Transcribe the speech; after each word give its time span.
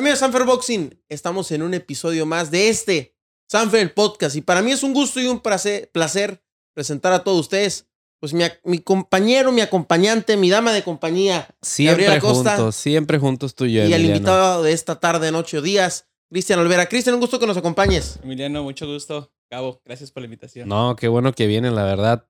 Amigos 0.00 0.18
de 0.18 0.24
Sanfer 0.24 0.44
Boxing, 0.44 0.98
estamos 1.10 1.52
en 1.52 1.60
un 1.60 1.74
episodio 1.74 2.24
más 2.24 2.50
de 2.50 2.70
este 2.70 3.18
Sanfer 3.50 3.92
Podcast 3.92 4.34
y 4.34 4.40
para 4.40 4.62
mí 4.62 4.72
es 4.72 4.82
un 4.82 4.94
gusto 4.94 5.20
y 5.20 5.26
un 5.26 5.40
placer, 5.40 5.90
placer 5.92 6.42
presentar 6.72 7.12
a 7.12 7.22
todos 7.22 7.38
ustedes 7.38 7.86
pues 8.18 8.32
mi, 8.32 8.44
mi, 8.64 8.78
compañero, 8.78 9.52
mi 9.52 9.60
acompañante, 9.60 10.38
mi 10.38 10.48
dama 10.48 10.72
de 10.72 10.82
compañía, 10.82 11.54
siempre 11.60 12.06
Gabriela 12.06 12.18
Costa, 12.18 12.56
juntos, 12.56 12.76
siempre 12.76 13.18
juntos 13.18 13.54
tú 13.54 13.66
y 13.66 13.74
yo. 13.74 13.84
Y 13.84 13.92
el 13.92 14.06
invitado 14.06 14.62
de 14.62 14.72
esta 14.72 14.98
tarde, 14.98 15.30
noche 15.32 15.58
o 15.58 15.62
días, 15.62 16.08
Cristian 16.30 16.60
Olvera. 16.60 16.86
Cristian, 16.86 17.16
un 17.16 17.20
gusto 17.20 17.38
que 17.38 17.46
nos 17.46 17.58
acompañes. 17.58 18.18
Emiliano, 18.22 18.62
mucho 18.62 18.86
gusto. 18.86 19.30
Cabo, 19.50 19.82
gracias 19.84 20.10
por 20.12 20.22
la 20.22 20.28
invitación. 20.28 20.66
No, 20.66 20.96
qué 20.96 21.08
bueno 21.08 21.34
que 21.34 21.46
vienen, 21.46 21.74
la 21.74 21.84
verdad. 21.84 22.26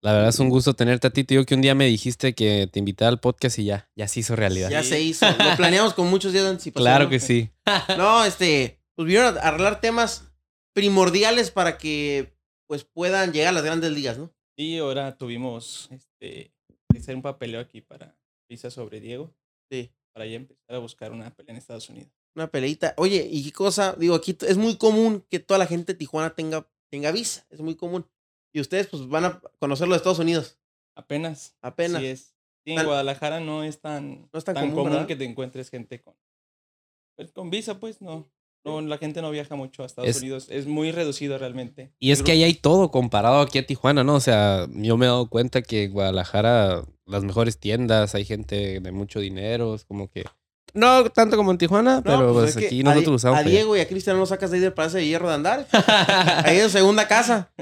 La 0.00 0.12
verdad 0.12 0.28
es 0.28 0.38
un 0.38 0.48
gusto 0.48 0.74
tenerte 0.74 1.08
a 1.08 1.10
ti, 1.10 1.24
tío, 1.24 1.44
que 1.44 1.56
un 1.56 1.60
día 1.60 1.74
me 1.74 1.86
dijiste 1.86 2.34
que 2.34 2.68
te 2.70 2.78
invitara 2.78 3.08
al 3.08 3.18
podcast 3.18 3.58
y 3.58 3.64
ya, 3.64 3.90
ya 3.96 4.06
se 4.06 4.20
hizo 4.20 4.36
realidad. 4.36 4.70
Ya 4.70 4.84
se 4.84 5.00
hizo. 5.00 5.26
Lo 5.26 5.56
planeamos 5.56 5.92
con 5.94 6.08
muchos 6.08 6.32
días 6.32 6.44
de 6.44 6.50
anticipación. 6.50 6.84
Claro 6.84 7.08
que 7.08 7.18
sí. 7.18 7.50
No, 7.96 8.24
este, 8.24 8.80
pues 8.94 9.06
vinieron 9.06 9.36
a 9.36 9.40
arreglar 9.40 9.80
temas 9.80 10.30
primordiales 10.72 11.50
para 11.50 11.78
que 11.78 12.36
pues 12.68 12.84
puedan 12.84 13.32
llegar 13.32 13.48
a 13.48 13.52
las 13.52 13.64
grandes 13.64 13.90
ligas, 13.90 14.18
¿no? 14.18 14.32
Y 14.56 14.78
ahora 14.78 15.16
tuvimos 15.16 15.88
este, 15.90 16.52
que 16.92 16.98
hacer 16.98 17.16
un 17.16 17.22
papeleo 17.22 17.60
aquí 17.60 17.80
para 17.80 18.16
Pisa 18.48 18.70
sobre 18.70 19.00
Diego. 19.00 19.34
Sí. 19.70 19.90
Para 20.14 20.26
ya 20.26 20.36
empezar 20.36 20.76
a 20.76 20.78
buscar 20.78 21.12
una 21.12 21.34
pelea 21.34 21.52
en 21.52 21.58
Estados 21.58 21.88
Unidos. 21.88 22.10
Una 22.36 22.48
peleita. 22.48 22.94
Oye, 22.98 23.26
¿y 23.30 23.42
qué 23.42 23.52
cosa? 23.52 23.94
Digo, 23.98 24.14
aquí 24.14 24.36
es 24.46 24.56
muy 24.56 24.76
común 24.76 25.24
que 25.28 25.40
toda 25.40 25.58
la 25.58 25.66
gente 25.66 25.92
de 25.92 25.98
Tijuana 25.98 26.34
tenga, 26.34 26.68
tenga 26.90 27.10
visa. 27.10 27.46
Es 27.50 27.60
muy 27.60 27.74
común. 27.74 28.06
Y 28.58 28.60
ustedes 28.60 28.88
pues 28.88 29.06
van 29.08 29.24
a 29.24 29.40
conocerlo 29.60 29.94
de 29.94 29.98
Estados 29.98 30.18
Unidos. 30.18 30.58
Apenas. 30.96 31.56
Apenas. 31.62 32.00
Sí 32.00 32.06
es. 32.08 32.34
Sí, 32.66 32.72
en 32.72 32.84
Guadalajara 32.84 33.38
no 33.38 33.62
es 33.62 33.80
tan, 33.80 34.28
no 34.32 34.38
es 34.38 34.44
tan, 34.44 34.56
tan 34.56 34.70
común, 34.72 34.90
común 34.90 35.06
que 35.06 35.14
te 35.14 35.24
encuentres 35.24 35.70
gente 35.70 36.02
con, 36.02 36.14
pues, 37.16 37.30
con 37.30 37.50
visa, 37.50 37.78
pues 37.78 38.02
no. 38.02 38.28
No, 38.64 38.80
la 38.80 38.98
gente 38.98 39.22
no 39.22 39.30
viaja 39.30 39.54
mucho 39.54 39.84
a 39.84 39.86
Estados 39.86 40.10
Es- 40.10 40.20
Unidos. 40.20 40.48
Es 40.50 40.66
muy 40.66 40.90
reducido 40.90 41.38
realmente. 41.38 41.92
Y 42.00 42.10
es 42.10 42.24
que 42.24 42.32
ahí 42.32 42.42
hay 42.42 42.54
todo 42.54 42.90
comparado 42.90 43.40
aquí 43.40 43.58
a 43.58 43.64
Tijuana, 43.66 44.02
¿no? 44.02 44.16
O 44.16 44.20
sea, 44.20 44.66
yo 44.72 44.96
me 44.96 45.06
he 45.06 45.08
dado 45.08 45.28
cuenta 45.30 45.62
que 45.62 45.84
en 45.84 45.92
Guadalajara 45.92 46.84
las 47.06 47.22
mejores 47.22 47.60
tiendas, 47.60 48.16
hay 48.16 48.24
gente 48.24 48.80
de 48.80 48.92
mucho 48.92 49.20
dinero, 49.20 49.76
es 49.76 49.84
como 49.84 50.10
que... 50.10 50.24
No 50.74 51.10
tanto 51.10 51.36
como 51.36 51.50
en 51.50 51.58
Tijuana, 51.58 51.96
No, 51.96 52.02
pero 52.02 52.32
pues, 52.32 52.54
pues, 52.54 52.66
aquí 52.66 52.82
nosotros 52.82 53.16
usamos... 53.16 53.38
A 53.38 53.42
Diego 53.42 53.76
y 53.76 53.80
a 53.80 53.88
Cristian 53.88 54.16
no 54.18 54.26
sacas 54.26 54.50
de 54.50 54.56
ahí 54.58 54.62
del 54.62 54.72
Palacio 54.72 54.98
de 54.98 55.06
Hierro 55.06 55.28
de 55.28 55.34
andar. 55.34 55.66
Ahí 56.44 56.58
es 56.58 56.72
segunda 56.72 57.08
casa. 57.08 57.52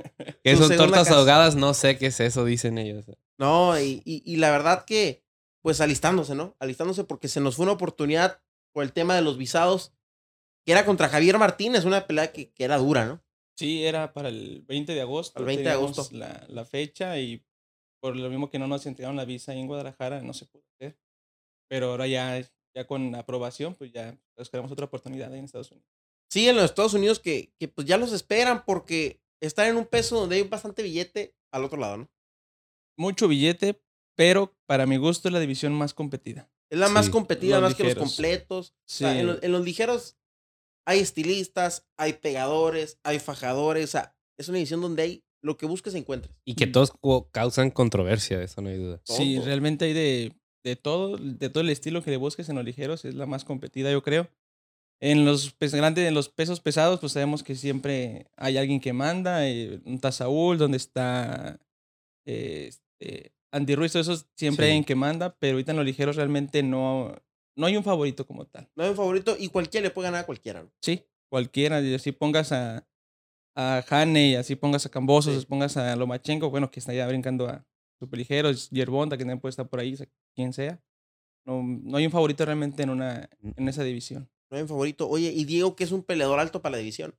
Que 0.42 0.56
son 0.56 0.68
segunda 0.68 0.76
tortas 0.76 1.04
casa. 1.04 1.18
ahogadas, 1.18 1.56
no 1.56 1.74
sé 1.74 1.98
qué 1.98 2.06
es 2.06 2.20
eso, 2.20 2.44
dicen 2.44 2.78
ellos. 2.78 3.04
No, 3.38 3.78
y, 3.80 4.02
y, 4.04 4.22
y 4.24 4.36
la 4.36 4.50
verdad 4.50 4.84
que, 4.84 5.24
pues 5.62 5.80
alistándose, 5.80 6.34
¿no? 6.34 6.56
Alistándose 6.58 7.04
porque 7.04 7.28
se 7.28 7.40
nos 7.40 7.56
fue 7.56 7.64
una 7.64 7.72
oportunidad 7.72 8.40
por 8.72 8.82
el 8.84 8.92
tema 8.92 9.14
de 9.14 9.22
los 9.22 9.38
visados, 9.38 9.92
que 10.64 10.72
era 10.72 10.84
contra 10.84 11.08
Javier 11.08 11.38
Martínez, 11.38 11.84
una 11.84 12.06
pelea 12.06 12.32
que, 12.32 12.50
que 12.52 12.64
era 12.64 12.76
dura, 12.78 13.06
¿no? 13.06 13.22
Sí, 13.56 13.84
era 13.84 14.12
para 14.12 14.28
el 14.28 14.62
20 14.66 14.94
de 14.94 15.00
agosto. 15.00 15.38
El 15.40 15.46
20 15.46 15.62
de 15.64 15.70
agosto. 15.70 16.06
La, 16.12 16.44
la 16.48 16.64
fecha 16.64 17.18
y 17.18 17.42
por 18.00 18.16
lo 18.16 18.28
mismo 18.28 18.50
que 18.50 18.58
no 18.58 18.68
nos 18.68 18.84
entregaron 18.86 19.16
la 19.16 19.24
visa 19.24 19.52
ahí 19.52 19.60
en 19.60 19.66
Guadalajara, 19.66 20.20
no 20.22 20.34
se 20.34 20.46
pudo 20.46 20.62
hacer. 20.74 20.98
Pero 21.68 21.90
ahora 21.90 22.06
ya, 22.06 22.38
ya 22.76 22.86
con 22.86 23.14
aprobación, 23.14 23.74
pues 23.74 23.90
ya 23.90 24.18
buscaremos 24.36 24.70
otra 24.70 24.84
oportunidad 24.84 25.32
ahí 25.32 25.38
en 25.38 25.46
Estados 25.46 25.72
Unidos. 25.72 25.88
Sí, 26.30 26.46
en 26.46 26.56
los 26.56 26.66
Estados 26.66 26.92
Unidos 26.92 27.18
que, 27.18 27.54
que 27.58 27.68
pues 27.68 27.86
ya 27.86 27.96
los 27.96 28.12
esperan 28.12 28.64
porque 28.66 29.22
están 29.40 29.68
en 29.68 29.76
un 29.76 29.86
peso 29.86 30.20
donde 30.20 30.36
hay 30.36 30.42
bastante 30.42 30.82
billete 30.82 31.34
al 31.50 31.64
otro 31.64 31.78
lado, 31.78 31.96
¿no? 31.96 32.10
Mucho 32.98 33.28
billete, 33.28 33.80
pero 34.14 34.54
para 34.66 34.84
mi 34.84 34.98
gusto 34.98 35.28
es 35.28 35.32
la 35.32 35.40
división 35.40 35.72
más 35.72 35.94
competida. 35.94 36.50
Es 36.70 36.78
la 36.78 36.88
más 36.90 37.08
competida, 37.08 37.60
más 37.60 37.74
que 37.74 37.84
los 37.84 37.94
completos. 37.94 38.74
Sí. 38.86 39.04
O 39.04 39.08
sea, 39.08 39.20
en, 39.20 39.26
los, 39.26 39.42
en 39.42 39.52
los 39.52 39.64
ligeros 39.64 40.18
hay 40.86 41.00
estilistas, 41.00 41.86
hay 41.96 42.14
pegadores, 42.14 42.98
hay 43.04 43.20
fajadores. 43.20 43.84
O 43.84 43.92
sea, 43.92 44.16
es 44.36 44.48
una 44.48 44.58
división 44.58 44.80
donde 44.82 45.02
hay 45.02 45.24
lo 45.42 45.56
que 45.56 45.66
busques 45.66 45.94
encuentres. 45.94 46.34
Y 46.44 46.56
que 46.56 46.66
todos 46.66 46.92
causan 47.30 47.70
controversia, 47.70 48.42
eso 48.42 48.60
no 48.60 48.68
hay 48.68 48.78
duda. 48.78 49.00
Sí, 49.04 49.36
Todo. 49.36 49.46
realmente 49.46 49.84
hay 49.84 49.92
de, 49.92 50.36
de 50.66 50.74
todo, 50.74 51.16
de 51.16 51.48
todo 51.48 51.60
el 51.62 51.70
estilo 51.70 52.02
que 52.02 52.10
le 52.10 52.16
busques 52.16 52.48
en 52.48 52.56
los 52.56 52.64
ligeros, 52.64 53.04
es 53.04 53.14
la 53.14 53.24
más 53.24 53.44
competida, 53.44 53.92
yo 53.92 54.02
creo. 54.02 54.28
En 55.00 55.24
los 55.24 55.52
pes 55.52 55.72
grandes, 55.74 56.08
en 56.08 56.14
los 56.14 56.28
pesos 56.28 56.58
pesados, 56.60 56.98
pues 56.98 57.12
sabemos 57.12 57.44
que 57.44 57.54
siempre 57.54 58.26
hay 58.36 58.56
alguien 58.56 58.80
que 58.80 58.92
manda. 58.92 59.46
eh, 59.48 59.80
un 59.84 59.94
está 59.94 60.10
Saúl, 60.10 60.58
donde 60.58 60.76
está 60.78 61.60
eh, 62.26 62.68
este, 62.70 63.32
Andy 63.52 63.76
Ruiz, 63.76 63.92
todo 63.92 64.02
eso 64.02 64.26
siempre 64.36 64.66
hay 64.66 64.72
alguien 64.72 64.84
que 64.84 64.96
manda, 64.96 65.36
pero 65.38 65.52
ahorita 65.52 65.70
en 65.70 65.76
los 65.76 65.86
ligeros 65.86 66.16
realmente 66.16 66.64
no, 66.64 67.14
no 67.56 67.66
hay 67.66 67.76
un 67.76 67.84
favorito 67.84 68.26
como 68.26 68.44
tal. 68.46 68.68
No 68.74 68.82
hay 68.82 68.90
un 68.90 68.96
favorito 68.96 69.36
y 69.38 69.48
cualquiera 69.48 69.84
le 69.84 69.90
puede 69.90 70.08
ganar 70.08 70.22
a 70.22 70.26
cualquiera. 70.26 70.62
¿no? 70.64 70.72
Sí, 70.82 71.04
cualquiera, 71.30 71.80
y 71.80 71.94
así 71.94 72.10
pongas 72.10 72.50
a, 72.50 72.88
a 73.54 73.84
Hane, 73.88 74.30
y 74.30 74.34
así 74.34 74.56
pongas 74.56 74.84
a 74.86 74.88
Cambosos, 74.90 75.32
Sí. 75.34 75.38
así 75.38 75.46
pongas 75.46 75.76
a 75.76 75.94
Lomachenko, 75.94 76.50
bueno, 76.50 76.70
que 76.72 76.80
está 76.80 76.92
ya 76.92 77.06
brincando 77.06 77.48
a 77.48 77.64
superligeros, 77.98 78.70
Yerbonda, 78.70 79.16
que 79.16 79.22
también 79.22 79.40
puede 79.40 79.50
estar 79.50 79.68
por 79.68 79.80
ahí, 79.80 79.96
quien 80.34 80.52
sea. 80.52 80.82
No, 81.44 81.62
no 81.62 81.96
hay 81.96 82.06
un 82.06 82.12
favorito 82.12 82.44
realmente 82.44 82.82
en, 82.82 82.90
una, 82.90 83.28
en 83.40 83.68
esa 83.68 83.84
división. 83.84 84.28
No 84.50 84.56
hay 84.56 84.62
un 84.62 84.68
favorito. 84.68 85.08
Oye, 85.08 85.32
y 85.32 85.44
Diego, 85.44 85.76
que 85.76 85.84
es 85.84 85.92
un 85.92 86.02
peleador 86.02 86.40
alto 86.40 86.62
para 86.62 86.72
la 86.72 86.78
división. 86.78 87.14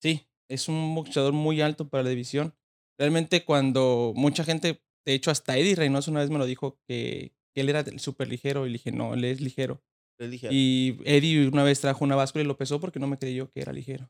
Sí, 0.00 0.26
es 0.48 0.68
un 0.68 0.94
boxeador 0.94 1.32
muy 1.32 1.60
alto 1.60 1.88
para 1.88 2.02
la 2.02 2.10
división. 2.10 2.54
Realmente 2.98 3.44
cuando 3.44 4.12
mucha 4.14 4.44
gente, 4.44 4.82
de 5.04 5.14
hecho 5.14 5.30
hasta 5.30 5.56
Eddie 5.56 5.74
Reynoso 5.74 6.10
una 6.10 6.20
vez 6.20 6.30
me 6.30 6.38
lo 6.38 6.46
dijo 6.46 6.78
que, 6.86 7.32
que 7.54 7.60
él 7.62 7.68
era 7.68 7.84
súper 7.98 8.28
ligero 8.28 8.66
y 8.66 8.70
le 8.70 8.74
dije, 8.74 8.92
no, 8.92 9.14
él 9.14 9.24
es 9.24 9.40
ligero. 9.40 9.82
Dije. 10.18 10.48
Y 10.52 11.00
Eddie 11.04 11.48
una 11.48 11.64
vez 11.64 11.80
trajo 11.80 12.04
una 12.04 12.14
báscula 12.14 12.44
y 12.44 12.46
lo 12.46 12.56
pesó 12.56 12.78
porque 12.78 13.00
no 13.00 13.08
me 13.08 13.18
creyó 13.18 13.50
que 13.50 13.60
era 13.60 13.72
ligero. 13.72 14.08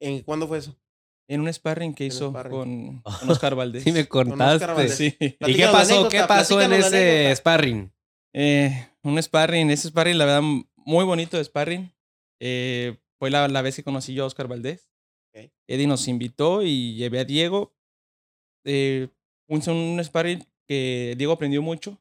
¿En 0.00 0.22
cuándo 0.22 0.46
fue 0.46 0.58
eso? 0.58 0.76
En 1.30 1.40
un 1.42 1.52
sparring 1.52 1.94
que 1.94 2.04
En 2.04 2.08
hizo 2.08 2.30
sparring. 2.30 2.52
con, 2.52 3.02
con 3.20 3.30
Oscar 3.30 3.54
Valdés. 3.54 3.84
Sí 3.84 3.92
me 3.92 4.06
contaste. 4.08 4.88
Sí. 4.88 5.16
¿Y 5.20 5.54
qué 5.54 5.66
pasó? 5.70 6.08
¿Qué 6.08 6.22
pasó 6.26 6.60
en 6.60 6.72
ese 6.72 6.96
anécdota. 6.96 7.36
sparring? 7.36 7.92
Eh, 8.34 8.88
un 9.02 9.22
sparring, 9.22 9.70
ese 9.70 9.88
sparring, 9.88 10.18
la 10.18 10.24
verdad, 10.24 10.42
muy 10.76 11.04
bonito 11.04 11.36
de 11.36 11.44
sparring. 11.44 11.92
Eh, 12.40 12.96
fue 13.18 13.30
la, 13.30 13.46
la 13.48 13.62
vez 13.62 13.76
que 13.76 13.84
conocí 13.84 14.12
yo 14.14 14.24
a 14.24 14.26
Oscar 14.26 14.48
Valdés. 14.48 14.90
Ok. 15.32 15.50
Eddie 15.68 15.86
nos 15.86 16.08
invitó 16.08 16.62
y 16.62 16.94
llevé 16.96 17.20
a 17.20 17.24
Diego. 17.24 17.74
Eh, 18.64 19.08
un, 19.48 19.62
un 19.68 20.04
sparring 20.04 20.44
que 20.66 21.14
Diego 21.16 21.32
aprendió 21.32 21.62
mucho. 21.62 22.00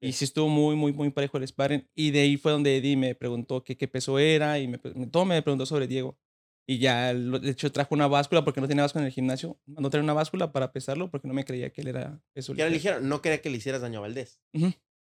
Y 0.00 0.12
sí 0.12 0.24
estuvo 0.24 0.48
muy, 0.48 0.76
muy, 0.76 0.92
muy 0.92 1.10
parejo 1.10 1.38
el 1.38 1.46
sparring. 1.48 1.88
Y 1.94 2.10
de 2.10 2.20
ahí 2.20 2.36
fue 2.36 2.52
donde 2.52 2.76
Eddie 2.76 2.96
me 2.96 3.14
preguntó 3.14 3.62
qué, 3.64 3.76
qué 3.76 3.88
peso 3.88 4.18
era 4.18 4.58
y 4.58 4.68
me, 4.68 4.78
todo 4.78 5.24
me 5.24 5.40
preguntó 5.42 5.66
sobre 5.66 5.86
Diego. 5.86 6.18
Y 6.68 6.78
ya, 6.78 7.14
de 7.14 7.50
hecho, 7.50 7.70
trajo 7.70 7.94
una 7.94 8.08
báscula 8.08 8.44
porque 8.44 8.60
no 8.60 8.66
tenía 8.66 8.82
báscula 8.82 9.02
en 9.02 9.06
el 9.06 9.12
gimnasio. 9.12 9.56
Mandó 9.66 9.88
traer 9.88 10.02
una 10.02 10.14
báscula 10.14 10.50
para 10.50 10.72
pesarlo 10.72 11.08
porque 11.10 11.28
no 11.28 11.34
me 11.34 11.44
creía 11.44 11.70
que 11.70 11.80
él 11.80 11.88
era 11.88 12.20
Que 12.34 12.40
era 12.40 12.52
ligero. 12.52 12.70
ligero. 12.70 13.00
No 13.00 13.22
quería 13.22 13.40
que 13.40 13.50
le 13.50 13.58
hicieras 13.58 13.82
daño 13.82 13.98
a 13.98 14.02
Valdés. 14.02 14.40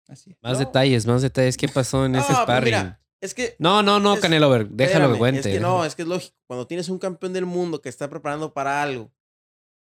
Así 0.10 0.32
es. 0.32 0.38
Más 0.42 0.54
No. 0.54 0.60
detalles, 0.60 1.06
más 1.06 1.22
detalles. 1.22 1.56
¿Qué 1.58 1.68
pasó 1.70 2.06
en 2.06 2.16
ese 2.16 2.24
No, 2.32 2.36
pues 2.36 2.44
sparring? 2.44 2.66
mira, 2.74 3.02
es 3.22 3.34
que. 3.34 3.56
No, 3.60 3.82
no, 3.82 4.00
no, 4.00 4.16
es- 4.16 4.20
Canelo, 4.20 4.50
ver, 4.50 4.68
déjalo 4.70 4.94
espérame, 5.06 5.14
que 5.14 5.20
cuente. 5.20 5.40
Es 5.52 5.56
que 5.56 5.60
no, 5.62 5.86
es 5.86 5.96
que 5.96 6.02
es 6.02 6.08
lógico. 6.08 6.36
Cuando 6.48 6.68
tienes 6.68 6.90
un 6.90 7.00
campeón 7.00 7.32
del 7.34 7.46
mundo 7.46 7.82
que 7.82 7.88
está 7.90 8.10
preparando 8.10 8.54
para 8.54 8.82
algo, 8.82 9.12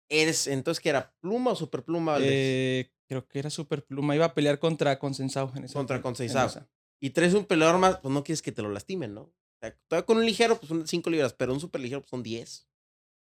eres. 0.10 0.48
Entonces, 0.48 0.82
¿qué 0.82 0.90
era? 0.90 1.14
¿Pluma 1.20 1.52
o 1.52 1.56
superpluma, 1.56 2.14
Valdés? 2.14 2.30
Eh, 2.32 2.92
creo 3.08 3.28
que 3.28 3.40
era 3.40 3.50
super 3.50 3.84
pluma. 3.84 4.16
Iba 4.16 4.26
a 4.26 4.34
pelear 4.36 4.60
contra 4.60 4.98
Consensao 5.00 5.52
en 5.56 5.64
esa. 5.66 5.74
Contra 5.74 5.96
en 5.98 6.02
Consensao. 6.04 6.48
esa. 6.48 6.70
y 7.02 7.12
traes 7.12 7.34
un 7.34 7.46
peleador 7.46 7.78
más, 7.80 7.98
pues 8.00 8.14
no 8.14 8.24
quieres 8.24 8.42
que 8.42 8.52
te 8.52 8.62
lo 8.62 8.70
lastimen, 8.70 9.14
¿no? 9.14 9.32
Sea, 9.62 9.78
todavía 9.88 10.06
con 10.06 10.18
un 10.18 10.26
ligero, 10.26 10.58
pues 10.58 10.70
son 10.70 10.88
5 10.88 11.10
libras, 11.10 11.34
pero 11.34 11.54
un 11.54 11.60
super 11.60 11.82
ligero, 11.82 12.02
pues 12.02 12.10
son 12.10 12.24
10. 12.24 12.68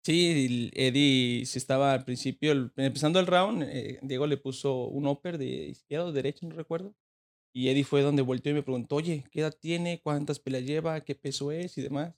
Sí, 0.04 0.72
Eddie 0.74 1.46
sí 1.46 1.58
estaba 1.58 1.92
al 1.94 2.06
principio, 2.06 2.52
el- 2.54 2.72
empezando 2.78 3.20
el 3.20 3.28
round, 3.28 3.64
eh, 3.64 4.00
Diego 4.02 4.26
le 4.26 4.38
puso 4.38 4.86
un 4.88 5.06
upper 5.06 5.38
de 5.38 5.46
izquierda 5.68 6.06
o 6.06 6.12
derecha, 6.14 6.46
no 6.48 6.56
recuerdo. 6.56 6.96
Y 7.54 7.70
Eddie 7.70 7.84
fue 7.86 8.02
donde 8.04 8.22
volteó 8.22 8.52
y 8.52 8.56
me 8.56 8.64
preguntó, 8.64 8.96
oye, 8.98 9.26
¿qué 9.32 9.42
edad 9.42 9.56
tiene? 9.60 10.02
¿Cuántas 10.02 10.40
peleas 10.40 10.64
lleva? 10.66 11.02
¿Qué 11.04 11.16
peso 11.16 11.52
es? 11.52 11.78
Y 11.78 11.82
demás. 11.82 12.16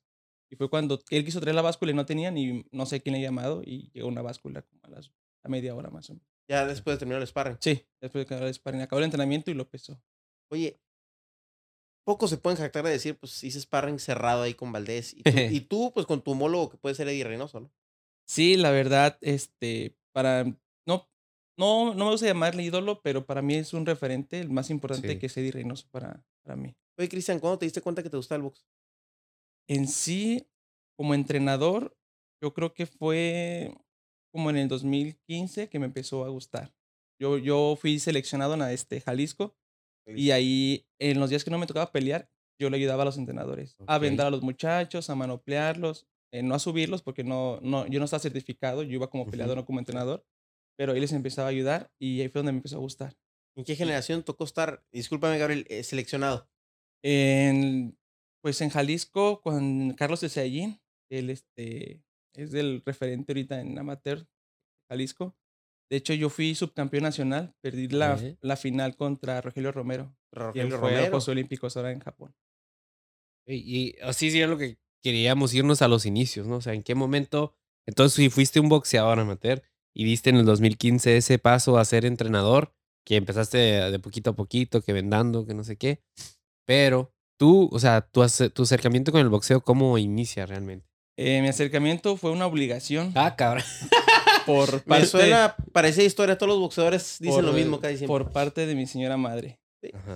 Y 0.52 0.56
fue 0.58 0.70
cuando 0.70 1.00
él 1.12 1.26
quiso 1.26 1.40
traer 1.42 1.56
la 1.56 1.62
báscula 1.62 1.92
y 1.92 1.96
no 1.96 2.06
tenía 2.06 2.32
ni 2.32 2.66
no 2.72 2.86
sé 2.86 3.02
quién 3.02 3.14
le 3.14 3.20
había 3.20 3.30
llamado 3.30 3.62
y 3.64 3.92
llegó 3.94 4.08
una 4.10 4.22
báscula 4.22 4.64
como 4.64 4.82
a, 4.84 4.90
las, 4.90 5.12
a 5.44 5.50
media 5.50 5.76
hora 5.76 5.90
más 5.90 6.10
o 6.10 6.14
menos. 6.16 6.28
Ya 6.50 6.66
después 6.66 6.96
de 6.96 7.00
terminar 7.00 7.22
el 7.22 7.28
sparring. 7.28 7.58
Sí, 7.62 7.86
después 8.02 8.22
de 8.28 8.36
acabar 8.36 8.48
el 8.48 8.54
sparring, 8.54 8.82
acabó 8.82 9.00
el 9.00 9.06
entrenamiento 9.06 9.52
y 9.52 9.54
lo 9.54 9.70
pesó. 9.70 10.02
Oye, 10.52 10.80
pocos 12.10 12.32
se 12.32 12.38
pueden 12.38 12.58
jactar 12.58 12.84
de 12.84 12.90
decir, 12.90 13.20
pues 13.20 13.44
hice 13.44 13.62
sparring 13.62 14.00
cerrado 14.00 14.42
ahí 14.42 14.56
con 14.56 14.72
Valdés. 14.72 15.14
Y 15.14 15.22
tú, 15.22 15.30
y 15.38 15.62
tú, 15.70 15.92
pues 15.94 16.08
con 16.08 16.24
tu 16.24 16.32
homólogo 16.32 16.72
que 16.72 16.78
puede 16.78 16.96
ser 16.96 17.08
Eddie 17.08 17.24
Reynoso, 17.24 17.60
¿no? 17.60 17.72
Sí, 18.28 18.58
la 18.58 18.72
verdad, 18.72 19.20
este, 19.22 19.96
para, 20.12 20.44
no, 20.88 21.08
no, 21.56 21.94
no 21.94 22.06
me 22.06 22.10
gusta 22.12 22.26
llamarle 22.26 22.64
ídolo, 22.64 23.00
pero 23.04 23.28
para 23.28 23.44
mí 23.44 23.54
es 23.54 23.76
un 23.76 23.86
referente, 23.86 24.40
el 24.40 24.50
más 24.50 24.72
importante 24.72 25.08
Sí. 25.08 25.20
que 25.20 25.28
es 25.28 25.38
Eddie 25.38 25.52
Reynoso 25.52 25.88
para, 25.92 26.26
para 26.42 26.56
mí. 26.56 26.76
Oye, 26.98 27.10
Cristian, 27.10 27.40
¿cuándo 27.40 27.60
te 27.60 27.68
diste 27.68 27.82
cuenta 27.82 28.02
que 28.02 28.10
te 28.10 28.18
gustaba 28.18 28.38
el 28.38 28.42
box? 28.44 28.66
En 29.68 29.88
sí, 29.88 30.48
como 30.98 31.14
entrenador, 31.14 31.96
yo 32.42 32.56
creo 32.56 32.74
que 32.74 32.88
fue 32.88 33.72
como 34.34 34.50
en 34.50 34.58
el 34.58 34.68
2015 34.68 35.70
que 35.70 35.78
me 35.78 35.86
empezó 35.86 36.26
a 36.26 36.30
gustar. 36.30 36.74
Yo, 37.22 37.38
yo 37.38 37.78
fui 37.80 38.00
seleccionado 38.00 38.56
a 38.56 38.74
este 38.74 39.00
Jalisco 39.00 39.59
y 40.16 40.32
ahí 40.32 40.86
en 41.00 41.20
los 41.20 41.30
días 41.30 41.44
que 41.44 41.52
no 41.52 41.58
me 41.58 41.68
tocaba 41.68 41.92
pelear, 41.92 42.30
yo 42.60 42.70
le 42.70 42.78
ayudaba 42.78 43.04
a 43.04 43.06
los 43.06 43.18
entrenadores 43.18 43.76
a 43.88 43.98
Ok. 43.98 44.02
vendar 44.02 44.28
a 44.28 44.32
los 44.32 44.42
muchachos, 44.42 45.10
a 45.10 45.16
manoplearlos, 45.16 46.08
eh, 46.32 46.44
no 46.44 46.56
a 46.56 46.60
subirlos 46.60 47.02
porque 47.02 47.24
no, 47.24 47.60
no, 47.62 47.88
yo 47.88 48.00
no 48.00 48.06
estaba 48.06 48.20
certificado, 48.20 48.84
yo 48.84 48.94
iba 48.94 49.10
como 49.10 49.26
peleador, 49.26 49.56
no 49.58 49.66
como 49.66 49.80
entrenador, 49.80 50.26
pero 50.78 50.94
ahí 50.94 51.00
les 51.00 51.14
empezaba 51.14 51.48
a 51.48 51.52
ayudar 51.52 51.92
y 52.00 52.22
ahí 52.22 52.30
fue 52.30 52.40
donde 52.40 52.52
me 52.52 52.58
empezó 52.58 52.78
a 52.78 52.80
gustar. 52.80 53.18
¿En 53.56 53.64
qué 53.64 53.76
generación 53.76 54.24
tocó 54.24 54.44
estar, 54.44 54.84
discúlpame 54.92 55.38
Gabriel, 55.38 55.66
eh, 55.70 55.84
seleccionado? 55.84 56.50
En, 57.04 57.98
pues 58.42 58.62
en 58.62 58.70
Jalisco 58.70 59.42
con 59.42 59.94
Carlos 59.94 60.22
de 60.22 60.30
Saillín, 60.30 60.82
él 61.10 61.30
este, 61.30 62.04
es 62.36 62.54
el 62.54 62.82
referente 62.86 63.32
ahorita 63.32 63.60
en 63.60 63.78
amateur, 63.78 64.28
Jalisco. 64.90 65.36
De 65.90 65.98
hecho, 65.98 66.14
yo 66.14 66.30
fui 66.30 66.54
subcampeón 66.54 67.04
nacional, 67.04 67.56
perdí 67.62 67.88
la, 67.88 68.56
final 68.58 68.96
contra 68.96 69.42
Rogelio 69.42 69.72
Romero, 69.72 70.16
Rogelio 70.32 70.78
Romero. 70.78 71.02
Juegos 71.02 71.28
Olímpicos 71.28 71.76
ahora 71.76 71.92
en 71.92 72.00
Japón. 72.00 72.36
Y, 73.48 73.56
y 73.56 73.96
así 74.04 74.30
sí 74.30 74.40
es 74.40 74.48
lo 74.48 74.58
que 74.58 74.78
queríamos 75.02 75.54
irnos 75.54 75.82
a 75.82 75.88
los 75.88 76.06
inicios, 76.06 76.46
¿no? 76.46 76.58
O 76.58 76.62
sea, 76.62 76.74
¿en 76.74 76.84
qué 76.84 76.94
momento? 76.94 77.56
Entonces, 77.88 78.16
si 78.16 78.30
fuiste 78.30 78.60
un 78.60 78.70
boxeador 78.70 79.20
amateur 79.20 79.64
y 79.96 80.04
diste 80.04 80.30
en 80.30 80.36
el 80.36 80.46
2015 80.46 81.18
ese 81.18 81.40
paso 81.40 81.80
a 81.80 81.86
ser 81.86 82.06
entrenador, 82.06 82.72
que 83.04 83.16
empezaste 83.16 83.58
de, 83.58 83.92
de 83.92 84.00
poquito 84.00 84.30
a 84.32 84.36
poquito, 84.36 84.84
que 84.84 84.94
vendando, 84.94 85.48
que 85.48 85.56
no 85.56 85.64
sé 85.64 85.78
qué. 85.78 86.04
Pero 86.66 87.12
tú, 87.40 87.68
o 87.72 87.80
sea, 87.80 88.02
tu, 88.02 88.24
tu 88.54 88.64
acercamiento 88.64 89.12
con 89.12 89.22
el 89.22 89.30
boxeo, 89.30 89.62
¿cómo 89.62 89.98
inicia 89.98 90.46
realmente? 90.46 90.88
Eh, 91.18 91.42
mi 91.42 91.48
acercamiento 91.48 92.16
fue 92.16 92.32
una 92.32 92.46
obligación 92.46 93.12
Ah, 93.16 93.36
cabrón. 93.36 93.64
por 94.56 94.74
Me 94.74 94.80
parte, 94.82 95.06
suena, 95.06 95.56
parecida 95.72 96.04
historia, 96.06 96.38
todos 96.38 96.50
los 96.52 96.60
boxeadores 96.60 97.18
dicen 97.20 97.36
por, 97.36 97.44
lo 97.44 97.54
mismo 97.54 97.80
casi 97.80 97.98
siempre. 97.98 98.08
por 98.08 98.32
parte 98.32 98.66
de 98.66 98.76
mi 98.76 98.86
señora 98.88 99.18
madre. 99.18 99.60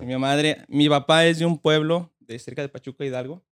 Mi 0.01 0.18
madre, 0.18 0.65
mi 0.68 0.89
papá 0.89 1.25
es 1.25 1.39
de 1.39 1.45
un 1.45 1.57
pueblo 1.57 2.12
de 2.19 2.38
cerca 2.39 2.62
de 2.62 2.69
Pachuca 2.69 3.06
Hidalgo. 3.06 3.44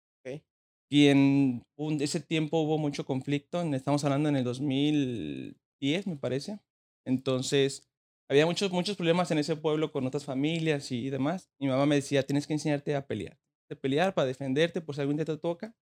Y 0.93 1.07
en 1.07 1.63
un- 1.79 2.03
ese 2.03 2.19
tiempo 2.19 2.59
hubo 2.63 2.77
mucho 2.77 3.05
conflicto. 3.07 3.63
Estamos 3.63 4.03
hablando 4.03 4.29
en 4.29 4.35
el 4.35 4.43
2010, 4.43 6.07
me 6.09 6.17
parece. 6.17 6.59
Entonces, 7.07 7.89
había 8.29 8.45
muchos, 8.45 8.73
muchos 8.73 8.97
problemas 8.97 9.31
en 9.31 9.39
ese 9.39 9.55
pueblo 9.55 9.93
con 9.93 10.05
otras 10.07 10.25
familias 10.25 10.91
y 10.91 11.09
demás. 11.11 11.49
Mi 11.61 11.69
mamá 11.69 11.87
me 11.87 11.95
decía, 11.95 12.25
tienes 12.25 12.47
que 12.49 12.55
enseñarte 12.55 12.97
a 12.97 13.07
pelear. 13.07 13.39
De 13.69 13.77
pelear 13.77 14.15
para 14.15 14.27
defenderte 14.27 14.81
por 14.81 14.97
si 14.97 15.01
algún 15.01 15.15
día 15.17 15.25
te 15.25 15.37
toca. 15.37 15.77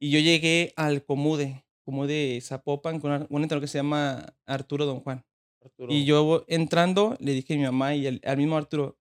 Y 0.00 0.10
yo 0.10 0.20
llegué 0.20 0.72
al 0.76 1.04
Comude, 1.04 1.64
Comude 1.90 2.40
Zapopan, 2.40 3.00
con 3.00 3.10
un 3.12 3.42
entrenador 3.42 3.60
que 3.60 3.66
se 3.66 3.78
llama 3.78 4.34
Arturo 4.46 4.86
Don 4.86 5.00
Juan. 5.00 5.24
Arturo. 5.62 5.92
Y 5.92 6.04
yo 6.04 6.44
entrando, 6.46 7.16
le 7.20 7.32
dije 7.32 7.54
a 7.54 7.56
mi 7.56 7.64
mamá 7.64 7.94
y 7.94 8.06
al, 8.06 8.20
al 8.24 8.36
mismo 8.36 8.56
Arturo, 8.56 8.96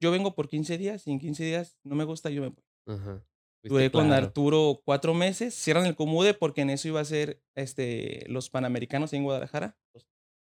yo 0.00 0.10
vengo 0.10 0.34
por 0.34 0.48
15 0.48 0.78
días 0.78 1.06
y 1.06 1.10
en 1.10 1.18
15 1.18 1.44
días 1.44 1.78
no 1.84 1.94
me 1.96 2.04
gusta, 2.04 2.30
yo 2.30 2.40
me 2.42 2.48
voy. 2.48 2.64
Ajá. 2.86 3.22
Duré 3.62 3.90
con 3.90 4.06
claro. 4.06 4.26
Arturo 4.26 4.80
cuatro 4.84 5.12
meses, 5.12 5.54
cierran 5.54 5.84
el 5.84 5.94
Comude 5.96 6.32
porque 6.32 6.62
en 6.62 6.70
eso 6.70 6.88
iba 6.88 7.00
a 7.00 7.04
ser 7.04 7.42
este, 7.54 8.24
los 8.28 8.48
Panamericanos 8.48 9.12
en 9.12 9.24
Guadalajara. 9.24 9.76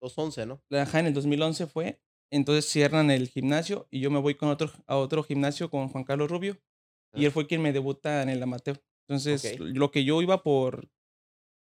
211, 0.02 0.46
¿no? 0.46 0.62
Ajá, 0.78 1.00
en 1.00 1.06
el 1.06 1.14
2011 1.14 1.66
fue. 1.66 2.00
Entonces 2.32 2.66
cierran 2.66 3.10
el 3.10 3.28
gimnasio 3.28 3.86
y 3.90 4.00
yo 4.00 4.10
me 4.10 4.18
voy 4.20 4.34
con 4.34 4.48
otro, 4.50 4.70
a 4.86 4.96
otro 4.96 5.22
gimnasio 5.22 5.70
con 5.70 5.88
Juan 5.88 6.04
Carlos 6.04 6.30
Rubio. 6.30 6.58
Y 7.14 7.22
Ah. 7.22 7.26
él 7.26 7.32
fue 7.32 7.46
quien 7.46 7.62
me 7.62 7.72
debuta 7.72 8.22
en 8.22 8.28
el 8.28 8.42
amateur. 8.42 8.82
Entonces, 9.08 9.54
Ok. 9.54 9.60
lo 9.60 9.90
que 9.90 10.04
yo 10.04 10.20
iba 10.22 10.42
por, 10.42 10.88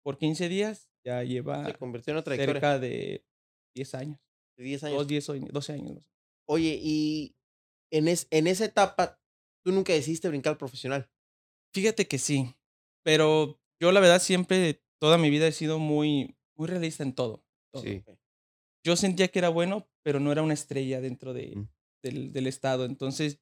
por 0.05 0.19
15 0.19 0.49
días, 0.49 0.89
ya 1.05 1.23
lleva 1.25 1.67
Se 1.67 1.75
convirtió 1.75 2.12
en 2.12 2.19
otra 2.19 2.37
cerca 2.37 2.79
de 2.79 3.25
10 3.75 3.95
años. 3.95 4.21
de 4.56 4.65
10 4.65 4.85
años. 4.85 4.99
Dos, 4.99 5.06
10, 5.09 5.29
o 5.31 5.35
12 5.35 5.73
años. 5.73 6.09
Oye, 6.47 6.79
y 6.81 7.35
en, 7.91 8.06
es, 8.09 8.29
en 8.31 8.47
esa 8.47 8.67
etapa, 8.67 9.19
tú 9.65 9.73
nunca 9.73 9.93
decidiste 9.93 10.29
brincar 10.29 10.53
al 10.53 10.59
profesional. 10.59 11.11
Fíjate 11.75 12.06
que 12.06 12.19
sí, 12.19 12.55
pero 13.03 13.59
yo 13.81 13.91
la 13.91 14.01
verdad 14.01 14.21
siempre, 14.21 14.83
toda 15.01 15.19
mi 15.19 15.31
vida 15.31 15.49
he 15.49 15.53
sido 15.53 15.79
muy, 15.79 16.37
muy 16.55 16.69
realista 16.69 17.03
en 17.03 17.15
todo. 17.15 17.45
todo. 17.73 17.83
Sí. 17.83 18.03
Yo 18.87 18.97
sentía 18.97 19.29
que 19.29 19.39
era 19.39 19.49
bueno, 19.49 19.89
pero 20.03 20.21
no 20.21 20.31
era 20.31 20.43
una 20.43 20.55
estrella 20.55 21.01
dentro 21.01 21.33
de, 21.33 21.56
Mm. 21.56 21.69
del, 22.03 22.33
del 22.33 22.47
estado. 22.47 22.85
Entonces, 22.85 23.41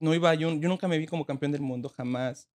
no 0.00 0.12
iba, 0.14 0.34
yo, 0.34 0.52
yo 0.54 0.68
nunca 0.68 0.88
me 0.88 0.98
vi 0.98 1.06
como 1.06 1.24
campeón 1.24 1.52
del 1.52 1.62
mundo, 1.62 1.88
jamás. 1.88 2.50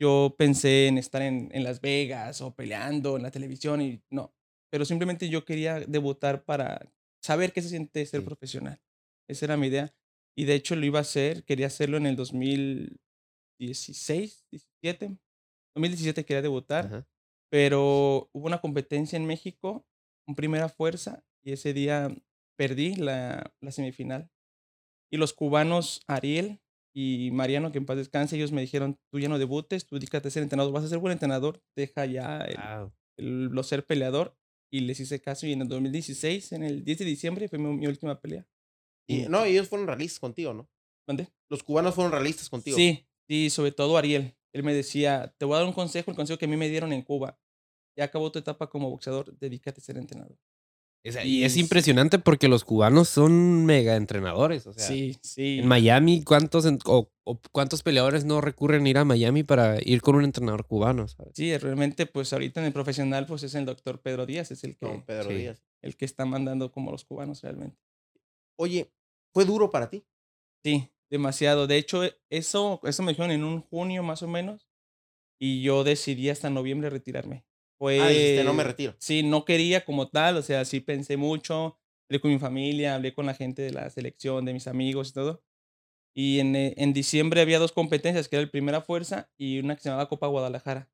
Yo 0.00 0.34
pensé 0.38 0.86
en 0.88 0.98
estar 0.98 1.22
en, 1.22 1.50
en 1.52 1.62
Las 1.62 1.80
Vegas 1.80 2.40
o 2.40 2.54
peleando 2.54 3.16
en 3.16 3.22
la 3.22 3.30
televisión 3.30 3.80
y 3.82 4.02
no. 4.10 4.34
Pero 4.72 4.84
simplemente 4.84 5.28
yo 5.28 5.44
quería 5.44 5.80
debutar 5.80 6.44
para 6.44 6.90
saber 7.22 7.52
qué 7.52 7.60
se 7.62 7.68
siente 7.68 8.04
ser 8.06 8.20
Sí. 8.20 8.26
profesional. 8.26 8.80
Esa 9.28 9.44
era 9.46 9.56
mi 9.56 9.66
idea. 9.66 9.92
Y 10.36 10.44
de 10.46 10.54
hecho 10.54 10.74
lo 10.76 10.86
iba 10.86 10.98
a 11.00 11.02
hacer, 11.02 11.44
quería 11.44 11.66
hacerlo 11.66 11.96
en 11.98 12.06
el 12.06 12.16
2016, 12.16 14.46
17. 14.50 15.18
2017 15.74 16.24
quería 16.24 16.42
debutar, 16.42 16.86
Ajá. 16.86 17.06
pero 17.50 18.28
hubo 18.32 18.46
una 18.46 18.60
competencia 18.60 19.16
en 19.16 19.26
México, 19.26 19.86
en 20.26 20.34
primera 20.34 20.68
fuerza, 20.68 21.24
y 21.44 21.52
ese 21.52 21.72
día 21.72 22.14
perdí 22.56 22.94
la, 22.96 23.52
la 23.60 23.72
semifinal. 23.72 24.30
Y 25.12 25.16
los 25.16 25.32
cubanos 25.32 26.02
Ariel 26.06 26.60
y 26.92 27.30
Mariano, 27.32 27.70
que 27.72 27.78
en 27.78 27.86
paz 27.86 27.96
descanse, 27.96 28.36
ellos 28.36 28.52
me 28.52 28.60
dijeron, 28.60 28.98
tú 29.10 29.18
ya 29.20 29.28
no 29.28 29.38
debutes, 29.38 29.86
tú 29.86 29.96
dedícate 29.96 30.28
a 30.28 30.30
ser 30.30 30.42
entrenador, 30.42 30.72
vas 30.72 30.84
a 30.84 30.88
ser 30.88 30.98
buen 30.98 31.12
entrenador, 31.12 31.62
deja 31.76 32.04
ya 32.06 32.38
el, 32.38 32.56
Wow. 32.56 32.92
el- 33.18 33.44
lo 33.46 33.62
ser 33.62 33.86
peleador. 33.86 34.36
Y 34.72 34.80
les 34.80 35.00
hice 35.00 35.20
caso 35.20 35.46
y 35.48 35.52
en 35.52 35.62
el 35.62 35.68
2016, 35.68 36.52
en 36.52 36.62
el 36.62 36.84
10 36.84 36.98
de 36.98 37.04
diciembre, 37.04 37.48
fue 37.48 37.58
mi, 37.58 37.76
mi 37.76 37.86
última 37.88 38.20
pelea. 38.20 38.46
Y, 39.08 39.22
no, 39.28 39.44
ellos 39.44 39.68
fueron 39.68 39.88
realistas 39.88 40.20
contigo, 40.20 40.54
¿no? 40.54 40.68
¿Mandé? 41.08 41.28
Los 41.48 41.64
cubanos 41.64 41.94
fueron 41.94 42.12
realistas 42.12 42.48
contigo. 42.48 42.76
Sí, 42.76 43.04
sí, 43.28 43.50
sobre 43.50 43.72
todo 43.72 43.96
Ariel. 43.96 44.36
Él 44.52 44.62
me 44.62 44.72
decía, 44.72 45.34
te 45.38 45.44
voy 45.44 45.54
a 45.56 45.58
dar 45.58 45.66
un 45.66 45.72
consejo, 45.72 46.10
el 46.12 46.16
consejo 46.16 46.38
que 46.38 46.44
a 46.44 46.48
mí 46.48 46.56
me 46.56 46.68
dieron 46.68 46.92
en 46.92 47.02
Cuba. 47.02 47.38
Ya 47.96 48.04
acabó 48.04 48.30
tu 48.30 48.38
etapa 48.38 48.68
como 48.68 48.88
boxeador, 48.90 49.36
dedícate 49.38 49.80
a 49.80 49.84
ser 49.84 49.96
entrenador. 49.98 50.38
O 51.06 51.10
sea, 51.12 51.24
y 51.24 51.44
es 51.44 51.56
impresionante 51.56 52.18
porque 52.18 52.46
los 52.48 52.62
cubanos 52.64 53.08
son 53.08 53.64
mega 53.64 53.96
entrenadores. 53.96 54.66
O 54.66 54.72
sea, 54.74 54.86
sí, 54.86 55.16
sí. 55.22 55.60
en 55.60 55.66
Miami, 55.66 56.22
¿cuántos, 56.22 56.66
en- 56.66 56.78
o, 56.84 57.10
o 57.24 57.40
cuántos 57.52 57.82
peleadores 57.82 58.26
no 58.26 58.40
recurren 58.42 58.84
a 58.84 58.88
ir 58.90 58.98
a 58.98 59.04
Miami 59.06 59.42
para 59.42 59.78
ir 59.82 60.02
con 60.02 60.16
un 60.16 60.24
entrenador 60.24 60.66
cubano? 60.66 61.08
¿sabes? 61.08 61.32
Sí, 61.34 61.56
realmente, 61.56 62.04
pues 62.04 62.32
ahorita 62.34 62.60
en 62.60 62.66
el 62.66 62.72
profesional, 62.74 63.24
pues 63.26 63.42
es 63.44 63.54
el 63.54 63.64
doctor 63.64 64.00
Pedro 64.02 64.26
Díaz, 64.26 64.50
es 64.50 64.62
el 64.64 64.76
que, 64.76 65.02
Pedro 65.06 65.30
Sí. 65.30 65.36
Díaz. 65.36 65.62
el 65.80 65.96
que 65.96 66.04
está 66.04 66.26
mandando 66.26 66.70
como 66.70 66.90
los 66.90 67.06
cubanos 67.06 67.40
realmente. 67.42 67.78
Oye, 68.58 68.92
¿fue 69.32 69.46
duro 69.46 69.70
para 69.70 69.88
ti? 69.88 70.04
Sí, 70.62 70.90
demasiado. 71.08 71.66
De 71.66 71.78
hecho, 71.78 72.04
e- 72.04 72.14
eso, 72.28 72.78
eso 72.84 73.02
me 73.02 73.12
dijeron 73.12 73.30
en 73.30 73.44
un 73.44 73.62
junio 73.62 74.02
más 74.02 74.22
o 74.22 74.28
menos. 74.28 74.68
Y 75.42 75.62
yo 75.62 75.82
decidí 75.84 76.28
hasta 76.28 76.50
noviembre 76.50 76.90
retirarme. 76.90 77.46
Fue, 77.80 77.98
Ah, 77.98 78.08
dijiste, 78.08 78.44
no 78.44 78.52
me 78.52 78.62
retiro. 78.62 78.94
Sí, 78.98 79.22
no 79.22 79.46
quería 79.46 79.86
como 79.86 80.08
tal, 80.10 80.36
o 80.36 80.42
sea, 80.42 80.66
sí 80.66 80.80
pensé 80.80 81.16
mucho. 81.16 81.78
Hablé 82.10 82.20
con 82.20 82.30
mi 82.30 82.38
familia, 82.38 82.94
hablé 82.94 83.14
con 83.14 83.24
la 83.24 83.32
gente 83.32 83.62
de 83.62 83.72
la 83.72 83.88
selección, 83.88 84.44
de 84.44 84.52
mis 84.52 84.66
amigos 84.66 85.08
y 85.08 85.12
todo. 85.14 85.42
Y 86.14 86.40
en, 86.40 86.54
eh, 86.56 86.74
en 86.76 86.92
diciembre 86.92 87.40
había 87.40 87.58
dos 87.58 87.72
competencias, 87.72 88.28
que 88.28 88.36
era 88.36 88.42
el 88.42 88.50
Primera 88.50 88.82
Fuerza 88.82 89.30
y 89.38 89.60
una 89.60 89.76
que 89.76 89.82
se 89.82 89.88
llamaba 89.88 90.10
Copa 90.10 90.26
Guadalajara. 90.26 90.90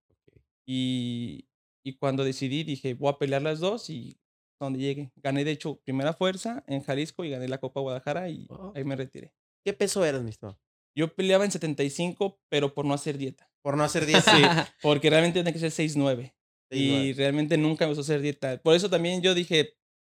Y, 0.65 1.49
y 1.85 1.97
cuando 1.97 2.23
decidí, 2.23 2.63
dije, 2.63 2.95
voy 2.95 3.11
a 3.11 3.19
pelear 3.19 3.43
las 3.43 3.59
dos 3.59 3.91
y 3.91 4.21
donde 4.61 4.79
llegue. 4.79 5.11
Gané, 5.17 5.45
de 5.45 5.51
hecho, 5.51 5.81
Primera 5.85 6.13
Fuerza 6.13 6.63
en 6.69 6.83
Jalisco 6.83 7.25
y 7.25 7.31
gané 7.31 7.49
la 7.49 7.59
Copa 7.59 7.81
Guadalajara 7.81 8.29
y 8.29 8.47
ahí 8.77 8.85
me 8.85 8.95
retiré. 8.95 9.33
¿Qué 9.65 9.73
peso 9.73 10.05
eras, 10.05 10.23
mi 10.23 10.31
estimado? 10.31 10.61
Yo 10.95 11.13
peleaba 11.13 11.45
en 11.45 11.51
75, 11.51 12.39
pero 12.49 12.73
por 12.75 12.85
no 12.85 12.95
hacer 12.95 13.19
dieta. 13.19 13.51
Por 13.63 13.77
no 13.77 13.83
hacer 13.83 14.07
10. 14.07 14.25
Sí, 14.25 14.43
porque 14.83 15.11
realmente 15.11 15.41
tenía 15.41 15.53
que 15.53 15.59
ser 15.59 15.73
6'9". 15.73 16.36
Y 16.71 17.13
6'9". 17.13 17.17
realmente 17.17 17.57
nunca 17.59 17.85
me 17.85 17.91
gustó 17.91 18.03
hacer 18.03 18.21
dieta. 18.21 18.61
Por 18.63 18.75
eso 18.75 18.91
también 18.91 19.23
yo 19.23 19.35
dije, 19.35 19.75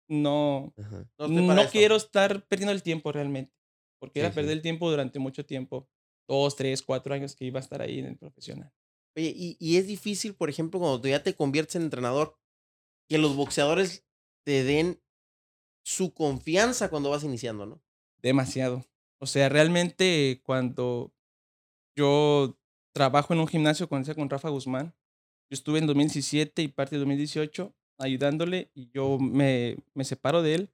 no, 0.09 0.73
Ajá. 0.77 1.09
No, 1.19 1.69
quiero 1.71 1.97
estar 1.97 2.47
perdiendo 2.47 2.73
el 2.73 2.83
tiempo 2.83 3.13
realmente. 3.13 3.53
Porque 3.99 4.21
Sí, 4.21 4.21
era 4.21 4.29
sí. 4.31 4.35
perder 4.37 4.53
el 4.53 4.63
tiempo 4.63 4.91
durante 4.91 5.19
mucho 5.19 5.45
tiempo. 5.45 5.89
Dos, 6.29 6.57
tres, 6.57 6.83
cuatro 6.83 7.15
años 7.15 7.35
que 7.37 7.45
iba 7.45 7.59
a 7.61 7.63
estar 7.63 7.81
ahí 7.83 7.99
en 8.01 8.07
el 8.07 8.17
profesional. 8.17 8.73
Oye, 9.17 9.33
y, 9.35 9.57
y 9.61 9.77
es 9.77 9.87
difícil, 9.87 10.35
por 10.35 10.51
ejemplo, 10.51 10.81
cuando 10.81 11.01
tú 11.01 11.09
ya 11.09 11.23
te 11.23 11.35
conviertes 11.35 11.77
en 11.77 11.83
entrenador, 11.83 12.37
que 13.09 13.19
los 13.19 13.37
boxeadores 13.37 14.05
te 14.45 14.65
den 14.65 15.01
su 15.85 16.13
confianza 16.13 16.91
cuando 16.91 17.11
vas 17.11 17.25
iniciando, 17.25 17.65
¿no? 17.67 17.83
Demasiado. 18.21 18.85
O 19.21 19.27
sea, 19.27 19.49
realmente 19.49 20.43
cuando 20.45 21.15
yo 21.97 22.59
trabajo 22.93 23.33
en 23.33 23.41
un 23.41 23.49
gimnasio 23.49 23.89
con, 23.89 24.05
con 24.05 24.29
Rafa 24.31 24.49
Guzmán, 24.51 24.95
yo 25.51 25.55
estuve 25.55 25.79
en 25.79 25.87
2017 25.87 26.63
y 26.63 26.69
parte 26.69 26.97
de 26.97 27.01
2018 27.01 27.75
ayudándole 27.99 28.71
y 28.75 28.91
yo 28.93 29.19
me, 29.19 29.77
me 29.95 30.05
separo 30.05 30.43
de 30.43 30.55
él. 30.55 30.71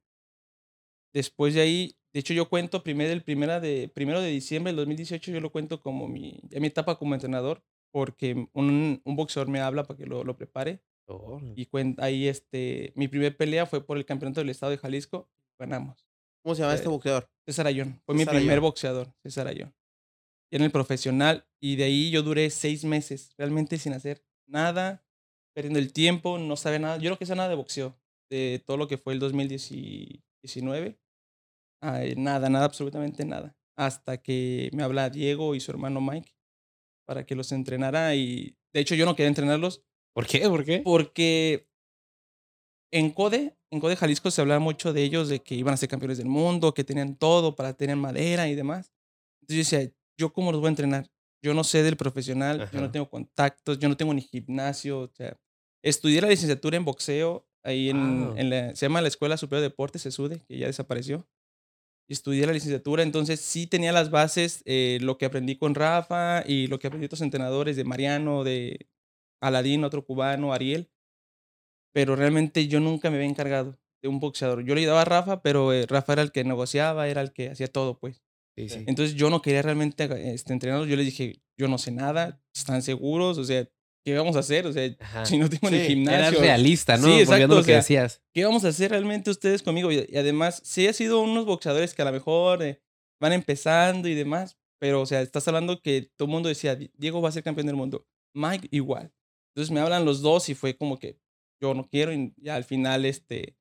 Después 1.14 1.54
de 1.54 1.60
ahí, 1.60 1.96
de 2.12 2.20
hecho 2.20 2.32
yo 2.34 2.48
cuento 2.48 2.82
primero, 2.82 3.12
el 3.12 3.22
primera 3.22 3.60
de, 3.60 3.88
primero 3.92 4.20
de 4.20 4.30
diciembre 4.30 4.70
del 4.70 4.76
2018, 4.78 5.30
yo 5.30 5.40
lo 5.40 5.50
cuento 5.52 5.80
como 5.80 6.08
mi, 6.08 6.40
mi 6.50 6.66
etapa 6.66 6.96
como 6.98 7.14
entrenador, 7.14 7.62
porque 7.92 8.48
un, 8.54 9.02
un 9.04 9.16
boxeador 9.16 9.48
me 9.50 9.60
habla 9.60 9.84
para 9.84 9.98
que 9.98 10.06
lo, 10.06 10.24
lo 10.24 10.36
prepare. 10.36 10.80
Órale. 11.06 11.52
Y 11.56 11.66
cuen- 11.66 11.96
ahí 11.98 12.28
este, 12.28 12.92
mi 12.96 13.08
primer 13.08 13.36
pelea 13.36 13.66
fue 13.66 13.84
por 13.84 13.98
el 13.98 14.06
campeonato 14.06 14.40
del 14.40 14.48
estado 14.50 14.70
de 14.70 14.78
Jalisco, 14.78 15.28
ganamos. 15.58 16.06
¿Cómo 16.42 16.54
se 16.54 16.62
llama 16.62 16.74
este 16.74 16.86
Eh, 16.86 16.90
boxeador? 16.90 17.28
César 17.44 17.66
Ayón, 17.66 18.00
fue 18.06 18.14
mi 18.14 18.20
César 18.20 18.34
primer 18.36 18.52
Ayón. 18.54 18.62
boxeador, 18.62 19.14
César 19.22 19.46
Ayón. 19.48 19.74
en 20.50 20.62
el 20.62 20.70
profesional, 20.70 21.46
y 21.60 21.76
de 21.76 21.84
ahí 21.84 22.10
yo 22.10 22.22
duré 22.22 22.50
seis 22.50 22.84
meses, 22.84 23.32
realmente 23.38 23.78
sin 23.78 23.92
hacer 23.92 24.22
nada, 24.52 25.04
perdiendo 25.54 25.78
el 25.78 25.92
tiempo, 25.92 26.38
no 26.38 26.56
sabe 26.56 26.78
nada. 26.78 26.98
Yo 26.98 27.10
no 27.10 27.18
que 27.18 27.26
sé 27.26 27.34
nada 27.34 27.48
de 27.48 27.56
boxeo, 27.56 27.96
de 28.30 28.62
todo 28.64 28.76
lo 28.76 28.88
que 28.88 28.98
fue 28.98 29.14
el 29.14 29.18
2019. 29.18 30.98
Ay, 31.80 32.14
nada, 32.16 32.48
nada, 32.48 32.66
absolutamente 32.66 33.24
nada. 33.24 33.56
Hasta 33.76 34.18
que 34.18 34.70
me 34.72 34.82
habla 34.82 35.10
Diego 35.10 35.54
y 35.54 35.60
su 35.60 35.70
hermano 35.70 36.00
Mike 36.00 36.32
para 37.06 37.26
que 37.26 37.34
los 37.34 37.52
entrenara 37.52 38.14
y 38.14 38.56
de 38.72 38.80
hecho 38.80 38.94
yo 38.94 39.04
no 39.04 39.16
quería 39.16 39.28
entrenarlos 39.28 39.82
¿Por 40.14 40.26
qué? 40.26 40.40
¿Por 40.48 40.64
qué? 40.64 40.80
porque 40.84 41.68
en 42.92 43.10
CODE, 43.10 43.56
en 43.70 43.80
CODE 43.80 43.96
Jalisco 43.96 44.30
se 44.30 44.40
hablaba 44.40 44.60
mucho 44.60 44.92
de 44.92 45.02
ellos, 45.02 45.28
de 45.28 45.40
que 45.42 45.54
iban 45.54 45.74
a 45.74 45.78
ser 45.78 45.88
campeones 45.88 46.18
del 46.18 46.28
mundo, 46.28 46.74
que 46.74 46.84
tenían 46.84 47.16
todo 47.16 47.54
para 47.56 47.74
tener 47.74 47.96
madera 47.96 48.48
y 48.48 48.54
demás. 48.54 48.92
Entonces 49.40 49.70
yo 49.70 49.78
decía, 49.78 49.94
¿yo 50.18 50.32
cómo 50.32 50.52
los 50.52 50.60
voy 50.60 50.68
a 50.68 50.70
entrenar? 50.70 51.10
Yo 51.42 51.54
no 51.54 51.64
sé 51.64 51.82
del 51.82 51.96
profesional, 51.96 52.70
yo 52.72 52.80
no 52.80 52.90
tengo 52.90 53.10
contactos, 53.10 53.78
yo 53.78 53.88
no 53.88 53.96
tengo 53.96 54.14
ni 54.14 54.22
gimnasio. 54.22 55.00
O 55.00 55.10
sea, 55.12 55.36
estudié 55.82 56.20
la 56.20 56.28
licenciatura 56.28 56.76
en 56.76 56.84
boxeo 56.84 57.46
ahí 57.64 57.90
en, 57.90 58.26
Wow. 58.26 58.36
en 58.38 58.50
la, 58.50 58.76
se 58.76 58.86
llama 58.86 59.00
la 59.00 59.08
Escuela 59.08 59.36
Superior 59.36 59.62
de 59.62 59.68
Deportes, 59.70 60.02
SESUDE, 60.02 60.44
que 60.46 60.58
ya 60.58 60.66
desapareció. 60.66 61.26
Estudié 62.08 62.46
la 62.46 62.52
licenciatura, 62.52 63.02
entonces 63.02 63.40
sí 63.40 63.66
tenía 63.66 63.92
las 63.92 64.10
bases, 64.10 64.62
eh, 64.66 64.98
lo 65.00 65.18
que 65.18 65.24
aprendí 65.26 65.56
con 65.56 65.74
Rafa 65.74 66.42
y 66.46 66.66
lo 66.66 66.78
que 66.78 66.88
aprendí 66.88 67.02
de 67.02 67.06
otros 67.06 67.22
entrenadores, 67.22 67.76
de 67.76 67.84
Mariano, 67.84 68.44
de 68.44 68.88
Aladín, 69.40 69.84
otro 69.84 70.04
cubano, 70.04 70.52
Ariel. 70.52 70.90
Pero 71.94 72.16
realmente 72.16 72.68
yo 72.68 72.80
nunca 72.80 73.10
me 73.10 73.16
había 73.16 73.28
encargado 73.28 73.78
de 74.02 74.08
un 74.08 74.18
boxeador. 74.20 74.64
Yo 74.64 74.74
le 74.74 74.80
ayudaba 74.82 75.02
a 75.02 75.04
Rafa, 75.04 75.42
pero 75.42 75.72
eh, 75.72 75.86
Rafa 75.86 76.14
era 76.14 76.22
el 76.22 76.32
que 76.32 76.44
negociaba, 76.44 77.08
era 77.08 77.20
el 77.20 77.32
que 77.32 77.50
hacía 77.50 77.68
todo, 77.68 77.98
pues. 77.98 78.21
Sí, 78.56 78.68
sí. 78.68 78.84
Entonces 78.86 79.14
yo 79.16 79.30
no 79.30 79.40
quería 79.40 79.62
realmente 79.62 80.08
este, 80.34 80.52
entrenarlos. 80.52 80.88
Yo 80.88 80.96
les 80.96 81.06
dije, 81.06 81.40
yo 81.58 81.68
no 81.68 81.78
sé 81.78 81.90
nada, 81.90 82.42
¿están 82.54 82.82
seguros? 82.82 83.38
O 83.38 83.44
sea, 83.44 83.66
¿qué 84.04 84.16
vamos 84.16 84.36
a 84.36 84.40
hacer? 84.40 84.66
O 84.66 84.72
sea, 84.72 84.94
Ajá. 85.00 85.24
si 85.24 85.38
no 85.38 85.48
tengo 85.48 85.70
ni 85.70 85.78
Sí, 85.78 85.84
gimnasio. 85.86 86.18
Eras 86.18 86.38
realista, 86.38 86.96
¿no? 86.98 87.06
Sí, 87.08 87.20
exacto, 87.20 87.46
lo 87.48 87.54
o 87.54 87.58
que 87.60 87.64
sea, 87.64 87.76
decías. 87.76 88.22
¿qué 88.34 88.44
vamos 88.44 88.64
a 88.64 88.68
hacer 88.68 88.90
realmente 88.90 89.30
ustedes 89.30 89.62
conmigo? 89.62 89.90
Y, 89.90 90.06
y 90.08 90.16
además, 90.18 90.60
sí 90.64 90.86
ha 90.86 90.92
sido 90.92 91.20
unos 91.20 91.46
boxeadores 91.46 91.94
que 91.94 92.02
a 92.02 92.04
lo 92.06 92.12
mejor 92.12 92.62
eh, 92.62 92.82
van 93.20 93.32
empezando 93.32 94.06
y 94.08 94.14
demás, 94.14 94.58
pero, 94.78 95.00
o 95.00 95.06
sea, 95.06 95.22
estás 95.22 95.46
hablando 95.48 95.80
que 95.80 96.10
todo 96.16 96.26
el 96.26 96.32
mundo 96.32 96.48
decía, 96.48 96.74
"Di- 96.76 96.90
Diego 96.96 97.22
va 97.22 97.28
a 97.28 97.32
ser 97.32 97.42
campeón 97.44 97.68
del 97.68 97.76
mundo. 97.76 98.06
Mike 98.34 98.68
igual. 98.72 99.12
Entonces 99.54 99.70
me 99.72 99.80
hablan 99.80 100.04
los 100.04 100.20
dos 100.22 100.48
y 100.48 100.54
fue 100.54 100.76
como 100.76 100.98
que 100.98 101.18
yo 101.62 101.72
no 101.74 101.86
quiero 101.88 102.12
y 102.12 102.34
ya 102.38 102.56
al 102.56 102.64
final, 102.64 103.04
este, 103.04 103.56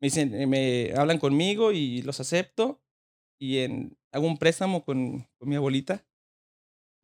me 0.00 0.06
dicen, 0.06 0.34
eh, 0.34 0.46
me 0.46 0.92
hablan 0.96 1.18
conmigo 1.18 1.70
y 1.72 2.02
los 2.02 2.18
acepto 2.20 2.82
y 3.38 3.58
en, 3.58 3.96
hago 4.12 4.26
un 4.26 4.38
préstamo 4.38 4.84
con, 4.84 5.26
con 5.38 5.48
mi 5.48 5.56
abuelita. 5.56 6.04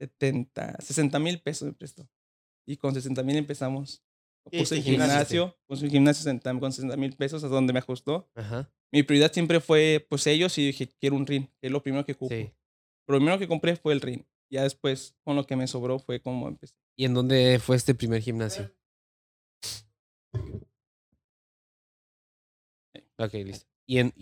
70, 0.01 0.77
60 0.81 1.19
mil 1.19 1.41
pesos 1.41 1.69
me 1.69 1.73
prestó. 1.73 2.09
Y 2.67 2.77
con 2.77 2.95
60 2.95 3.23
mil 3.23 3.37
empezamos. 3.37 4.03
¿Qué 4.51 4.59
Puse 4.59 4.77
el? 4.77 4.83
Gimnasio, 4.83 5.57
puse 5.67 5.85
un 5.85 5.91
gimnasio 5.91 6.25
60 6.25 6.61
con 6.61 6.73
60 6.73 6.97
mil 6.97 7.17
pesos, 7.17 7.45
a 7.45 7.49
donde 7.49 7.73
me 7.73 7.79
ajustó. 7.79 8.29
Ajá. 8.35 8.71
Mi 8.93 9.03
prioridad 9.03 9.33
siempre 9.33 9.61
fue, 9.61 10.07
pues, 10.09 10.27
ellos 10.27 10.57
y 10.59 10.67
dije, 10.67 10.89
quiero 11.01 11.17
un 11.17 11.27
ring, 11.27 11.47
que 11.61 11.69
es 11.69 11.73
lo 11.73 11.83
primero 11.83 12.05
que 12.05 12.13
ocupo. 12.13 12.35
Sí. 12.35 12.53
Lo 13.09 13.17
primero 13.17 13.39
que 13.39 13.49
compré 13.49 13.77
fue 13.77 13.93
el 13.93 14.01
ring. 14.01 14.23
Ya 14.51 14.63
después, 14.63 15.17
con 15.25 15.37
lo 15.37 15.47
que 15.47 15.57
me 15.57 15.67
sobró, 15.67 15.99
fue 15.99 16.21
como 16.21 16.49
empecé. 16.49 16.75
¿Y 16.97 17.07
en 17.07 17.15
dónde 17.15 17.59
fue 17.59 17.77
este 17.77 17.95
primer 17.95 18.21
gimnasio? 18.21 18.73
Ok, 23.19 23.35
listo. 23.35 23.67
¿Y 23.87 23.99
en, 23.99 24.13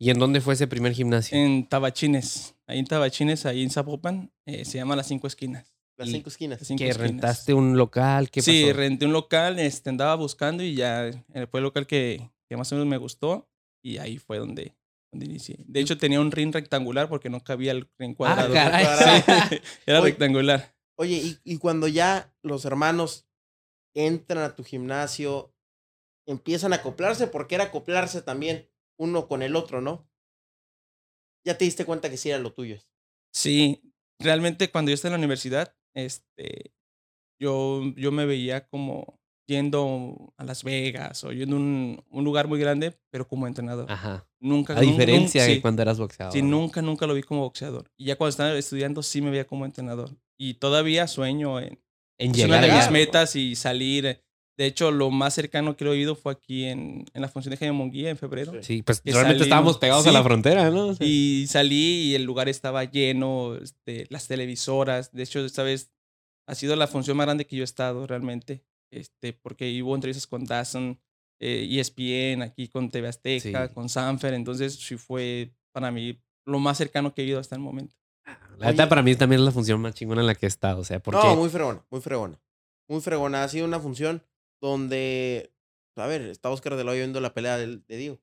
y, 0.00 0.06
¿y 0.06 0.10
en 0.10 0.18
dónde 0.18 0.40
fue 0.40 0.54
ese 0.54 0.66
primer 0.66 0.92
gimnasio? 0.94 1.38
En 1.38 1.68
Tabachines, 1.68 2.56
ahí 2.66 2.78
en 2.80 2.86
Tabachines, 2.86 3.46
ahí 3.46 3.62
en 3.62 3.70
Zapopan, 3.70 4.32
eh, 4.46 4.64
se 4.64 4.78
llama 4.78 4.96
Las 4.96 5.06
Cinco 5.06 5.26
Esquinas. 5.26 5.72
Las 5.96 6.08
cinco 6.08 6.30
esquinas. 6.30 6.58
Las 6.60 6.68
Cinco 6.68 6.78
¿Que 6.78 6.88
Esquinas. 6.88 7.10
rentaste 7.10 7.52
un 7.52 7.76
local? 7.76 8.30
¿Qué 8.30 8.40
sí, 8.40 8.62
pasó? 8.64 8.76
renté 8.78 9.04
un 9.04 9.12
local, 9.12 9.58
este, 9.58 9.90
andaba 9.90 10.14
buscando 10.14 10.62
y 10.62 10.74
ya 10.74 11.08
eh, 11.08 11.46
fue 11.50 11.60
el 11.60 11.64
local 11.64 11.86
que, 11.86 12.30
que 12.48 12.56
más 12.56 12.72
o 12.72 12.76
menos 12.76 12.88
me 12.88 12.96
gustó 12.96 13.50
y 13.84 13.98
ahí 13.98 14.16
fue 14.16 14.38
donde, 14.38 14.74
donde 15.12 15.26
inicié. 15.26 15.56
De 15.58 15.78
hecho, 15.80 15.98
tenía 15.98 16.18
un 16.22 16.32
ring 16.32 16.54
rectangular 16.54 17.10
porque 17.10 17.28
no 17.28 17.44
cabía 17.44 17.72
el 17.72 17.86
ring 17.98 18.14
cuadrado. 18.14 18.50
Ah, 18.56 18.70
caray. 18.70 18.86
Sí, 19.50 19.60
era 19.84 20.00
Oye, 20.00 20.10
rectangular. 20.12 20.74
Oye, 20.96 21.16
y, 21.16 21.38
y 21.44 21.58
cuando 21.58 21.86
ya 21.86 22.32
los 22.42 22.64
hermanos 22.64 23.26
entran 23.94 24.42
a 24.42 24.54
tu 24.56 24.64
gimnasio, 24.64 25.52
empiezan 26.26 26.72
a 26.72 26.76
acoplarse, 26.76 27.26
porque 27.26 27.56
era 27.56 27.64
acoplarse 27.64 28.22
también 28.22 28.69
uno 29.00 29.26
con 29.26 29.42
el 29.42 29.56
otro, 29.56 29.80
¿no? 29.80 30.06
Ya 31.44 31.56
te 31.56 31.64
diste 31.64 31.86
cuenta 31.86 32.10
que 32.10 32.18
sí 32.18 32.28
era 32.28 32.38
lo 32.38 32.52
tuyo. 32.52 32.78
Sí, 33.32 33.80
realmente 34.18 34.70
cuando 34.70 34.90
yo 34.90 34.94
estaba 34.94 35.14
en 35.14 35.20
la 35.20 35.24
universidad, 35.24 35.74
este, 35.94 36.72
yo, 37.40 37.82
yo 37.96 38.12
me 38.12 38.26
veía 38.26 38.66
como 38.68 39.18
yendo 39.48 40.34
a 40.36 40.44
Las 40.44 40.62
Vegas 40.64 41.24
o 41.24 41.32
yendo 41.32 41.56
a 41.56 41.58
un, 41.58 42.04
un 42.10 42.24
lugar 42.24 42.46
muy 42.46 42.60
grande, 42.60 42.96
pero 43.10 43.26
como 43.26 43.46
entrenador. 43.46 43.90
Ajá. 43.90 44.28
Nunca, 44.38 44.76
A 44.76 44.80
diferencia 44.80 45.44
de 45.44 45.54
sí. 45.56 45.60
cuando 45.60 45.82
eras 45.82 45.98
boxeador. 45.98 46.32
Sí, 46.32 46.42
nunca, 46.42 46.82
nunca 46.82 47.06
lo 47.06 47.14
vi 47.14 47.22
como 47.22 47.40
boxeador. 47.42 47.90
Y 47.96 48.04
ya 48.06 48.16
cuando 48.16 48.30
estaba 48.30 48.52
estudiando, 48.52 49.02
sí 49.02 49.22
me 49.22 49.30
veía 49.30 49.46
como 49.46 49.64
entrenador. 49.64 50.10
Y 50.38 50.54
todavía 50.54 51.08
sueño 51.08 51.58
en 51.58 51.82
En 52.18 52.30
es 52.32 52.36
llegar 52.36 52.62
allá. 52.64 52.76
mis 52.76 52.90
metas 52.90 53.34
y 53.34 53.56
salir. 53.56 54.22
De 54.60 54.66
hecho, 54.66 54.90
lo 54.90 55.10
más 55.10 55.32
cercano 55.32 55.74
que 55.74 55.86
lo 55.86 55.90
he 55.94 55.96
oído 55.96 56.14
fue 56.14 56.32
aquí 56.32 56.66
en, 56.66 57.06
en 57.14 57.22
la 57.22 57.28
función 57.28 57.50
de 57.50 57.56
Jaime 57.56 57.72
Munguía 57.72 58.10
en 58.10 58.18
febrero. 58.18 58.52
Sí. 58.52 58.58
Sí, 58.76 58.82
pues 58.82 59.00
realmente 59.04 59.24
salimos. 59.38 59.46
estábamos 59.46 59.78
pegados 59.78 60.04
a 60.06 60.10
Sí. 60.10 60.14
la 60.14 60.22
frontera, 60.22 60.68
¿no? 60.70 60.94
Sea, 60.94 61.06
Y 61.06 61.46
salí 61.48 62.10
y 62.10 62.14
el 62.14 62.24
lugar 62.24 62.50
estaba 62.50 62.84
lleno, 62.84 63.54
este, 63.56 64.06
las 64.10 64.28
televisoras. 64.28 65.12
De 65.12 65.22
hecho, 65.22 65.42
esta 65.42 65.62
vez 65.62 65.90
ha 66.46 66.54
sido 66.54 66.76
la 66.76 66.86
función 66.86 67.16
más 67.16 67.24
grande 67.24 67.46
que 67.46 67.56
yo 67.56 67.62
he 67.62 67.64
estado 67.64 68.06
realmente. 68.06 68.62
Este, 68.92 69.32
porque 69.32 69.82
hubo 69.82 69.94
entrevistas 69.94 70.26
con 70.26 70.44
Dazn, 70.44 71.00
eh, 71.40 71.66
ESPN, 71.80 72.42
aquí 72.42 72.68
con 72.68 72.90
TV 72.90 73.08
Azteca, 73.08 73.68
Sí. 73.68 73.72
con 73.74 73.88
Sanfer. 73.88 74.34
Entonces, 74.34 74.74
sí 74.74 74.98
fue 74.98 75.54
para 75.72 75.90
mí 75.90 76.20
lo 76.44 76.58
más 76.58 76.76
cercano 76.76 77.14
que 77.14 77.22
he 77.22 77.24
ido 77.24 77.40
hasta 77.40 77.54
el 77.54 77.62
momento. 77.62 77.96
La 78.58 78.72
neta, 78.72 78.82
Oye. 78.82 78.88
para 78.90 79.02
mí 79.02 79.14
también 79.16 79.40
es 79.40 79.46
la 79.46 79.52
función 79.52 79.80
más 79.80 79.94
chingona 79.94 80.20
en 80.20 80.26
la 80.26 80.34
que 80.34 80.44
he 80.44 80.48
estado. 80.48 80.80
O 80.82 80.84
sea, 80.84 81.00
porque 81.00 81.18
No, 81.22 81.34
muy 81.36 81.48
fregona, 81.48 81.82
muy 81.90 82.02
fregona. 82.02 82.38
Muy 82.88 83.00
fregona. 83.00 83.42
Ha 83.44 83.48
sido 83.48 83.64
una 83.64 83.80
función 83.80 84.22
donde, 84.60 85.52
a 85.96 86.06
ver, 86.06 86.22
está 86.22 86.50
Oscar 86.50 86.76
de 86.76 86.84
la 86.84 86.92
Hoya 86.92 87.00
viendo 87.00 87.20
la 87.20 87.34
pelea 87.34 87.56
de, 87.58 87.80
Diego. 87.88 88.20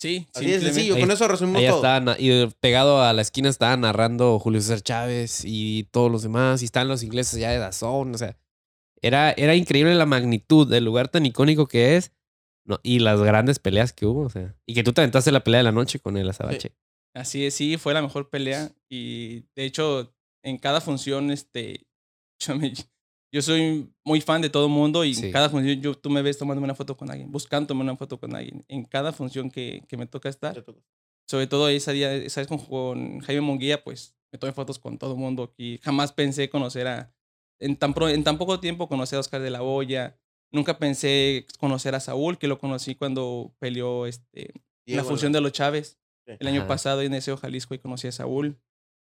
Sí, 0.00 0.26
Así 0.34 0.44
simplemente- 0.46 0.66
sencillo, 0.72 0.94
Ahí- 0.94 1.00
con 1.02 1.10
eso 1.10 1.28
resumimos 1.28 1.60
Ahí 1.62 1.68
todo. 1.68 2.00
na- 2.00 2.16
y 2.18 2.46
pegado 2.60 3.02
a 3.02 3.12
la 3.12 3.20
esquina 3.22 3.48
estaba 3.50 3.76
narrando 3.76 4.38
Julio 4.38 4.60
César 4.60 4.80
Chávez 4.80 5.42
y 5.44 5.84
todos 5.90 6.10
los 6.10 6.22
demás, 6.22 6.62
y 6.62 6.64
están 6.64 6.88
los 6.88 7.02
ingleses 7.02 7.38
ya 7.38 7.50
de 7.50 7.58
Dazón, 7.58 8.14
o 8.14 8.18
sea, 8.18 8.38
era, 9.02 9.32
era 9.32 9.54
increíble 9.54 9.94
la 9.94 10.06
magnitud 10.06 10.66
del 10.68 10.84
lugar 10.84 11.08
tan 11.08 11.26
icónico 11.26 11.66
que 11.66 11.96
es 11.96 12.12
no, 12.66 12.78
y 12.82 13.00
las 13.00 13.20
grandes 13.20 13.58
peleas 13.58 13.92
que 13.92 14.06
hubo, 14.06 14.20
o 14.22 14.30
sea, 14.30 14.54
y 14.66 14.74
que 14.74 14.82
tú 14.84 14.92
te 14.92 15.00
aventaste 15.00 15.32
la 15.32 15.42
pelea 15.42 15.58
de 15.58 15.64
la 15.64 15.72
noche 15.72 15.98
con 15.98 16.16
el 16.16 16.28
Azabache. 16.30 16.72
Así 17.14 17.44
es, 17.44 17.54
sí, 17.54 17.76
fue 17.78 17.92
la 17.94 18.02
mejor 18.02 18.30
pelea. 18.30 18.70
Y 18.88 19.40
de 19.56 19.64
hecho, 19.64 20.14
en 20.44 20.58
cada 20.58 20.80
función, 20.80 21.30
este, 21.30 21.86
yo, 22.40 22.56
me- 22.56 22.72
yo 23.32 23.42
soy 23.42 23.88
muy 24.04 24.20
fan 24.20 24.42
de 24.42 24.50
todo 24.50 24.66
el 24.66 24.72
mundo 24.72 25.04
y 25.04 25.14
Sí. 25.14 25.26
en 25.26 25.32
cada 25.32 25.48
función 25.50 25.80
yo, 25.80 25.94
tú 25.96 26.10
me 26.10 26.22
ves 26.22 26.38
tomándome 26.38 26.64
una 26.64 26.74
foto 26.74 26.96
con 26.96 27.10
alguien, 27.10 27.30
buscando 27.30 27.68
tomarme 27.68 27.90
una 27.92 27.98
foto 27.98 28.18
con 28.18 28.34
alguien. 28.34 28.64
En 28.68 28.84
cada 28.84 29.12
función 29.12 29.50
que, 29.50 29.82
que 29.88 29.96
me 29.96 30.06
toca 30.06 30.28
estar, 30.28 30.64
sobre 31.28 31.46
todo 31.46 31.68
ese 31.68 31.92
día, 31.92 32.12
esa 32.14 32.40
vez 32.40 32.48
con, 32.48 32.58
con 32.58 33.20
Jaime 33.20 33.40
Munguía, 33.42 33.82
pues 33.84 34.14
me 34.32 34.38
tomé 34.38 34.52
fotos 34.52 34.78
con 34.78 34.98
todo 34.98 35.12
el 35.12 35.18
mundo 35.18 35.44
aquí. 35.44 35.78
Jamás 35.82 36.12
pensé 36.12 36.50
conocer 36.50 36.86
a, 36.88 37.12
en 37.60 37.76
tan, 37.76 37.94
pro- 37.94 38.08
en 38.08 38.24
tan 38.24 38.38
poco 38.38 38.58
tiempo 38.60 38.88
conocer 38.88 39.16
a 39.16 39.20
Oscar 39.20 39.40
de 39.40 39.50
la 39.50 39.62
Hoya. 39.62 40.18
Nunca 40.52 40.78
pensé 40.78 41.46
conocer 41.58 41.94
a 41.94 42.00
Saúl, 42.00 42.36
que 42.38 42.48
lo 42.48 42.58
conocí 42.58 42.96
cuando 42.96 43.54
peleó 43.60 44.06
este, 44.06 44.52
la 44.86 45.04
función 45.04 45.30
de 45.32 45.40
los 45.40 45.52
Chávez. 45.52 45.98
Sí. 46.26 46.32
El 46.40 46.46
año 46.48 46.60
Ajá. 46.60 46.68
pasado 46.68 47.02
en 47.02 47.12
Deseo 47.12 47.36
Jalisco 47.36 47.74
y 47.74 47.78
conocí 47.78 48.08
a 48.08 48.12
Saúl. 48.12 48.58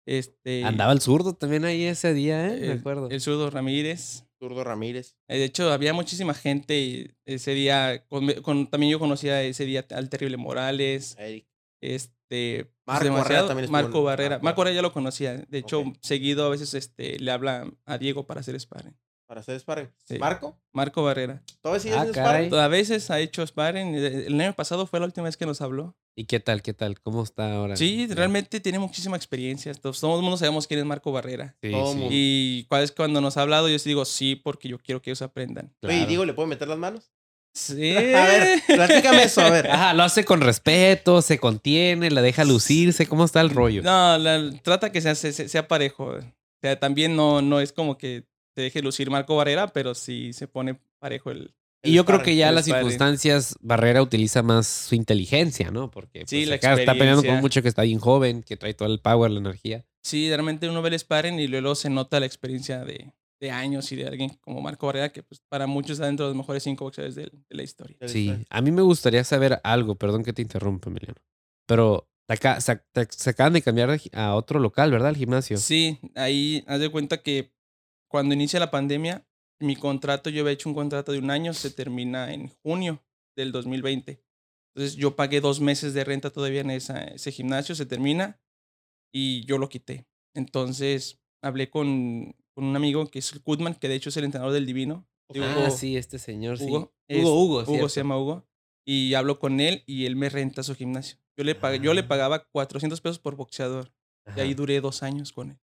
Este, 0.10 0.63
Andaba 0.63 0.92
el 0.92 1.01
zurdo 1.01 1.34
también 1.36 1.66
ahí 1.66 1.84
ese 1.84 2.13
día, 2.16 2.48
¿eh? 2.48 2.60
Me 2.60 2.66
el, 2.72 2.80
acuerdo. 2.80 3.10
el 3.12 3.22
zurdo 3.22 3.50
Ramírez. 3.51 4.24
Zurdo 4.39 4.63
Ramírez. 4.63 5.16
Eh, 5.28 5.38
De 5.38 5.44
hecho, 5.46 5.72
había 5.72 5.94
muchísima 5.94 6.34
gente 6.34 6.80
y 6.80 7.12
ese 7.25 7.54
día. 7.54 8.06
con- 8.08 8.34
con- 8.42 8.68
también 8.68 8.92
yo 8.92 8.98
conocía 8.98 9.44
ese 9.44 9.66
día 9.66 9.86
al 9.92 10.10
Terrible 10.10 10.38
Morales. 10.38 11.16
Eric. 11.20 11.46
Este. 11.82 12.66
pues, 12.66 12.75
Marco 12.88 13.04
Barrera 13.04 13.13
demasiado- 13.13 13.48
también 13.50 13.72
Marco 13.72 14.01
Barrera. 14.04 14.39
Marco 14.42 14.62
Barrera 14.62 14.75
ya 14.78 14.82
lo 14.82 14.94
conocía. 14.94 15.38
De 15.48 15.58
hecho, 15.60 15.84
seguido 16.01 16.46
a 16.46 16.50
veces 16.50 16.74
este, 16.74 17.20
le 17.20 17.30
habla 17.32 17.72
a 17.86 17.98
Diego 18.00 18.25
para 18.25 18.39
hacer 18.42 18.60
sparring. 18.60 18.96
Para 19.29 19.41
hacer 19.41 19.59
sparring. 19.59 19.88
Sí. 20.05 20.17
¿Marco? 20.17 20.59
Marco 20.74 21.03
Barrera. 21.03 21.43
¿Todavía 21.62 22.01
Ah, 22.01 22.05
sparring? 22.07 22.51
A 22.51 22.67
veces 22.67 23.12
ha 23.12 23.19
hecho 23.19 23.45
sparring. 23.45 23.93
El 23.93 24.41
año 24.41 24.55
pasado 24.55 24.88
fue 24.88 25.00
la 25.00 25.05
última 25.05 25.25
vez 25.25 25.38
que 25.38 25.45
nos 25.45 25.62
habló. 25.62 25.95
¿Y 26.15 26.25
qué 26.25 26.39
tal, 26.39 26.63
qué 26.63 26.74
tal? 26.74 27.00
¿Cómo 27.00 27.21
está 27.21 27.53
ahora? 27.53 27.75
Sí, 27.77 28.07
realmente 28.07 28.59
tiene 28.59 28.79
muchísima 28.79 29.15
experiencia. 29.15 29.71
Todos, 29.75 30.00
todo 30.01 30.15
el 30.15 30.24
mundo 30.24 30.36
sabemos 30.36 30.65
quién 30.65 30.79
es 30.79 30.86
Marco 30.88 31.12
Barrera. 31.12 31.55
Sí, 31.62 31.69
sí. 31.71 32.07
Y 32.09 32.63
cuál 32.69 32.81
es 32.81 32.91
cuando 32.91 33.21
nos 33.21 33.38
ha 33.38 33.43
hablado, 33.43 33.69
yo 33.69 33.77
sí 33.77 33.88
digo 33.89 34.03
sí, 34.03 34.36
porque 34.36 34.67
yo 34.67 34.79
quiero 34.79 35.00
que 35.00 35.12
ellos 35.12 35.21
aprendan. 35.21 35.67
Oye, 35.83 35.93
claro. 35.93 36.07
Diego, 36.07 36.25
¿le 36.25 36.33
puede 36.33 36.48
meter 36.50 36.67
las 36.67 36.79
manos? 36.79 37.12
Sí. 37.53 37.95
A 38.15 38.25
ver, 38.25 38.62
platícame 38.65 39.24
eso, 39.25 39.41
a 39.41 39.51
ver. 39.51 39.67
Ajá, 39.71 39.93
lo 39.93 40.01
hace 40.01 40.25
con 40.25 40.41
respeto, 40.41 41.21
se 41.21 41.38
contiene, 41.38 42.09
la 42.09 42.24
deja 42.24 42.45
lucirse. 42.45 43.05
¿Cómo 43.05 43.25
está 43.25 43.41
el 43.41 43.51
rollo? 43.51 43.83
No, 43.83 44.17
la- 44.17 44.51
trata 44.63 44.91
que 44.91 45.01
sea, 45.01 45.13
sea, 45.13 45.31
sea 45.31 45.67
parejo. 45.67 46.05
O 46.15 46.19
sea, 46.63 46.79
también 46.79 47.15
no, 47.15 47.43
no 47.43 47.59
es 47.59 47.71
como 47.74 47.95
que 47.95 48.24
te 48.53 48.62
deje 48.63 48.82
lucir 48.82 49.10
Marco 49.10 49.36
Barrera, 49.36 49.68
pero 49.68 49.94
sí 49.96 50.34
se 50.34 50.48
pone 50.48 50.79
parejo 51.00 51.32
el. 51.32 51.53
y 51.84 51.94
yo 51.94 52.06
creo 52.06 52.22
que 52.24 52.36
ya 52.36 52.51
las 52.51 52.65
sparring. 52.65 52.89
circunstancias, 52.89 53.56
Barrera 53.62 54.01
utiliza 54.01 54.44
más 54.44 54.68
su 54.68 54.96
inteligencia, 54.96 55.72
¿no? 55.72 55.89
Porque 55.91 56.24
Sí, 56.27 56.38
pues, 56.38 56.50
la 56.50 56.56
acá 56.56 56.74
está 56.75 56.94
peleando 56.94 57.24
con 57.24 57.39
mucho 57.41 57.62
que 57.62 57.68
está 57.70 57.84
bien 57.84 58.00
joven, 58.00 58.44
que 58.44 58.58
trae 58.58 58.74
todo 58.74 58.91
el 58.91 59.00
power, 59.00 59.32
la 59.32 59.39
energía. 59.39 59.86
Sí, 60.03 60.27
realmente 60.29 60.70
uno 60.70 60.82
ve 60.82 60.89
el 60.89 61.00
sparring 61.00 61.39
y 61.39 61.48
luego 61.48 61.75
se 61.75 61.89
nota 61.89 62.20
la 62.20 62.25
experiencia 62.25 62.84
de, 62.86 63.13
de 63.39 63.51
años 63.51 63.91
y 63.91 63.96
de 63.98 64.08
alguien 64.08 64.29
como 64.41 64.62
Marco 64.62 64.88
Barrera, 64.88 65.10
que 65.12 65.24
pues 65.24 65.41
para 65.50 65.68
muchos 65.68 65.91
está 65.91 66.06
dentro 66.08 66.25
de 66.25 66.32
los 66.32 66.38
mejores 66.38 66.63
cinco 66.63 66.86
boxeadores 66.86 67.15
de, 67.15 67.24
de 67.25 67.56
la 67.56 67.63
historia. 67.63 67.98
Sí, 68.08 68.46
a 68.50 68.62
mí 68.62 68.72
me 68.72 68.82
gustaría 68.82 69.24
saber 69.24 69.60
algo, 69.63 69.96
perdón 69.96 70.24
que 70.24 70.34
te 70.34 70.41
interrumpa, 70.41 70.89
Emiliano. 70.89 71.22
Pero 71.68 72.10
te 72.27 72.38
te- 72.38 73.08
se 73.10 73.29
acaban 73.32 73.53
de 73.53 73.62
cambiar 73.62 74.00
a 74.13 74.36
otro 74.36 74.60
local, 74.60 74.91
¿verdad? 74.91 75.10
Al 75.10 75.18
gimnasio. 75.18 75.58
Sí, 75.58 76.00
ahí 76.15 76.63
haz 76.68 76.79
de 76.79 76.89
cuenta 76.89 77.22
que 77.24 77.51
cuando 78.10 78.34
inicia 78.34 78.60
la 78.60 78.72
pandemia, 78.72 79.25
mi 79.62 79.75
contrato, 79.75 80.30
yo 80.30 80.42
había 80.42 80.54
hecho 80.54 80.70
un 80.70 80.75
contrato 80.75 81.12
de 81.12 81.20
un 81.20 81.32
año, 81.32 81.54
se 81.54 81.70
termina 81.70 82.34
en 82.34 82.50
junio 82.63 83.04
del 83.38 83.51
2020. 83.51 84.22
Entonces 84.75 84.96
yo 84.98 85.16
pagué 85.16 85.42
dos 85.42 85.60
meses 85.60 85.94
de 85.94 86.04
renta 86.04 86.30
todavía 86.30 86.62
en 86.62 86.72
esa, 86.72 87.04
ese 87.04 87.32
gimnasio, 87.32 87.75
se 87.75 87.86
termina 87.86 88.39
y 89.13 89.44
yo 89.46 89.58
lo 89.58 89.68
quité. 89.70 90.08
Entonces 90.36 91.20
hablé 91.44 91.70
con, 91.70 92.36
con 92.56 92.63
un 92.66 92.75
amigo 92.75 93.08
que 93.10 93.20
es 93.20 93.34
el 93.34 93.39
Goodman, 93.39 93.75
que 93.75 93.89
de 93.89 93.96
hecho 93.96 94.10
es 94.10 94.18
el 94.18 94.24
entrenador 94.25 94.54
del 94.54 94.66
Divino. 94.66 95.06
de 95.30 95.44
Ah, 95.44 95.56
Hugo- 95.60 95.72
sí, 95.72 95.98
este 95.98 96.18
señor, 96.20 96.58
sí. 96.58 96.66
Hugo, 96.66 96.78
Hugo, 96.78 96.94
es- 97.08 97.24
Hugo, 97.25 97.34
Hugo 97.44 97.66
cierto. 97.66 97.89
se 97.89 98.00
llama 98.01 98.18
Hugo. 98.18 98.46
Y 98.88 99.13
hablo 99.13 99.38
con 99.39 99.60
él 99.60 99.84
y 99.86 100.06
él 100.06 100.16
me 100.16 100.30
renta 100.30 100.63
su 100.63 100.74
gimnasio. 100.74 101.20
Yo 101.38 101.44
le, 101.44 101.60
pag- 101.60 101.82
yo 101.82 101.94
le 101.94 102.01
Ah. 102.01 102.08
pagaba 102.08 102.46
400 102.50 103.01
pesos 103.01 103.20
por 103.20 103.36
boxeador. 103.36 103.92
Y 104.36 104.39
ahí 104.39 104.48
Ajá. 104.50 104.56
duré 104.58 104.80
dos 104.82 105.04
años 105.04 105.32
con 105.32 105.51
él. 105.51 105.60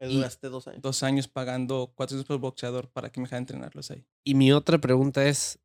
Me 0.00 0.08
y- 0.08 0.16
duraste 0.16 0.48
dos 0.48 0.66
años. 0.68 0.82
Dos 0.82 1.02
años 1.02 1.28
pagando 1.28 1.92
400 1.94 2.26
por 2.26 2.38
boxeador 2.38 2.90
para 2.90 3.10
que 3.10 3.20
me 3.20 3.24
dejara 3.26 3.38
entrenarlos 3.38 3.90
ahí. 3.90 4.04
Y 4.24 4.34
mi 4.34 4.52
otra 4.52 4.78
pregunta 4.78 5.24
es, 5.26 5.58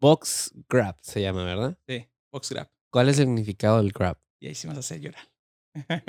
Box 0.00 0.52
Grab 0.68 0.96
se 1.00 1.22
llama, 1.22 1.44
¿verdad? 1.44 1.78
Sí, 1.88 2.06
box 2.30 2.50
grab. 2.50 2.70
¿Cuál 2.90 3.08
es 3.08 3.18
el 3.18 3.26
significado 3.26 3.78
del 3.78 3.92
grab? 3.92 4.18
Y 4.40 4.48
ahí 4.48 4.54
sí 4.54 4.66
me 4.66 4.72
vas 4.74 4.78
a 4.78 4.80
hacer 4.80 5.00
llorar. 5.00 5.28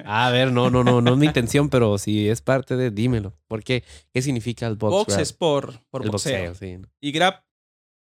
A 0.06 0.30
ver, 0.32 0.52
no, 0.52 0.70
no, 0.70 0.84
no, 0.84 1.02
no 1.02 1.12
es 1.14 1.18
mi 1.18 1.26
intención, 1.26 1.70
pero 1.70 1.98
si 1.98 2.30
es 2.30 2.42
parte 2.42 2.76
de, 2.78 2.92
dímelo. 2.92 3.38
¿Por 3.48 3.64
qué? 3.64 3.84
¿Qué 4.14 4.22
significa 4.22 4.68
el 4.68 4.76
box, 4.76 4.92
box 4.92 5.08
grab? 5.14 5.22
es 5.22 5.34
por, 5.34 5.86
por 5.90 6.04
el 6.04 6.12
boxeo. 6.12 6.50
boxeo, 6.50 6.56
sí. 6.56 6.78
¿no? 6.78 6.90
Y 7.02 7.12
grab 7.12 7.44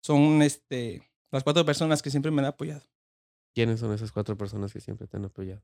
son 0.04 0.42
este, 0.42 1.04
las 1.32 1.44
cuatro 1.44 1.66
personas 1.66 2.02
que 2.02 2.10
siempre 2.10 2.32
me 2.32 2.42
han 2.42 2.48
apoyado. 2.48 2.86
¿Quiénes 3.54 3.80
son 3.80 3.94
esas 3.94 4.12
cuatro 4.12 4.38
personas 4.38 4.72
que 4.74 4.80
siempre 4.82 5.08
te 5.08 5.18
han 5.18 5.26
apoyado? 5.26 5.64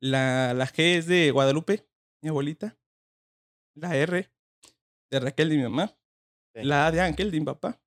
La, 0.00 0.52
la 0.54 0.66
G 0.66 0.96
es 0.98 1.06
de 1.06 1.30
Guadalupe, 1.30 1.86
mi 2.22 2.28
abuelita. 2.30 2.78
La 3.74 3.96
R 3.96 4.30
de 5.10 5.20
Raquel, 5.20 5.48
de 5.50 5.56
mi 5.56 5.62
mamá. 5.64 5.88
Sí. 6.54 6.62
La 6.62 6.86
A 6.86 6.90
de 6.90 7.00
Ángel, 7.00 7.30
de 7.30 7.40
mi 7.40 7.46
papá. 7.46 7.82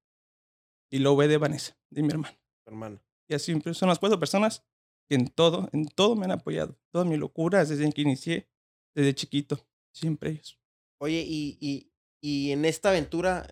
Y 0.92 1.00
la 1.00 1.12
V 1.12 1.28
de 1.28 1.38
Vanessa, 1.38 1.78
de 1.90 2.04
mi 2.04 2.10
hermano. 2.10 2.38
hermano. 2.68 3.02
Y 3.28 3.34
así 3.34 3.46
siempre 3.46 3.74
son 3.74 3.90
las 3.90 4.00
cuatro 4.00 4.20
personas 4.20 4.64
que 5.08 5.16
en 5.16 5.28
todo, 5.28 5.70
en 5.74 5.88
todo 5.88 6.16
me 6.16 6.26
han 6.26 6.32
apoyado. 6.32 6.80
Todas 6.92 7.08
mis 7.08 7.18
locuras 7.18 7.70
desde 7.70 7.92
que 7.92 8.02
inicié, 8.02 8.50
desde 8.94 9.16
chiquito. 9.16 9.68
Siempre 9.94 10.32
ellos. 10.32 10.60
Oye, 11.00 11.24
y, 11.26 11.58
y, 11.60 11.92
y 12.22 12.52
en 12.52 12.66
esta 12.66 12.90
aventura, 12.90 13.48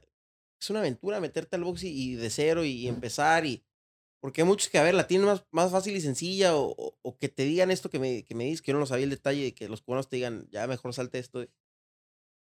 es 0.59 0.69
una 0.69 0.79
aventura 0.79 1.19
meterte 1.19 1.55
al 1.55 1.63
box 1.63 1.83
y, 1.83 2.13
y 2.13 2.15
de 2.15 2.29
cero 2.29 2.63
y, 2.63 2.87
empezar 2.87 3.45
y... 3.45 3.63
Porque 4.23 4.39
hay 4.41 4.47
muchos 4.47 4.69
que, 4.69 4.77
a 4.77 4.83
ver, 4.83 4.93
la 4.93 5.05
tienen 5.05 5.27
más, 5.27 5.43
más 5.51 5.69
fácil 5.69 5.93
y 5.97 5.99
sencilla 6.01 6.55
o, 6.55 6.73
o- 6.77 6.97
o 7.01 7.17
que 7.17 7.27
te 7.27 7.43
digan 7.43 7.71
esto 7.71 7.89
que 7.89 7.99
me, 7.99 8.23
que 8.23 8.35
me 8.35 8.45
dices, 8.45 8.61
que 8.61 8.71
yo 8.71 8.75
no 8.75 8.79
lo 8.79 8.85
sabía 8.85 9.03
el 9.03 9.09
detalle, 9.09 9.43
de 9.43 9.53
que 9.53 9.67
los 9.67 9.81
cubanos 9.81 10.07
te 10.07 10.15
digan, 10.15 10.47
ya 10.49 10.65
mejor 10.65 10.93
salte 10.93 11.19
esto. 11.19 11.45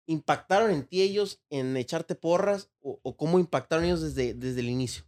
¿Impactaron 0.07 0.71
en 0.71 0.87
ti 0.87 1.03
ellos 1.03 1.41
en 1.51 1.77
echarte 1.77 2.15
porras 2.15 2.71
o, 2.81 2.99
o 3.03 3.17
cómo 3.17 3.39
impactaron 3.39 3.85
ellos 3.85 4.01
desde, 4.03 4.33
desde 4.35 4.61
el 4.61 4.71
inicio? 4.71 5.05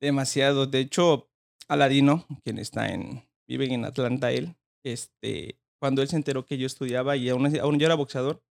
Demasiado. 0.00 0.66
De 0.66 0.80
hecho, 0.80 1.30
Aladino, 1.68 2.26
quien 2.44 2.58
está 2.58 2.88
en, 2.92 3.26
vive 3.48 3.72
en 3.72 3.84
Atlanta, 3.84 4.30
él, 4.30 4.54
este, 4.84 5.58
cuando 5.80 6.02
él 6.02 6.08
se 6.08 6.16
enteró 6.16 6.44
que 6.44 6.58
yo 6.58 6.66
estudiaba 6.66 7.16
y 7.16 7.30
aún, 7.30 7.58
aún 7.58 7.78
yo 7.78 7.86
era 7.86 7.94
boxeador, 7.94 8.44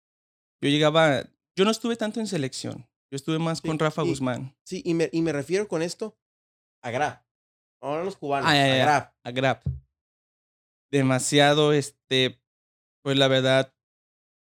yo 0.63 0.71
llegaba, 0.71 1.23
yo 1.57 1.65
no 1.65 1.71
estuve 1.71 1.97
tanto 1.97 2.19
en 2.21 2.27
selección. 2.27 2.89
Yo 3.13 3.17
estuve 3.17 3.39
más 3.39 3.59
Sí, 3.59 3.69
con 3.69 3.79
Rafa 3.79 4.03
y- 4.05 4.09
Guzmán, 4.09 4.57
Sí, 4.65 4.83
y 4.85 4.95
me, 4.95 5.09
y 5.13 5.21
me 5.23 5.33
refiero 5.33 5.67
con 5.69 5.83
esto 5.83 6.17
a 6.83 6.91
Grab. 6.91 7.25
No, 7.83 7.97
no 7.97 8.05
los 8.05 8.17
cubanos, 8.17 8.49
Ah, 8.51 8.55
a. 8.55 8.77
Grab. 8.79 9.13
a 9.25 9.31
Grab. 9.31 9.63
Demasiado, 10.93 11.73
este, 11.73 12.41
pues 13.03 13.17
la 13.17 13.29
verdad, 13.29 13.73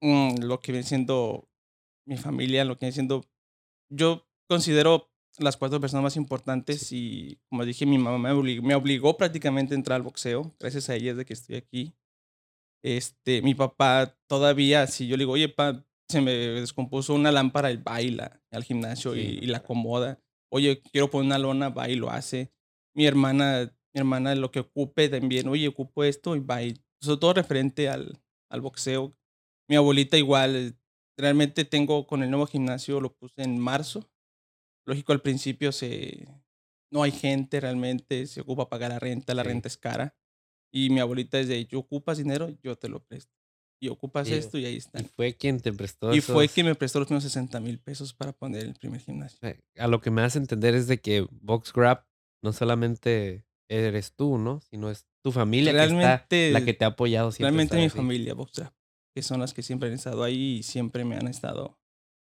mm, 0.02 0.44
lo 0.44 0.60
que 0.60 0.72
viene 0.72 0.88
siendo 0.88 1.50
mi 2.08 2.18
familia, 2.18 2.64
lo 2.64 2.76
que 2.78 2.86
viene 2.86 2.94
siendo, 2.94 3.26
yo 3.92 4.26
considero 4.48 5.12
las 5.40 5.58
cuatro 5.58 5.80
personas 5.82 6.04
más 6.04 6.16
importantes 6.16 6.92
y 6.92 7.40
como 7.50 7.66
dije, 7.66 7.86
mi 7.86 7.98
mamá 7.98 8.18
me 8.18 8.32
obligó, 8.32 8.64
me 8.66 8.76
obligó 8.76 9.18
prácticamente 9.18 9.74
a 9.74 9.78
entrar 9.78 9.98
al 9.98 10.04
boxeo, 10.04 10.56
gracias 10.60 10.90
a 10.90 10.96
ella 10.96 11.12
es 11.12 11.18
de 11.18 11.26
que 11.26 11.34
estoy 11.34 11.56
aquí. 11.58 11.96
Este, 12.84 13.42
mi 13.42 13.54
papá 13.54 14.18
todavía, 14.28 14.88
si 14.88 15.08
yo 15.08 15.18
le 15.18 15.22
digo, 15.24 15.34
oye, 15.34 15.50
pa, 15.50 15.86
se 16.10 16.22
me 16.22 16.32
descompuso 16.32 17.14
una 17.14 17.32
lámpara, 17.32 17.70
él 17.70 17.80
baila 17.80 18.42
al 18.52 18.64
gimnasio 18.64 19.14
Sí, 19.14 19.20
y, 19.20 19.44
y 19.44 19.48
la 19.48 19.58
acomoda. 19.58 20.22
Oye, 20.50 20.82
quiero 20.82 21.10
poner 21.10 21.26
una 21.26 21.40
lona, 21.40 21.70
va 21.70 21.90
y 21.90 21.96
lo 21.98 22.10
hace. 22.10 22.54
Mi 22.98 23.06
hermana, 23.06 23.72
mi 23.94 24.00
hermana 24.00 24.34
lo 24.36 24.52
que 24.52 24.62
ocupe 24.62 25.08
también, 25.10 25.48
oye, 25.48 25.68
ocupo 25.68 26.04
esto 26.04 26.36
y 26.36 26.40
va 26.40 26.64
y 26.64 26.82
sobre 27.00 27.20
todo 27.20 27.34
referente 27.34 27.90
al, 27.90 28.20
al 28.50 28.62
boxeo. 28.62 29.16
Mi 29.70 29.76
abuelita 29.76 30.18
igual, 30.18 30.78
realmente 31.18 31.64
tengo 31.64 32.08
con 32.08 32.24
el 32.24 32.30
nuevo 32.32 32.48
gimnasio, 32.48 33.00
lo 33.00 33.14
puse 33.16 33.44
en 33.44 33.60
marzo. 33.60 34.10
Lógico, 34.88 35.12
al 35.12 35.22
principio 35.22 35.72
se, 35.72 36.28
no 36.92 37.04
hay 37.04 37.12
gente 37.12 37.60
realmente, 37.60 38.26
se 38.26 38.42
ocupa 38.42 38.70
pagar 38.70 38.90
la 38.92 39.00
renta, 39.00 39.34
la 39.36 39.44
Sí. 39.44 39.50
renta 39.50 39.68
es 39.68 39.78
cara. 39.78 40.16
Y 40.74 40.90
mi 40.90 41.00
abuelita 41.00 41.40
es 41.40 41.48
de, 41.48 41.66
yo 41.66 41.80
ocupas 41.80 42.18
dinero, 42.18 42.50
yo 42.64 42.76
te 42.78 42.90
lo 42.90 43.04
presto. 43.04 43.32
Y 43.80 43.90
ocupas 43.90 44.28
Y- 44.30 44.34
esto 44.34 44.58
y 44.58 44.66
ahí 44.66 44.78
está. 44.78 45.00
Y 45.00 45.04
fue 45.04 45.36
quien 45.36 45.60
te 45.60 45.72
prestó 45.72 46.16
Y 46.16 46.22
fue 46.22 46.46
esos- 46.46 46.54
quien 46.56 46.66
me 46.66 46.74
prestó 46.76 46.98
los 47.00 47.08
primeros 47.08 47.24
60 47.26 47.60
mil 47.60 47.78
pesos 47.80 48.14
para 48.14 48.32
poner 48.34 48.64
el 48.66 48.74
primer 48.74 49.02
gimnasio. 49.02 49.38
A 49.78 49.88
lo 49.88 50.02
que 50.02 50.10
me 50.10 50.22
hace 50.24 50.40
entender 50.40 50.74
es 50.74 50.88
de 50.88 51.00
que 51.00 51.28
Box 51.30 51.72
Grab 51.74 52.07
no 52.44 52.54
solamente 52.54 53.46
eres 53.70 54.14
tú, 54.16 54.38
¿no? 54.38 54.62
Sino 54.62 54.90
es 54.90 55.06
tu 55.24 55.32
familia 55.32 55.72
que 55.72 55.78
está, 55.80 55.88
Realmente, 55.96 56.52
la 56.52 56.64
que 56.64 56.74
te 56.74 56.86
ha 56.86 56.90
apoyado 56.90 57.32
siempre. 57.32 57.50
realmente 57.50 57.76
mi 57.78 57.86
así. 57.86 57.98
familia, 57.98 58.34
Boxtrap, 58.34 58.74
que 59.16 59.22
son 59.22 59.40
las 59.40 59.54
que 59.54 59.62
siempre 59.64 59.90
han 59.90 59.96
estado 59.96 60.24
ahí 60.24 60.58
y 60.60 60.64
siempre 60.64 61.04
me 61.04 61.16
han 61.16 61.28
estado 61.28 61.78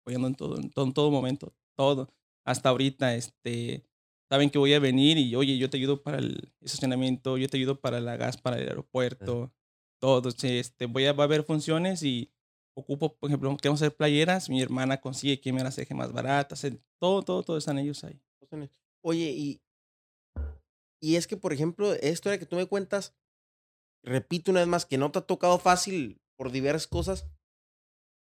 apoyando 0.02 0.26
en 0.28 0.34
todo, 0.34 0.56
en 0.58 0.70
todo, 0.70 0.84
en 0.86 0.92
todo 0.92 1.10
momento, 1.10 1.54
todo. 1.76 2.12
Hasta 2.44 2.70
ahorita, 2.70 3.14
este, 3.14 3.84
saben 4.28 4.50
que 4.50 4.58
voy 4.58 4.72
a 4.74 4.80
venir 4.80 5.18
y, 5.18 5.36
oye, 5.36 5.56
yo 5.58 5.70
te 5.70 5.76
ayudo 5.76 6.02
para 6.02 6.18
el 6.18 6.52
estacionamiento, 6.60 7.36
yo 7.38 7.48
te 7.48 7.58
ayudo 7.58 7.80
para 7.80 8.00
la 8.00 8.16
gas, 8.16 8.36
para 8.38 8.58
el 8.58 8.68
aeropuerto, 8.68 9.52
todo. 10.00 10.30
sí, 10.30 10.58
Este, 10.58 10.86
voy 10.86 11.06
a, 11.06 11.12
va 11.12 11.24
a 11.24 11.26
haber 11.26 11.44
funciones 11.44 12.02
y 12.02 12.32
ocupo, 12.74 13.14
por 13.16 13.28
ejemplo, 13.28 13.54
queremos 13.58 13.82
hacer 13.82 13.94
playeras, 13.94 14.48
mi 14.48 14.62
hermana 14.62 15.00
consigue 15.00 15.38
quien 15.38 15.54
me 15.54 15.62
las 15.62 15.76
deje 15.76 15.94
más 15.94 16.12
baratas, 16.12 16.66
todo, 16.98 17.22
todo, 17.22 17.42
todo 17.42 17.58
están 17.58 17.78
ellos 17.78 18.02
ahí. 18.04 18.20
Oye, 19.02 19.30
y, 19.30 19.60
y 21.00 21.16
es 21.16 21.26
que, 21.26 21.36
por 21.36 21.52
ejemplo, 21.52 21.92
esto 21.94 22.30
de 22.30 22.38
que 22.38 22.46
tú 22.46 22.56
me 22.56 22.66
cuentas, 22.66 23.14
repito 24.04 24.50
una 24.50 24.60
vez 24.60 24.68
más, 24.68 24.86
que 24.86 24.98
no 24.98 25.10
te 25.10 25.18
ha 25.18 25.22
tocado 25.22 25.58
fácil 25.58 26.20
por 26.36 26.50
diversas 26.52 26.86
cosas 26.86 27.26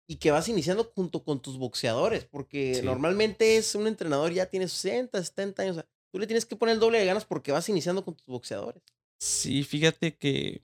y 0.09 0.17
que 0.17 0.31
vas 0.31 0.47
iniciando 0.47 0.85
junto 0.95 1.23
con 1.23 1.41
tus 1.41 1.57
boxeadores, 1.57 2.25
porque 2.25 2.75
Sí. 2.75 2.85
normalmente 2.85 3.57
es 3.57 3.75
un 3.75 3.87
entrenador 3.87 4.31
ya 4.31 4.49
tiene 4.49 4.67
60, 4.67 5.21
70 5.23 5.63
años. 5.63 5.77
o 5.77 5.79
sea, 5.81 5.89
tú 6.11 6.19
le 6.19 6.27
tienes 6.27 6.45
que 6.45 6.55
poner 6.55 6.73
el 6.75 6.79
doble 6.79 6.99
de 6.99 7.05
ganas 7.05 7.25
porque 7.25 7.51
vas 7.51 7.67
iniciando 7.69 8.05
con 8.05 8.15
tus 8.15 8.25
boxeadores. 8.27 8.81
Sí, 9.19 9.63
fíjate 9.63 10.15
que, 10.17 10.63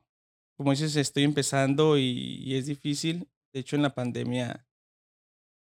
como 0.55 0.71
dices, 0.71 0.95
estoy 0.95 1.23
empezando 1.23 1.97
y, 1.97 2.39
y 2.43 2.55
es 2.55 2.67
difícil. 2.67 3.27
De 3.53 3.59
hecho, 3.59 3.75
en 3.75 3.81
la 3.81 3.93
pandemia, 3.93 4.67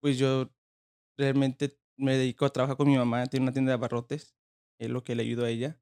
pues 0.01 0.17
yo 0.17 0.49
realmente 1.17 1.77
me 1.97 2.17
dedico 2.17 2.45
a 2.45 2.51
trabajar 2.53 2.77
con 2.77 2.87
mi 2.87 2.97
mamá, 2.97 3.25
tiene 3.27 3.45
una 3.45 3.53
tienda 3.53 3.71
de 3.71 3.75
abarrotes, 3.75 4.35
es 4.79 4.89
lo 4.89 5.03
que 5.03 5.15
le 5.15 5.23
ayudo 5.23 5.45
a 5.45 5.49
ella. 5.49 5.79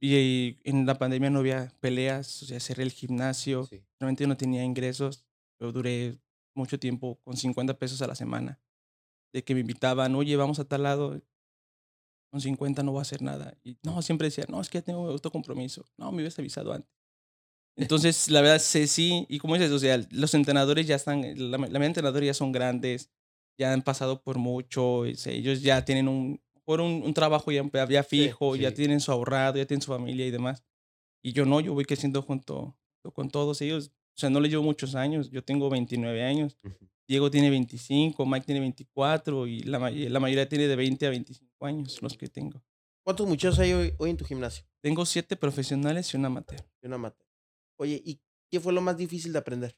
Y, 0.00 0.14
eh, 0.14 0.60
en 0.64 0.86
la 0.86 0.96
pandemia 0.98 1.30
no 1.30 1.40
había 1.40 1.72
peleas, 1.80 2.42
o 2.42 2.46
sea, 2.46 2.58
cerré 2.60 2.82
el 2.84 2.90
gimnasio, 2.92 3.64
Sí. 3.66 3.82
realmente 3.98 4.26
no 4.26 4.36
tenía 4.36 4.64
ingresos. 4.64 5.24
Yo 5.60 5.72
duré 5.72 6.18
mucho 6.54 6.78
tiempo 6.78 7.20
con 7.22 7.36
50 7.36 7.78
pesos 7.78 8.00
a 8.02 8.06
la 8.06 8.14
semana. 8.14 8.58
De 9.32 9.44
que 9.44 9.54
me 9.54 9.60
invitaban, 9.60 10.14
oye, 10.14 10.36
vamos 10.36 10.58
a 10.58 10.64
tal 10.64 10.82
lado, 10.84 11.20
con 12.30 12.40
50 12.40 12.82
no 12.82 12.92
voy 12.92 13.00
a 13.00 13.02
hacer 13.02 13.22
nada. 13.22 13.56
Y 13.64 13.76
no, 13.82 14.00
siempre 14.02 14.26
decía, 14.28 14.46
no, 14.48 14.60
es 14.60 14.68
que 14.68 14.78
ya 14.78 14.82
tengo 14.82 15.02
otro 15.02 15.30
compromiso. 15.30 15.84
No, 15.98 16.10
me 16.10 16.16
hubieras 16.18 16.38
avisado 16.38 16.72
antes. 16.72 16.90
Entonces, 17.76 18.28
la 18.30 18.40
verdad, 18.40 18.58
sé 18.58 18.86
sí, 18.86 19.26
y 19.28 19.38
como 19.38 19.54
dices, 19.54 19.70
o 19.72 19.78
sea, 19.78 20.00
los 20.10 20.34
entrenadores 20.34 20.86
ya 20.86 20.96
están, 20.96 21.22
la, 21.22 21.50
la 21.50 21.58
mayoría 21.58 21.80
de 21.80 21.86
entrenadores 21.86 22.26
ya 22.26 22.34
son 22.34 22.52
grandes, 22.52 23.10
ya 23.58 23.72
han 23.72 23.82
pasado 23.82 24.22
por 24.22 24.38
mucho, 24.38 24.98
o 24.98 25.14
sea, 25.14 25.32
ellos 25.32 25.62
ya 25.62 25.84
tienen 25.84 26.08
un, 26.08 26.40
por 26.70 26.80
un, 26.80 27.02
un 27.02 27.12
trabajo 27.12 27.50
ya, 27.50 27.68
ya 27.88 28.04
fijo, 28.04 28.54
ya 28.54 28.68
sí. 28.68 28.76
tienen 28.76 29.00
su 29.00 29.10
ahorrado, 29.10 29.56
ya 29.56 29.66
tienen 29.66 29.82
su 29.82 29.90
familia 29.90 30.24
y 30.24 30.30
demás. 30.30 30.62
Y 31.20 31.32
yo 31.32 31.44
no, 31.44 31.58
yo 31.58 31.74
voy 31.74 31.84
creciendo 31.84 32.22
junto 32.22 32.78
con 33.12 33.28
todos 33.28 33.60
ellos. 33.60 33.88
O 33.88 34.20
sea, 34.20 34.30
no 34.30 34.38
les 34.38 34.52
llevo 34.52 34.62
muchos 34.62 34.94
años. 34.94 35.32
Yo 35.32 35.42
tengo 35.42 35.68
29 35.68 36.22
años. 36.22 36.56
Diego 37.08 37.28
tiene 37.28 37.50
25, 37.50 38.24
Mike 38.24 38.46
tiene 38.46 38.60
24 38.60 39.48
y 39.48 39.64
la, 39.64 39.90
la 39.90 40.20
mayoría 40.20 40.48
tiene 40.48 40.68
de 40.68 40.76
20 40.76 41.08
a 41.08 41.10
25 41.10 41.66
años 41.66 42.00
los 42.02 42.16
que 42.16 42.28
tengo. 42.28 42.62
¿Cuántos 43.04 43.26
muchachos 43.26 43.58
hay 43.58 43.72
hoy, 43.72 43.92
hoy 43.98 44.10
en 44.10 44.16
tu 44.16 44.24
gimnasio? 44.24 44.64
Tengo 44.80 45.04
siete 45.04 45.34
profesionales 45.34 46.14
y 46.14 46.18
un 46.18 46.24
amateur. 46.24 46.64
Y 46.80 46.86
una 46.86 46.94
amateur. 46.94 47.26
Oye, 47.80 48.00
¿y 48.04 48.20
qué 48.48 48.60
fue 48.60 48.72
lo 48.72 48.80
más 48.80 48.96
difícil 48.96 49.32
de 49.32 49.40
aprender? 49.40 49.76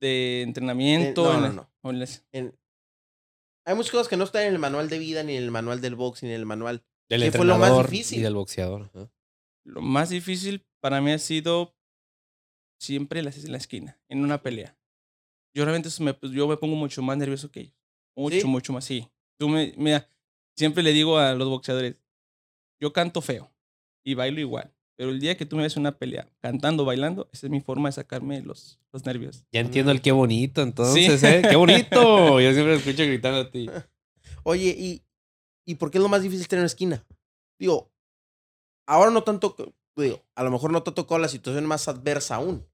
De 0.00 0.42
entrenamiento. 0.42 1.22
no, 1.22 1.46
en 1.46 1.54
no, 1.54 1.70
no. 1.84 2.04
En- 2.32 2.61
Hay 3.64 3.74
muchas 3.74 3.92
cosas 3.92 4.08
que 4.08 4.16
no 4.16 4.24
están 4.24 4.42
en 4.42 4.54
el 4.54 4.58
manual 4.58 4.88
de 4.88 4.98
vida, 4.98 5.22
ni 5.22 5.36
en 5.36 5.44
el 5.44 5.50
manual 5.50 5.80
del 5.80 5.94
box, 5.94 6.22
ni 6.22 6.30
en 6.30 6.34
el 6.34 6.46
manual. 6.46 6.84
Del 7.08 7.22
¿Qué 7.22 7.32
fue 7.32 7.44
lo 7.44 7.58
más 7.58 7.68
entrenador 7.68 7.90
difícil? 7.90 8.18
Y 8.18 8.22
del 8.22 8.34
boxeador. 8.34 8.90
Lo 9.64 9.80
más 9.80 10.10
difícil 10.10 10.66
para 10.80 11.00
mí 11.00 11.12
ha 11.12 11.18
sido 11.18 11.76
siempre 12.80 13.22
la, 13.22 13.32
la 13.44 13.56
esquina, 13.56 14.00
en 14.08 14.24
una 14.24 14.42
pelea. 14.42 14.76
Yo 15.54 15.64
realmente 15.64 15.90
me, 16.00 16.14
pues, 16.14 16.32
yo 16.32 16.48
me 16.48 16.56
pongo 16.56 16.74
mucho 16.74 17.02
más 17.02 17.16
nervioso 17.16 17.50
que 17.50 17.60
ellos. 17.60 17.74
Mucho, 18.16 18.40
¿Sí? 18.40 18.46
mucho 18.46 18.72
más, 18.72 18.84
sí. 18.84 19.08
Tú 19.38 19.48
me, 19.48 19.72
mira, 19.76 20.08
siempre 20.56 20.82
le 20.82 20.92
digo 20.92 21.18
a 21.18 21.34
los 21.34 21.48
boxeadores, 21.48 21.96
yo 22.80 22.92
canto 22.92 23.20
feo 23.20 23.52
y 24.04 24.14
bailo 24.14 24.40
igual. 24.40 24.71
Pero 24.96 25.10
el 25.10 25.20
día 25.20 25.36
que 25.36 25.46
tú 25.46 25.56
me 25.56 25.62
ves 25.62 25.76
una 25.76 25.98
pelea 25.98 26.28
cantando, 26.40 26.84
bailando, 26.84 27.28
esa 27.32 27.46
es 27.46 27.50
mi 27.50 27.60
forma 27.60 27.88
de 27.88 27.92
sacarme 27.92 28.42
los, 28.42 28.78
los 28.92 29.04
nervios. 29.06 29.44
Ya 29.52 29.60
entiendo 29.60 29.90
el 29.90 30.02
qué 30.02 30.12
bonito, 30.12 30.62
entonces, 30.62 31.22
¿eh? 31.22 31.42
¡Qué 31.48 31.56
bonito! 31.56 32.40
Yo 32.40 32.52
siempre 32.52 32.72
lo 32.74 32.78
escucho 32.78 33.02
gritando 33.04 33.40
a 33.40 33.50
ti. 33.50 33.68
Oye, 34.44 34.74
¿y, 34.78 35.02
¿y 35.66 35.76
por 35.76 35.90
qué 35.90 35.98
es 35.98 36.02
lo 36.02 36.08
más 36.08 36.22
difícil 36.22 36.46
tener 36.46 36.60
una 36.62 36.66
esquina? 36.66 37.04
Digo, 37.58 37.90
ahora 38.86 39.10
no 39.10 39.22
tanto, 39.22 39.56
digo, 39.96 40.22
a 40.34 40.42
lo 40.44 40.50
mejor 40.50 40.72
no 40.72 40.82
te 40.82 40.90
ha 40.90 40.94
tocado 40.94 41.18
la 41.18 41.28
situación 41.28 41.66
más 41.66 41.88
adversa 41.88 42.36
aún, 42.36 42.66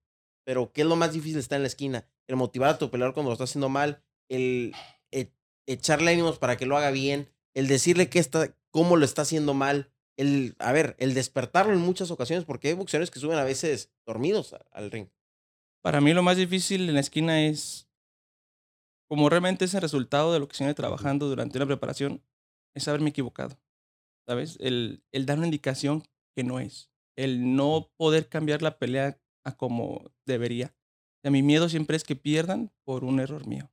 pero 0.44 0.72
¿qué 0.72 0.82
es 0.82 0.86
lo 0.86 0.96
más 0.96 1.12
difícil 1.12 1.38
estar 1.38 1.56
en 1.56 1.62
la 1.62 1.68
esquina? 1.68 2.06
El 2.26 2.36
motivar 2.36 2.70
a 2.70 2.78
tu 2.78 2.90
peleador 2.90 3.14
cuando 3.14 3.30
lo 3.30 3.34
está 3.34 3.44
haciendo 3.44 3.68
mal, 3.68 4.02
el 4.28 4.72
e- 5.12 5.32
echarle 5.66 6.10
ánimos 6.12 6.38
para 6.38 6.56
que 6.56 6.66
lo 6.66 6.76
haga 6.76 6.90
bien, 6.90 7.28
el 7.54 7.68
decirle 7.68 8.08
que 8.08 8.18
está, 8.18 8.54
cómo 8.70 8.96
lo 8.96 9.04
está 9.04 9.22
haciendo 9.22 9.54
mal, 9.54 9.92
el, 10.18 10.56
a 10.58 10.72
ver, 10.72 10.96
el 10.98 11.14
despertarlo 11.14 11.72
en 11.72 11.78
muchas 11.78 12.10
ocasiones, 12.10 12.44
porque 12.44 12.68
hay 12.68 12.74
boxeadores 12.74 13.10
que 13.10 13.20
suben 13.20 13.38
a 13.38 13.44
veces 13.44 13.92
dormidos 14.04 14.54
al 14.72 14.90
ring. 14.90 15.08
Para 15.80 16.00
mí 16.00 16.12
lo 16.12 16.24
más 16.24 16.36
difícil 16.36 16.88
en 16.88 16.94
la 16.94 17.00
esquina 17.00 17.46
es, 17.46 17.88
como 19.08 19.30
realmente 19.30 19.64
es 19.64 19.74
el 19.74 19.80
resultado 19.80 20.32
de 20.32 20.40
lo 20.40 20.48
que 20.48 20.56
se 20.56 20.64
viene 20.64 20.74
trabajando 20.74 21.28
durante 21.28 21.56
una 21.56 21.66
preparación, 21.66 22.22
es 22.74 22.88
haberme 22.88 23.10
equivocado. 23.10 23.58
¿Sabes? 24.28 24.58
El, 24.60 25.02
el 25.12 25.24
dar 25.24 25.38
una 25.38 25.46
indicación 25.46 26.02
que 26.36 26.44
no 26.44 26.58
es. 26.58 26.90
El 27.16 27.54
no 27.56 27.90
poder 27.96 28.28
cambiar 28.28 28.60
la 28.60 28.78
pelea 28.78 29.20
a 29.44 29.56
como 29.56 30.10
debería. 30.26 30.74
O 31.18 31.20
sea, 31.22 31.30
mi 31.30 31.42
miedo 31.42 31.68
siempre 31.68 31.96
es 31.96 32.04
que 32.04 32.16
pierdan 32.16 32.72
por 32.84 33.04
un 33.04 33.20
error 33.20 33.46
mío. 33.46 33.70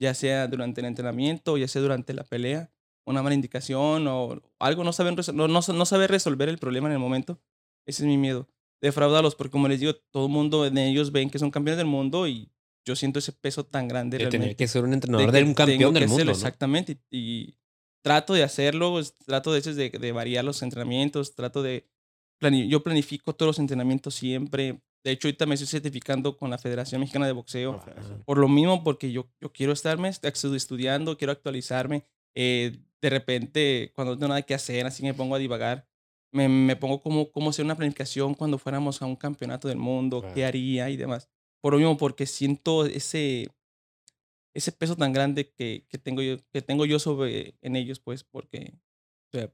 Ya 0.00 0.14
sea 0.14 0.46
durante 0.46 0.80
el 0.80 0.86
entrenamiento, 0.86 1.58
ya 1.58 1.68
sea 1.68 1.82
durante 1.82 2.14
la 2.14 2.24
pelea, 2.24 2.72
una 3.08 3.22
mala 3.22 3.34
indicación 3.34 4.06
o 4.06 4.40
algo, 4.58 4.84
no 4.84 4.92
saben, 4.92 5.16
no, 5.34 5.48
no, 5.48 5.60
no 5.60 5.86
saber 5.86 6.10
resolver 6.10 6.48
el 6.48 6.58
problema 6.58 6.86
en 6.88 6.92
el 6.94 6.98
momento. 6.98 7.40
Ese 7.86 8.02
es 8.02 8.06
mi 8.06 8.18
miedo 8.18 8.48
defraudarlos, 8.80 9.34
porque 9.34 9.50
como 9.50 9.66
les 9.66 9.80
digo, 9.80 9.94
todo 10.12 10.26
el 10.26 10.32
mundo 10.32 10.70
de 10.70 10.88
ellos 10.88 11.10
ven 11.10 11.30
que 11.30 11.38
son 11.40 11.50
campeones 11.50 11.78
del 11.78 11.86
mundo 11.88 12.28
y 12.28 12.48
yo 12.86 12.94
siento 12.94 13.18
ese 13.18 13.32
peso 13.32 13.64
tan 13.66 13.88
grande 13.88 14.18
De 14.18 14.26
tener 14.28 14.54
que 14.54 14.68
ser 14.68 14.84
un 14.84 14.90
de 14.90 14.94
entrenador 14.94 15.32
que 15.32 15.36
de 15.38 15.42
un 15.44 15.54
campeón 15.54 15.78
tengo 15.78 15.92
que 15.92 15.98
del 15.98 16.04
hacerlo, 16.04 16.16
mundo, 16.18 16.30
¿no? 16.30 16.36
Exactamente. 16.36 16.92
Y, 17.10 17.18
y 17.18 17.58
trato 18.04 18.34
de 18.34 18.44
hacerlo, 18.44 18.92
pues, 18.92 19.16
trato 19.26 19.52
de, 19.52 19.60
de, 19.60 19.90
de 19.90 20.12
variar 20.12 20.44
los 20.44 20.62
entrenamientos, 20.62 21.34
trato 21.34 21.60
de... 21.62 21.88
plani- 22.40 22.68
yo 22.68 22.82
planifico 22.84 23.34
todos 23.34 23.48
los 23.48 23.58
entrenamientos 23.58 24.14
siempre. 24.14 24.80
De 25.04 25.10
hecho, 25.10 25.26
ahorita 25.28 25.44
me 25.46 25.54
estoy 25.54 25.66
certificando 25.68 26.36
con 26.36 26.48
la 26.50 26.58
Federación 26.58 27.00
Mexicana 27.00 27.26
de 27.26 27.32
Boxeo. 27.32 27.82
Por 28.24 28.38
lo 28.38 28.48
mismo, 28.48 28.84
porque 28.84 29.10
yo, 29.10 29.28
yo 29.40 29.52
quiero 29.52 29.72
estarme 29.72 30.08
estu- 30.10 30.54
estudiando, 30.54 31.18
quiero 31.18 31.32
actualizarme. 31.32 32.04
Eh, 32.36 32.78
de 33.00 33.10
repente, 33.10 33.92
cuando 33.94 34.12
no 34.14 34.18
tengo 34.18 34.28
nada 34.28 34.42
que 34.42 34.54
hacer, 34.54 34.86
así 34.86 35.02
me 35.02 35.14
pongo 35.14 35.34
a 35.34 35.38
divagar. 35.38 35.86
Me, 36.32 36.48
me 36.48 36.76
pongo 36.76 37.00
como, 37.00 37.30
cómo 37.30 37.50
hacer 37.50 37.64
una 37.64 37.76
planificación 37.76 38.34
cuando 38.34 38.58
fuéramos 38.58 39.00
a 39.00 39.06
un 39.06 39.16
campeonato 39.16 39.68
del 39.68 39.78
mundo, 39.78 40.22
qué 40.34 40.44
haría 40.44 40.90
y 40.90 40.96
demás. 40.96 41.28
Por 41.62 41.72
lo 41.72 41.78
mismo, 41.78 41.96
porque 41.96 42.26
siento 42.26 42.84
ese, 42.86 43.48
ese 44.54 44.72
peso 44.72 44.96
tan 44.96 45.12
grande 45.12 45.50
que, 45.50 45.86
que, 45.88 45.98
tengo 45.98 46.20
yo, 46.22 46.36
que 46.52 46.60
tengo 46.62 46.84
yo 46.84 46.98
sobre 46.98 47.54
en 47.62 47.76
ellos, 47.76 47.98
pues, 48.00 48.24
porque, 48.24 48.74
o 49.32 49.38
sea, 49.38 49.50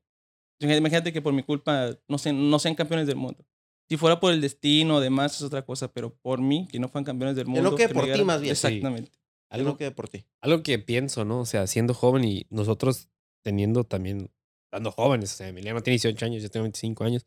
imagínate 0.61 1.13
que 1.13 1.23
por 1.23 1.33
mi 1.33 1.43
culpa 1.43 1.97
no, 2.09 2.19
sean, 2.19 2.51
no 2.51 2.59
sean 2.59 2.75
campeones 2.75 3.07
del 3.07 3.17
mundo. 3.17 3.47
Si 3.89 3.97
fuera 3.97 4.19
por 4.19 4.33
el 4.33 4.41
destino, 4.41 4.97
además, 4.97 5.37
es 5.37 5.43
otra 5.43 5.63
cosa, 5.63 5.93
pero 5.93 6.15
por 6.17 6.41
mí, 6.41 6.67
que 6.71 6.79
no 6.79 6.89
fueran 6.89 7.05
campeones 7.05 7.37
del 7.37 7.45
Que 7.45 7.51
mundo. 7.51 7.71
no 7.71 7.77
quede 7.77 7.89
me 7.89 7.95
por 7.95 8.13
ti, 8.13 8.25
más 8.25 8.41
bien. 8.41 8.57
Sí. 8.57 8.67
Exactamente. 8.67 9.13
Algo 9.51 9.69
Algo, 9.69 9.79
que 9.79 9.91
por 9.91 10.09
ti. 10.09 10.25
algo 10.41 10.63
que 10.63 10.79
pienso, 10.79 11.25
¿no? 11.25 11.41
O 11.41 11.47
sea, 11.47 11.67
siendo 11.67 11.95
joven 11.95 12.25
y 12.25 12.47
nosotros 12.51 13.11
teniendo 13.45 13.85
también, 13.85 14.33
estando 14.65 14.91
jóvenes, 14.91 15.33
o 15.33 15.37
sea, 15.37 15.49
Emiliano 15.49 15.83
tiene 15.83 15.95
18 15.95 16.25
años, 16.25 16.43
yo 16.43 16.51
tengo 16.51 16.65
25 16.65 17.05
años. 17.05 17.27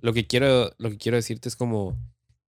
Lo 0.00 0.12
que 0.12 0.26
quiero, 0.26 0.72
lo 0.78 0.90
que 0.90 0.98
quiero 0.98 1.16
decirte 1.16 1.48
es 1.48 1.56
como, 1.56 1.96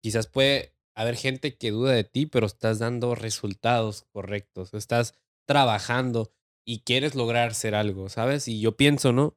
quizás 0.00 0.26
puede 0.26 0.72
haber 0.94 1.16
gente 1.16 1.56
que 1.56 1.70
duda 1.70 1.92
de 1.92 2.04
ti, 2.04 2.26
pero 2.26 2.46
estás 2.46 2.78
dando 2.78 3.14
resultados 3.14 4.04
correctos, 4.12 4.72
estás 4.74 5.14
trabajando 5.46 6.30
y 6.64 6.80
quieres 6.80 7.14
lograr 7.14 7.54
ser 7.54 7.74
algo, 7.74 8.08
¿sabes? 8.08 8.48
Y 8.48 8.60
yo 8.60 8.76
pienso, 8.76 9.12
¿no? 9.12 9.36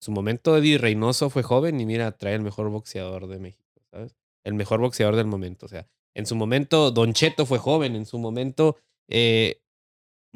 Su 0.00 0.12
momento 0.12 0.56
Eddie 0.56 0.78
Reynoso 0.78 1.30
fue 1.30 1.42
joven 1.42 1.80
y 1.80 1.86
mira, 1.86 2.12
trae 2.12 2.34
el 2.34 2.42
mejor 2.42 2.68
boxeador 2.70 3.26
de 3.26 3.38
México, 3.38 3.80
¿sabes? 3.90 4.16
El 4.44 4.54
mejor 4.54 4.80
boxeador 4.80 5.16
del 5.16 5.26
momento, 5.26 5.66
o 5.66 5.68
sea, 5.68 5.88
en 6.14 6.26
su 6.26 6.36
momento 6.36 6.90
Don 6.90 7.12
Cheto 7.12 7.46
fue 7.46 7.58
joven, 7.58 7.96
en 7.96 8.06
su 8.06 8.18
momento 8.18 8.76
eh, 9.08 9.62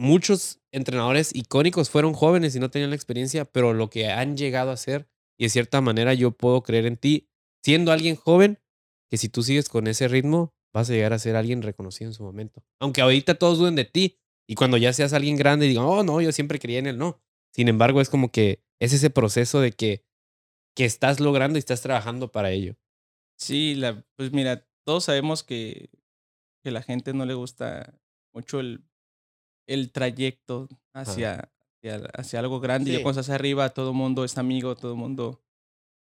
muchos 0.02 0.60
entrenadores 0.72 1.34
icónicos 1.34 1.88
fueron 1.88 2.12
jóvenes 2.12 2.56
y 2.56 2.60
no 2.60 2.70
tenían 2.70 2.90
la 2.90 2.96
experiencia, 2.96 3.44
pero 3.44 3.72
lo 3.72 3.88
que 3.88 4.08
han 4.08 4.36
llegado 4.36 4.72
a 4.72 4.76
ser, 4.76 5.08
y 5.38 5.44
de 5.44 5.50
cierta 5.50 5.80
manera 5.80 6.12
yo 6.12 6.32
puedo 6.32 6.62
creer 6.62 6.86
en 6.86 6.96
ti, 6.96 7.28
siendo 7.62 7.92
alguien 7.92 8.16
joven, 8.16 8.58
que 9.08 9.16
si 9.16 9.28
tú 9.28 9.42
sigues 9.42 9.68
con 9.68 9.86
ese 9.86 10.08
ritmo, 10.08 10.54
vas 10.74 10.90
a 10.90 10.92
llegar 10.92 11.12
a 11.12 11.18
ser 11.18 11.36
alguien 11.36 11.62
reconocido 11.62 12.10
en 12.10 12.14
su 12.14 12.24
momento. 12.24 12.64
Aunque 12.80 13.00
ahorita 13.00 13.36
todos 13.36 13.58
duden 13.58 13.76
de 13.76 13.84
ti, 13.84 14.18
y 14.48 14.56
cuando 14.56 14.76
ya 14.76 14.92
seas 14.92 15.12
alguien 15.12 15.36
grande 15.36 15.66
digan, 15.66 15.84
oh, 15.84 16.02
no, 16.02 16.20
yo 16.20 16.32
siempre 16.32 16.58
creía 16.58 16.80
en 16.80 16.88
él, 16.88 16.98
no. 16.98 17.22
Sin 17.52 17.68
embargo, 17.68 18.00
es 18.00 18.10
como 18.10 18.32
que 18.32 18.64
es 18.80 18.92
ese 18.92 19.08
proceso 19.08 19.60
de 19.60 19.72
que, 19.72 20.04
que 20.74 20.84
estás 20.84 21.20
logrando 21.20 21.58
y 21.58 21.60
estás 21.60 21.80
trabajando 21.80 22.32
para 22.32 22.50
ello. 22.50 22.76
Sí, 23.38 23.76
la, 23.76 24.04
pues 24.16 24.32
mira, 24.32 24.66
todos 24.84 25.04
sabemos 25.04 25.44
que, 25.44 25.90
que 26.64 26.72
la 26.72 26.82
gente 26.82 27.12
no 27.14 27.24
le 27.24 27.34
gusta 27.34 28.00
mucho 28.34 28.58
el, 28.58 28.84
el 29.72 29.90
trayecto 29.92 30.68
hacia, 30.94 31.50
hacia, 31.82 31.96
hacia 32.14 32.38
algo 32.40 32.60
grande. 32.60 32.90
Y 32.90 32.94
Sí. 32.94 32.98
ya 32.98 33.02
cuando 33.02 33.20
estás 33.20 33.34
arriba, 33.34 33.68
todo 33.70 33.90
el 33.90 33.96
mundo 33.96 34.24
es 34.24 34.38
amigo, 34.38 34.74
todo 34.76 34.92
el 34.92 34.98
mundo. 34.98 35.40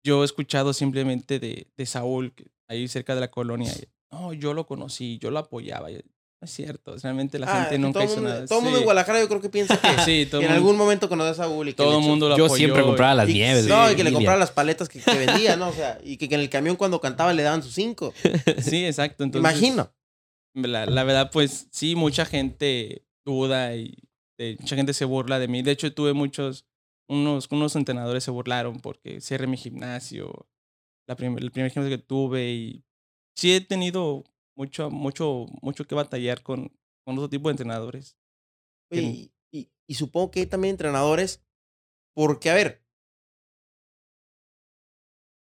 Yo 0.05 0.23
he 0.23 0.25
escuchado 0.25 0.73
simplemente 0.73 1.38
de, 1.38 1.66
de 1.77 1.87
Saúl, 1.87 2.33
que 2.33 2.46
ahí 2.68 2.88
cerca 2.88 3.14
de 3.14 3.20
la 3.20 3.31
colonia. 3.31 3.73
y, 3.73 3.87
No, 4.11 4.33
yo 4.33 4.55
lo 4.55 4.66
conocí, 4.66 5.18
yo 5.18 5.31
lo 5.31 5.38
apoyaba. 5.40 5.90
y, 5.90 5.94
No 5.96 6.01
es 6.46 6.51
cierto, 6.53 6.96
realmente 6.96 7.38
la 7.38 7.46
Ah, 7.53 7.61
gente 7.64 7.79
nunca 7.79 8.03
hizo 8.03 8.14
mundo, 8.14 8.31
nada. 8.31 8.46
Todo 8.46 8.59
el 8.61 8.64
mundo 8.64 8.79
Sí. 8.79 8.81
en 8.83 8.85
Guadalajara 8.87 9.20
yo 9.20 9.29
creo 9.29 9.40
que 9.42 9.51
piensa 9.51 9.79
que, 9.81 10.05
Sí, 10.07 10.27
todo 10.31 10.40
en 10.40 10.46
mundo- 10.46 10.57
algún 10.57 10.77
momento 10.79 11.09
conoce 11.11 11.31
a 11.31 11.35
Saúl 11.35 11.68
y 11.68 11.73
que 11.73 11.77
todo 11.77 11.99
el 11.99 12.05
mundo 12.05 12.31
lo 12.31 12.37
Yo 12.38 12.46
apoyó. 12.46 12.57
siempre 12.57 12.83
compraba 12.83 13.14
las 13.14 13.29
y- 13.29 13.35
nieves. 13.35 13.66
No, 13.66 13.87
de 13.87 13.92
y 13.92 13.96
que 13.96 14.05
le 14.05 14.12
compraba 14.14 14.38
las 14.38 14.51
paletas 14.51 14.88
que, 14.88 15.01
que 15.01 15.18
vendía, 15.18 15.57
¿no? 15.57 15.68
O 15.68 15.73
sea, 15.75 15.99
y 16.03 16.16
que, 16.16 16.31
que 16.31 16.35
en 16.37 16.40
el 16.40 16.49
camión 16.49 16.77
cuando 16.77 16.99
cantaba 16.99 17.35
le 17.35 17.42
daban 17.42 17.62
sus 17.62 17.75
cinco. 17.75 18.14
Sí, 18.75 18.87
exacto. 18.87 19.23
Entonces, 19.25 19.51
Imagino. 19.53 19.92
La, 20.55 20.87
la 20.87 21.05
verdad, 21.05 21.31
pues 21.31 21.68
sí, 21.70 21.94
mucha 21.94 22.25
gente 22.25 23.05
duda 23.24 23.74
y 23.76 23.96
mucha 24.59 24.76
gente 24.76 24.94
se 24.94 25.04
burla 25.04 25.38
de 25.38 25.48
mí. 25.48 25.62
De 25.62 25.70
hecho, 25.72 25.92
tuve 25.94 26.12
muchos, 26.14 26.66
unos, 27.09 27.46
unos 27.50 27.76
entrenadores 27.76 28.24
se 28.24 28.30
burlaron 28.30 28.80
porque 28.80 29.20
cerré 29.20 29.46
mi 29.46 29.56
gimnasio, 29.56 30.48
la 31.06 31.16
prim- 31.16 31.37
el 31.38 31.50
primer 31.50 31.70
gimnasio 31.70 31.96
que 31.96 32.02
tuve 32.02 32.50
y 32.50 32.85
sí 33.37 33.52
he 33.54 33.61
tenido 33.61 34.24
mucho, 34.56 34.90
mucho, 34.90 35.46
mucho 35.62 35.87
que 35.87 35.94
batallar 35.94 36.42
con, 36.42 36.72
con 37.04 37.16
otro 37.18 37.28
tipo 37.28 37.48
de 37.48 37.52
entrenadores. 37.52 38.16
Oye, 38.90 39.02
y, 39.02 39.33
y- 39.52 39.70
y 39.87 39.94
supongo 39.94 40.30
que 40.30 40.40
hay 40.40 40.46
también 40.46 40.72
entrenadores, 40.72 41.42
porque, 42.14 42.50
a 42.50 42.54
ver, 42.54 42.83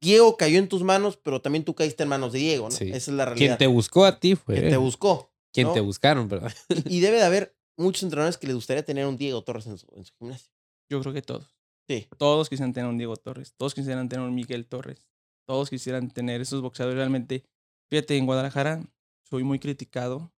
Diego 0.02 0.36
cayó 0.36 0.60
en 0.60 0.68
tus 0.68 0.84
manos, 0.84 1.18
pero 1.18 1.42
también 1.42 1.64
tú 1.64 1.76
caíste 1.76 2.04
en 2.04 2.10
manos 2.10 2.34
de 2.34 2.40
Diego, 2.40 2.66
¿no? 2.66 2.72
Sí. 2.76 2.90
Esa 2.90 3.12
es 3.12 3.18
la 3.18 3.26
Quien 3.26 3.36
realidad. 3.38 3.58
te 3.58 3.68
buscó 3.68 4.04
a 4.06 4.20
ti 4.20 4.36
fue. 4.36 4.56
Que 4.56 4.62
te 4.70 4.78
buscó. 4.78 5.33
Quien 5.54 5.68
¿no? 5.68 5.74
te 5.74 5.80
buscaron, 5.80 6.28
¿verdad? 6.28 6.54
Y, 6.86 6.98
y 6.98 7.00
debe 7.00 7.18
de 7.18 7.24
haber 7.24 7.56
muchos 7.78 8.04
entrenadores 8.04 8.38
que 8.38 8.48
les 8.48 8.56
gustaría 8.56 8.84
tener 8.84 9.06
un 9.06 9.18
Diego 9.18 9.44
Torres 9.44 9.68
en 9.68 9.78
su, 9.78 9.88
en 9.96 10.04
su 10.04 10.14
gimnasio. 10.16 10.52
Yo 10.90 11.00
creo 11.02 11.14
que 11.14 11.22
todos. 11.22 11.56
Sí. 11.88 12.08
Todos 12.18 12.50
quisieran 12.50 12.74
tener 12.74 12.90
un 12.90 12.98
Diego 12.98 13.16
Torres, 13.16 13.54
todos 13.56 13.74
quisieran 13.74 14.10
tener 14.10 14.26
un 14.26 14.34
Miguel 14.34 14.68
Torres, 14.68 15.08
todos 15.48 15.70
quisieran 15.70 16.10
tener 16.10 16.42
esos 16.42 16.62
boxeadores 16.62 16.98
realmente. 16.98 17.44
Fíjate, 17.90 18.18
en 18.18 18.26
Guadalajara 18.26 18.84
soy 19.30 19.44
muy 19.44 19.60
criticado 19.60 20.34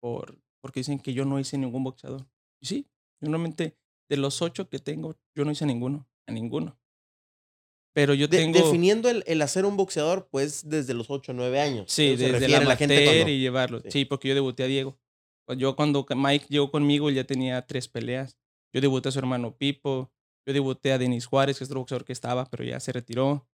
por 0.00 0.40
porque 0.62 0.80
dicen 0.80 0.98
que 0.98 1.14
yo 1.14 1.24
no 1.24 1.38
hice 1.38 1.58
ningún 1.58 1.84
boxeador. 1.84 2.26
Y 2.60 2.66
sí, 2.66 2.90
yo 3.20 3.28
realmente 3.28 3.76
de 4.08 4.16
los 4.16 4.42
ocho 4.42 4.68
que 4.68 4.78
tengo, 4.78 5.16
yo 5.34 5.44
no 5.44 5.52
hice 5.52 5.66
ninguno, 5.66 6.08
a 6.26 6.32
ninguno. 6.32 6.79
Pero 7.92 8.14
yo 8.14 8.28
De- 8.28 8.38
tengo... 8.38 8.58
Definiendo 8.58 9.08
el, 9.08 9.24
el 9.26 9.42
hacer 9.42 9.64
un 9.64 9.76
boxeador, 9.76 10.28
pues 10.30 10.68
desde 10.68 10.94
los 10.94 11.10
8 11.10 11.32
o 11.32 11.34
9 11.34 11.60
años. 11.60 11.90
Sí, 11.90 12.10
se 12.16 12.16
desde 12.24 12.32
refiere 12.38 12.62
la 12.64 12.68
la 12.70 12.76
gente 12.76 13.04
cuando- 13.04 13.28
y 13.28 13.40
llevarlo. 13.40 13.80
Sí. 13.80 13.90
Sí. 13.90 14.04
porque 14.04 14.28
yo 14.28 14.34
debuté 14.34 14.62
a 14.62 14.66
Diego. 14.66 14.98
Yo 15.56 15.74
cuando 15.74 16.06
Mike 16.14 16.46
llegó 16.48 16.70
conmigo, 16.70 17.08
él 17.08 17.16
ya 17.16 17.24
tenía 17.24 17.66
tres 17.66 17.88
peleas. 17.88 18.38
Yo 18.72 18.80
debuté 18.80 19.08
a 19.08 19.12
su 19.12 19.18
hermano 19.18 19.56
Pipo. 19.56 20.12
Yo 20.46 20.54
debuté 20.54 20.92
a 20.92 20.98
Denis 20.98 21.26
Juárez, 21.26 21.58
que 21.58 21.64
es 21.64 21.70
otro 21.70 21.80
boxeador 21.80 22.04
que 22.04 22.12
estaba, 22.12 22.44
pero 22.46 22.62
ya 22.64 22.78
se 22.78 22.92
retiró. 22.92 23.48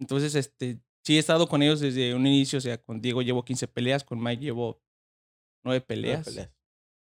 Entonces, 0.00 0.34
este, 0.34 0.80
sí 1.04 1.16
he 1.16 1.18
estado 1.18 1.46
con 1.46 1.62
ellos 1.62 1.80
desde 1.80 2.14
un 2.14 2.26
inicio. 2.26 2.56
O 2.56 2.62
sea, 2.62 2.78
con 2.82 3.02
Diego 3.02 3.20
llevo 3.20 3.44
15 3.44 3.68
peleas, 3.68 4.02
con 4.04 4.22
Mike 4.22 4.42
llevo 4.42 4.66
9 4.68 4.80
nueve 5.64 5.80
peleas. 5.82 6.24
peleas. 6.24 6.50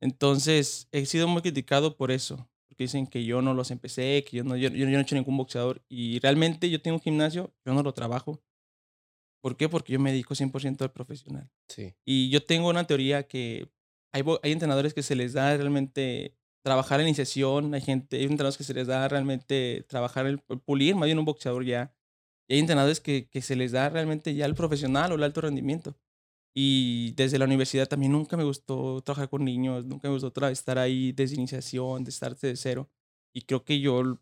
Entonces, 0.00 0.88
he 0.92 1.04
sido 1.06 1.28
muy 1.28 1.42
criticado 1.42 1.96
por 1.96 2.10
eso. 2.10 2.48
Dicen 2.82 3.06
que 3.06 3.24
yo 3.24 3.42
no 3.42 3.54
los 3.54 3.70
empecé, 3.70 4.24
que 4.24 4.38
yo 4.38 4.44
no, 4.44 4.56
yo, 4.56 4.68
yo 4.68 4.86
no 4.86 4.98
he 4.98 5.00
hecho 5.00 5.14
ningún 5.14 5.36
boxeador. 5.36 5.82
Y 5.88 6.18
realmente 6.20 6.70
yo 6.70 6.80
tengo 6.80 6.96
un 6.96 7.02
gimnasio, 7.02 7.52
yo 7.64 7.74
no 7.74 7.82
lo 7.82 7.92
trabajo. 7.92 8.42
¿Por 9.42 9.56
qué? 9.56 9.68
Porque 9.68 9.92
yo 9.92 9.98
me 9.98 10.12
dedico 10.12 10.34
100% 10.34 10.82
al 10.82 10.92
profesional. 10.92 11.50
Sí. 11.68 11.94
Y 12.04 12.30
yo 12.30 12.44
tengo 12.44 12.68
una 12.68 12.86
teoría 12.86 13.24
que 13.24 13.68
hay, 14.12 14.22
hay 14.42 14.52
entrenadores 14.52 14.94
que 14.94 15.02
se 15.02 15.16
les 15.16 15.32
da 15.32 15.56
realmente 15.56 16.36
trabajar 16.62 17.00
la 17.00 17.04
iniciación, 17.04 17.74
hay 17.74 17.80
gente, 17.80 18.18
hay 18.18 18.22
entrenadores 18.22 18.56
que 18.56 18.64
se 18.64 18.74
les 18.74 18.86
da 18.86 19.08
realmente 19.08 19.84
trabajar 19.88 20.26
el, 20.26 20.40
el 20.48 20.60
pulir, 20.60 20.94
más 20.94 21.06
bien 21.06 21.18
un 21.18 21.24
boxeador 21.24 21.64
ya. 21.64 21.92
Y 22.48 22.54
hay 22.54 22.60
entrenadores 22.60 23.00
que, 23.00 23.28
que 23.28 23.42
se 23.42 23.56
les 23.56 23.72
da 23.72 23.88
realmente 23.88 24.34
ya 24.34 24.46
el 24.46 24.54
profesional 24.54 25.10
o 25.12 25.14
el 25.16 25.22
alto 25.24 25.40
rendimiento. 25.40 25.96
Y 26.54 27.12
desde 27.12 27.38
la 27.38 27.46
universidad 27.46 27.88
también 27.88 28.12
nunca 28.12 28.36
me 28.36 28.44
gustó 28.44 29.00
trabajar 29.02 29.30
con 29.30 29.44
niños, 29.44 29.84
nunca 29.86 30.08
me 30.08 30.14
gustó 30.14 30.48
estar 30.48 30.78
ahí 30.78 31.12
desde 31.12 31.36
iniciación, 31.36 32.04
de 32.04 32.10
estar 32.10 32.36
de 32.36 32.56
cero. 32.56 32.90
Y 33.34 33.42
creo 33.42 33.64
que 33.64 33.80
yo 33.80 34.18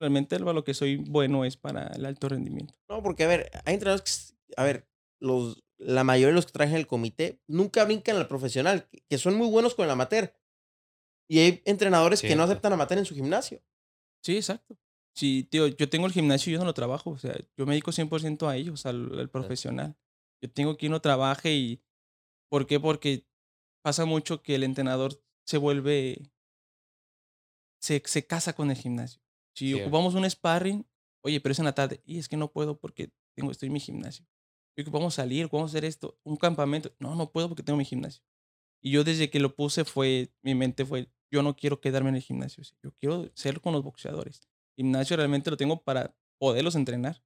realmente 0.00 0.38
lo 0.38 0.64
que 0.64 0.74
soy 0.74 0.96
bueno 0.96 1.44
es 1.44 1.56
para 1.56 1.88
el 1.88 2.06
alto 2.06 2.28
rendimiento. 2.28 2.74
No, 2.88 3.02
porque 3.02 3.24
a 3.24 3.28
ver, 3.28 3.50
hay 3.64 3.74
entrenadores 3.74 4.34
que, 4.48 4.54
a 4.56 4.64
ver, 4.64 4.88
los, 5.20 5.62
la 5.78 6.04
mayoría 6.04 6.28
de 6.28 6.34
los 6.34 6.46
que 6.46 6.52
trabajan 6.52 6.76
en 6.76 6.80
el 6.80 6.86
comité 6.86 7.40
nunca 7.46 7.84
brincan 7.84 8.16
al 8.16 8.28
profesional, 8.28 8.88
que, 8.88 9.02
que 9.08 9.18
son 9.18 9.36
muy 9.36 9.48
buenos 9.48 9.74
con 9.74 9.84
el 9.84 9.90
amateur. 9.90 10.34
Y 11.28 11.40
hay 11.40 11.62
entrenadores 11.64 12.22
que 12.22 12.36
no 12.36 12.44
aceptan 12.44 12.72
amateur 12.72 12.98
en 12.98 13.04
su 13.04 13.14
gimnasio. 13.14 13.60
Sí, 14.22 14.36
exacto. 14.36 14.78
Sí, 15.14 15.44
tío, 15.50 15.66
yo 15.66 15.88
tengo 15.88 16.06
el 16.06 16.12
gimnasio 16.12 16.50
y 16.50 16.54
yo 16.54 16.60
no 16.60 16.66
lo 16.66 16.74
trabajo. 16.74 17.10
O 17.10 17.18
sea, 17.18 17.36
yo 17.56 17.66
me 17.66 17.72
dedico 17.72 17.90
100% 17.90 18.48
a 18.48 18.56
ellos, 18.56 18.86
al, 18.86 19.18
al 19.18 19.28
profesional. 19.28 19.96
Yo 20.42 20.50
tengo 20.50 20.76
que 20.76 20.86
uno 20.88 21.00
trabaje 21.00 21.54
y... 21.54 21.82
¿Por 22.48 22.66
qué? 22.66 22.78
Porque 22.78 23.26
pasa 23.82 24.04
mucho 24.04 24.42
que 24.42 24.54
el 24.54 24.62
entrenador 24.62 25.22
se 25.44 25.58
vuelve... 25.58 26.30
Se, 27.80 28.02
se 28.04 28.26
casa 28.26 28.54
con 28.54 28.70
el 28.70 28.76
gimnasio. 28.76 29.20
Si 29.54 29.74
ocupamos 29.74 30.14
un 30.14 30.28
sparring, 30.28 30.86
oye, 31.22 31.40
pero 31.40 31.52
es 31.52 31.58
en 31.58 31.64
la 31.64 31.74
tarde. 31.74 32.02
Y 32.04 32.18
es 32.18 32.28
que 32.28 32.36
no 32.36 32.50
puedo 32.50 32.78
porque 32.78 33.10
tengo, 33.34 33.50
estoy 33.50 33.68
en 33.68 33.72
mi 33.74 33.80
gimnasio. 33.80 34.26
Y 34.76 34.82
ocupamos 34.82 35.14
salir, 35.14 35.48
vamos 35.50 35.70
a 35.70 35.72
hacer 35.72 35.84
esto, 35.84 36.18
un 36.22 36.36
campamento. 36.36 36.94
No, 36.98 37.14
no 37.14 37.30
puedo 37.30 37.48
porque 37.48 37.62
tengo 37.62 37.78
mi 37.78 37.84
gimnasio. 37.84 38.22
Y 38.82 38.90
yo 38.90 39.04
desde 39.04 39.30
que 39.30 39.40
lo 39.40 39.54
puse 39.54 39.84
fue, 39.84 40.30
mi 40.42 40.54
mente 40.54 40.84
fue, 40.84 41.10
yo 41.30 41.42
no 41.42 41.56
quiero 41.56 41.80
quedarme 41.80 42.10
en 42.10 42.16
el 42.16 42.22
gimnasio. 42.22 42.62
Yo 42.82 42.92
quiero 42.92 43.30
ser 43.34 43.60
con 43.60 43.72
los 43.72 43.82
boxeadores. 43.82 44.40
Gimnasio 44.76 45.16
realmente 45.16 45.50
lo 45.50 45.56
tengo 45.56 45.82
para 45.82 46.14
poderlos 46.38 46.74
entrenar. 46.74 47.22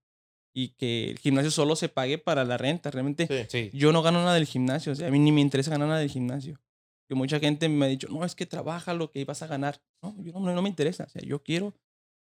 Y 0.53 0.71
que 0.71 1.11
el 1.11 1.19
gimnasio 1.19 1.51
solo 1.51 1.77
se 1.77 1.89
pague 1.89 2.19
para 2.19 2.45
la 2.45 2.57
renta. 2.59 2.91
Realmente 2.91 3.47
Sí. 3.49 3.71
yo 3.73 3.93
no 3.93 4.03
gano 4.03 4.19
nada 4.21 4.35
del 4.35 4.47
gimnasio. 4.47 4.93
O 4.93 4.95
sea, 4.95 5.09
a 5.09 5.11
mí 5.11 5.19
ni 5.19 5.31
me 5.33 5.41
interesa 5.41 5.71
ganar 5.71 5.89
nada 5.89 6.01
del 6.01 6.11
gimnasio. 6.11 6.61
Que 7.09 7.15
mucha 7.15 7.39
gente 7.41 7.69
me 7.69 7.87
ha 7.87 7.89
dicho, 7.89 8.09
no, 8.09 8.25
es 8.25 8.35
que 8.35 8.47
trabaja 8.47 8.93
lo 8.95 9.11
que 9.11 9.25
vas 9.25 9.43
a 9.43 9.47
ganar. 9.47 9.81
No, 10.03 10.15
yo 10.23 10.33
no, 10.33 10.53
no 10.55 10.63
me 10.63 10.69
interesa. 10.69 11.05
O 11.05 11.09
sea, 11.09 11.23
yo 11.23 11.43
quiero. 11.43 11.75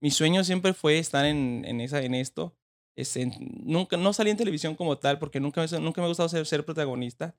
Mi 0.01 0.11
sueño 0.11 0.43
siempre 0.43 0.73
fue 0.73 0.97
estar 0.99 1.25
en, 1.25 1.63
en, 1.65 1.81
esa, 1.81 2.01
en 2.01 2.13
esto. 2.13 2.55
Este, 2.97 3.29
nunca, 3.63 3.95
no 3.97 4.11
salí 4.13 4.29
en 4.29 4.37
televisión 4.37 4.75
como 4.75 4.97
tal 4.97 5.19
porque 5.19 5.39
nunca, 5.39 5.61
me- 5.65 5.79
nunca 5.79 6.01
me 6.01 6.05
ha 6.05 6.07
gustado 6.09 6.27
ser, 6.29 6.45
ser 6.45 6.65
protagonista. 6.65 7.35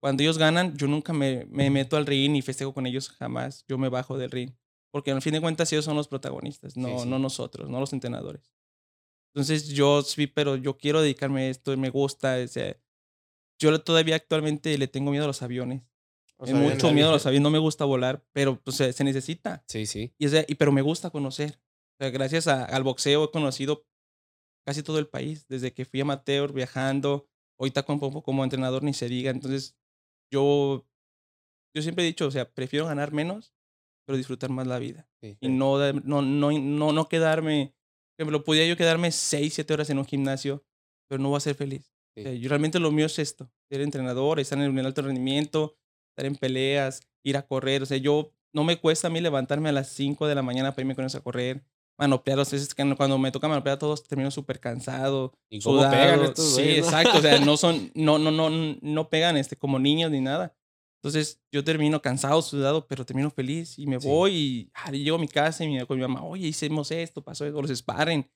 Cuando 0.00 0.22
ellos 0.22 0.36
ganan, 0.38 0.76
yo 0.76 0.86
nunca 0.86 1.12
me, 1.12 1.46
me 1.48 1.70
meto 1.70 1.96
al 1.96 2.06
ring 2.06 2.34
y 2.36 2.42
festejo 2.42 2.74
con 2.74 2.86
ellos 2.86 3.08
jamás. 3.08 3.64
Yo 3.68 3.78
me 3.78 3.88
bajo 3.88 4.18
del 4.18 4.30
ring. 4.30 4.50
Porque 4.92 5.10
al 5.12 5.22
fin 5.22 5.32
de 5.32 5.40
cuentas 5.40 5.72
ellos 5.72 5.84
son 5.84 5.96
los 5.96 6.06
protagonistas, 6.08 6.76
no, 6.76 7.00
sí. 7.00 7.08
no 7.08 7.18
nosotros, 7.18 7.68
no 7.70 7.80
los 7.80 7.92
entrenadores. 7.92 8.52
Entonces 9.34 9.68
yo 9.68 10.02
sí, 10.02 10.26
pero 10.28 10.56
yo 10.56 10.76
quiero 10.78 11.02
dedicarme 11.02 11.42
a 11.42 11.50
esto, 11.50 11.76
me 11.76 11.90
gusta. 11.90 12.36
o 12.42 12.46
sea, 12.48 12.76
yo 13.58 13.80
todavía 13.82 14.16
actualmente 14.16 14.76
le 14.78 14.86
tengo 14.88 15.10
miedo 15.10 15.24
a 15.24 15.26
los 15.26 15.42
aviones. 15.42 15.82
O 16.36 16.44
Eh, 16.46 16.50
sea, 16.50 16.56
mucho 16.60 16.92
miedo 16.92 17.08
a 17.08 17.12
los 17.12 17.26
aviones, 17.26 17.42
no 17.42 17.50
me 17.50 17.58
gusta 17.58 17.84
volar, 17.84 18.24
pero 18.32 18.60
pues, 18.60 18.76
se, 18.76 19.04
necesita. 19.04 19.64
Sí, 19.68 19.86
sí. 19.86 20.14
Y, 20.18 20.26
o 20.26 20.28
sea, 20.28 20.44
y- 20.46 20.54
pero 20.54 20.72
me 20.72 20.82
gusta 20.82 21.10
conocer. 21.10 21.60
O 21.94 21.96
sea, 22.04 22.10
gracias 22.10 22.46
a- 22.46 22.64
al 22.64 22.82
boxeo 22.82 23.24
he 23.24 23.30
conocido 23.30 23.86
casi 24.66 24.82
todo 24.82 24.98
el 24.98 25.08
país, 25.08 25.46
desde 25.48 25.72
que 25.72 25.84
fui 25.84 26.00
amateur, 26.00 26.52
viajando, 26.52 27.28
ahorita 27.58 27.82
como, 27.84 28.22
como 28.22 28.44
entrenador 28.44 28.82
ni 28.82 28.94
se 28.94 29.08
diga. 29.08 29.30
Entonces, 29.30 29.76
yo, 30.32 30.86
yo 31.74 31.82
siempre 31.82 32.04
he 32.04 32.06
dicho, 32.06 32.26
o 32.26 32.30
sea, 32.30 32.50
prefiero 32.52 32.86
ganar 32.86 33.12
menos, 33.12 33.54
pero 34.06 34.16
disfrutar 34.16 34.50
más 34.50 34.66
la 34.66 34.78
vida. 34.78 35.08
sí. 35.20 35.36
Y 35.40 35.48
no, 35.48 35.78
no, 35.92 36.22
no, 36.22 36.52
no, 36.52 36.92
no 36.92 37.08
quedarme, 37.08 37.74
por 38.16 38.22
ejemplo, 38.24 38.44
podía 38.44 38.66
yo 38.66 38.76
quedarme 38.76 39.10
6, 39.12 39.54
7 39.54 39.74
horas 39.74 39.90
en 39.90 39.98
un 39.98 40.04
gimnasio, 40.06 40.64
pero 41.08 41.22
no 41.22 41.28
voy 41.30 41.38
a 41.38 41.40
ser 41.40 41.54
feliz. 41.54 41.92
O 42.16 42.22
sea, 42.22 42.32
Sí. 42.32 42.40
yo 42.40 42.48
realmente 42.48 42.78
lo 42.78 42.92
mío 42.92 43.06
es 43.06 43.18
esto, 43.18 43.50
ser 43.68 43.80
entrenador, 43.80 44.38
estar 44.38 44.58
en 44.58 44.78
el 44.78 44.86
alto 44.86 45.02
rendimiento, 45.02 45.76
estar 46.10 46.26
en 46.26 46.36
peleas, 46.36 47.00
ir 47.24 47.36
a 47.36 47.42
correr. 47.42 47.82
O 47.82 47.86
sea, 47.86 47.96
yo 47.96 48.30
no 48.52 48.62
me 48.64 48.78
cuesta 48.78 49.08
a 49.08 49.10
mí 49.10 49.20
levantarme 49.20 49.68
a 49.68 49.72
las 49.72 49.88
5 49.88 50.28
de 50.28 50.34
la 50.36 50.42
mañana 50.42 50.70
para 50.72 50.82
irme 50.82 50.94
con 50.94 51.02
ellos 51.04 51.16
a 51.16 51.20
correr. 51.20 51.64
Manoplear, 51.98 52.38
los 52.38 52.50
veces 52.50 52.74
que 52.74 52.96
cuando 52.96 53.18
me 53.18 53.30
toca 53.30 53.46
manoplear 53.48 53.78
todos 53.78 54.02
termino 54.04 54.30
súper 54.30 54.58
cansado. 54.60 55.32
¿Y 55.48 55.60
cómo 55.60 55.80
pegan 55.90 56.14
sudado. 56.16 56.24
estos 56.24 56.54
Sí, 56.54 56.70
exacto. 56.70 57.18
O 57.18 57.20
sea, 57.20 57.38
no 57.40 57.56
son, 57.56 57.90
no, 57.94 58.18
no, 58.18 58.30
no, 58.30 58.50
no 58.80 59.08
pegan 59.08 59.36
este, 59.36 59.56
como 59.56 59.78
niños 59.78 60.10
ni 60.10 60.20
nada. 60.20 60.54
Entonces 61.04 61.38
yo 61.52 61.62
termino 61.62 62.00
cansado, 62.00 62.40
sudado, 62.40 62.86
pero 62.86 63.04
termino 63.04 63.30
feliz 63.30 63.78
y 63.78 63.86
me 63.86 64.00
Sí. 64.00 64.08
voy 64.08 64.32
y, 64.34 64.70
ah, 64.72 64.90
y 64.90 65.04
llego 65.04 65.16
a 65.18 65.20
mi 65.20 65.28
casa 65.28 65.62
y 65.62 65.68
mi, 65.68 65.78
con 65.86 65.98
mi 65.98 66.02
mamá, 66.02 66.22
oye, 66.24 66.46
hicimos 66.46 66.90
esto, 66.90 67.22
pasó 67.22 67.44
esto, 67.44 67.60
los 67.60 67.70
sparring. 67.76 68.26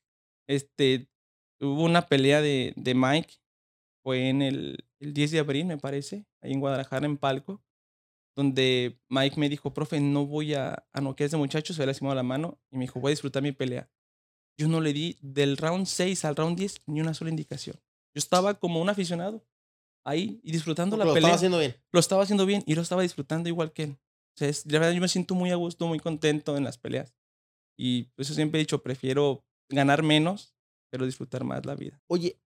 Este, 0.47 1.09
hubo 1.59 1.83
una 1.83 2.05
pelea 2.07 2.41
de, 2.43 2.73
de 2.75 2.93
Mike, 2.93 3.33
fue 4.03 4.29
en 4.29 4.43
el, 4.43 4.85
el 4.99 5.13
10 5.15 5.31
de 5.31 5.39
abril, 5.39 5.65
me 5.65 5.79
parece, 5.79 6.27
ahí 6.43 6.51
en 6.53 6.59
Guadalajara, 6.59 7.07
en 7.07 7.17
Palco, 7.17 7.63
donde 8.37 8.99
Mike 9.09 9.39
me 9.39 9.49
dijo, 9.49 9.73
profe, 9.73 9.99
no 9.99 10.27
voy 10.27 10.53
a, 10.53 10.85
a 10.93 11.01
noquear 11.01 11.25
a 11.25 11.29
ese 11.29 11.37
muchacho, 11.37 11.73
se 11.73 11.79
le 11.79 11.85
ha 11.85 11.87
lastimado 11.87 12.15
la 12.15 12.21
mano, 12.23 12.59
y 12.71 12.77
me 12.77 12.83
dijo, 12.83 12.99
voy 12.99 13.09
a 13.09 13.13
disfrutar 13.13 13.41
mi 13.41 13.51
pelea. 13.51 13.89
Yo 14.59 14.67
no 14.67 14.79
le 14.79 14.93
di 14.93 15.17
del 15.21 15.57
round 15.57 15.87
6 15.87 16.23
al 16.23 16.35
round 16.35 16.55
10 16.55 16.83
ni 16.85 17.01
una 17.01 17.15
sola 17.15 17.31
indicación. 17.31 17.77
Yo 18.13 18.19
estaba 18.19 18.59
como 18.59 18.79
un 18.79 18.89
aficionado 18.89 19.43
ahí 20.05 20.39
y 20.43 20.51
disfrutando 20.51 20.95
Porque 20.95 21.05
la 21.05 21.05
lo 21.07 21.13
pelea 21.13 21.31
estaba 21.31 21.35
haciendo 21.35 21.59
bien. 21.59 21.75
lo 21.91 21.99
estaba 21.99 22.23
haciendo 22.23 22.45
bien 22.45 22.63
y 22.65 22.75
lo 22.75 22.81
estaba 22.81 23.01
disfrutando 23.01 23.49
igual 23.49 23.71
que 23.73 23.83
él. 23.83 23.91
O 23.91 24.37
sea, 24.37 24.47
es- 24.49 24.65
la 24.65 24.79
verdad 24.79 24.93
yo 24.93 25.01
me 25.01 25.07
siento 25.07 25.35
muy 25.35 25.51
a 25.51 25.55
gusto, 25.55 25.87
muy 25.87 25.99
contento 25.99 26.57
en 26.57 26.63
las 26.63 26.77
peleas. 26.77 27.15
Y 27.77 28.09
eso 28.17 28.33
siempre 28.33 28.59
he 28.59 28.63
dicho, 28.63 28.83
prefiero 28.83 29.45
ganar 29.69 30.03
menos, 30.03 30.55
pero 30.91 31.05
disfrutar 31.05 31.43
más 31.43 31.65
la 31.65 31.75
vida. 31.75 32.01
Oye, 32.07 32.39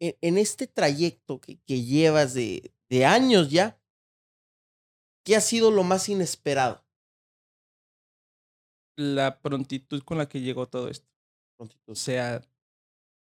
en, 0.00 0.16
en 0.20 0.38
este 0.38 0.66
trayecto 0.66 1.40
que, 1.40 1.58
que 1.66 1.82
llevas 1.82 2.34
de, 2.34 2.72
de 2.90 3.04
años 3.06 3.50
ya, 3.50 3.80
¿qué 5.24 5.36
ha 5.36 5.40
sido 5.40 5.70
lo 5.70 5.82
más 5.82 6.08
inesperado? 6.08 6.84
La 8.98 9.40
prontitud 9.40 10.02
con 10.02 10.18
la 10.18 10.28
que 10.28 10.40
llegó 10.40 10.68
todo 10.68 10.88
esto. 10.88 11.06
O 11.58 11.58
Prontitud? 11.58 11.94
sea, 11.94 12.42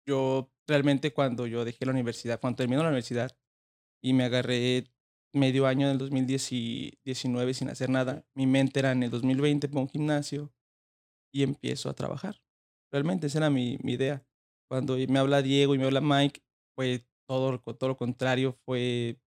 yo 0.07 0.53
realmente 0.67 1.13
cuando 1.13 1.47
yo 1.47 1.65
dejé 1.65 1.87
la 1.87 1.93
universidad, 1.93 2.41
cuando 2.41 2.59
terminó 2.59 2.83
la 2.83 2.89
universidad 2.89 3.37
y 4.03 4.13
me 4.13 4.25
agarré 4.25 4.85
medio 5.33 5.67
año 5.67 5.89
del 5.89 5.99
2019 5.99 7.55
sin 7.55 7.69
hacer 7.69 7.89
nada, 7.89 8.27
mi 8.35 8.47
mente 8.47 8.81
era 8.81 8.93
en 8.93 9.03
el 9.03 9.11
2020 9.11 9.69
pongo 9.69 9.83
un 9.83 9.89
gimnasio 9.89 10.53
y 11.33 11.43
empiezo 11.43 11.89
a 11.89 11.95
trabajar. 11.95 12.43
Realmente 12.91 13.29
esa 13.29 13.39
era 13.39 13.51
mi, 13.51 13.79
mi 13.83 13.95
idea. 13.95 14.23
Cuando 14.69 14.97
me 15.09 15.19
habla 15.19 15.41
Diego 15.41 15.75
y 15.75 15.79
me 15.79 15.85
habla 15.85 16.01
Mike, 16.03 16.43
fue 16.75 17.07
todo, 17.27 17.59
todo 17.59 17.89
lo 17.89 17.97
contrario, 17.97 18.59
fue 18.67 19.19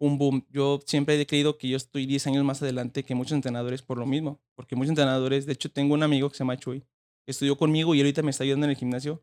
un 0.00 0.18
boom. 0.18 0.46
Yo 0.50 0.80
siempre 0.86 1.20
he 1.20 1.26
creído 1.26 1.58
que 1.58 1.68
yo 1.68 1.76
estoy 1.76 2.06
10 2.06 2.26
años 2.28 2.44
más 2.44 2.62
adelante 2.62 3.04
que 3.04 3.14
muchos 3.14 3.32
entrenadores 3.32 3.82
por 3.82 3.98
lo 3.98 4.06
mismo, 4.06 4.40
porque 4.54 4.76
muchos 4.76 4.90
entrenadores, 4.90 5.46
de 5.46 5.52
hecho 5.52 5.70
tengo 5.70 5.94
un 5.94 6.02
amigo 6.02 6.28
que 6.30 6.36
se 6.36 6.44
llama 6.44 6.56
Chuy, 6.56 6.80
que 6.80 7.32
estudió 7.32 7.56
conmigo 7.56 7.94
y 7.94 8.00
ahorita 8.00 8.22
me 8.22 8.30
está 8.30 8.44
ayudando 8.44 8.66
en 8.66 8.70
el 8.70 8.76
gimnasio. 8.76 9.22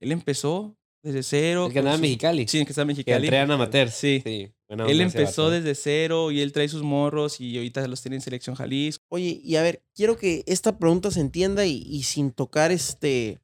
Él 0.00 0.12
empezó 0.12 0.76
desde 1.02 1.22
cero. 1.22 1.66
El 1.66 1.72
que 1.72 1.78
andaba 1.80 1.96
en 1.96 2.00
Mexicali. 2.02 2.46
Sí, 2.48 2.58
el 2.58 2.64
que 2.66 2.72
está 2.72 2.82
en 2.82 2.88
Que 2.88 2.92
Mexicali. 2.94 3.26
entrenan 3.26 3.50
amateur. 3.50 3.90
Sí. 3.90 4.22
Sí. 4.24 4.52
buena 4.68 4.86
Él 4.86 5.00
empezó 5.00 5.50
desde 5.50 5.74
cero 5.74 6.30
y 6.30 6.40
él 6.40 6.52
trae 6.52 6.68
sus 6.68 6.82
morros 6.82 7.40
y 7.40 7.56
ahorita 7.56 7.86
los 7.88 8.00
tiene 8.02 8.16
en 8.16 8.22
selección 8.22 8.54
Jalisco. 8.56 9.04
Oye, 9.08 9.40
y 9.42 9.56
a 9.56 9.62
ver, 9.62 9.84
quiero 9.94 10.16
que 10.16 10.44
esta 10.46 10.78
pregunta 10.78 11.10
se 11.10 11.20
entienda 11.20 11.66
y, 11.66 11.82
y 11.86 12.04
sin 12.04 12.30
tocar 12.32 12.70
este 12.72 13.40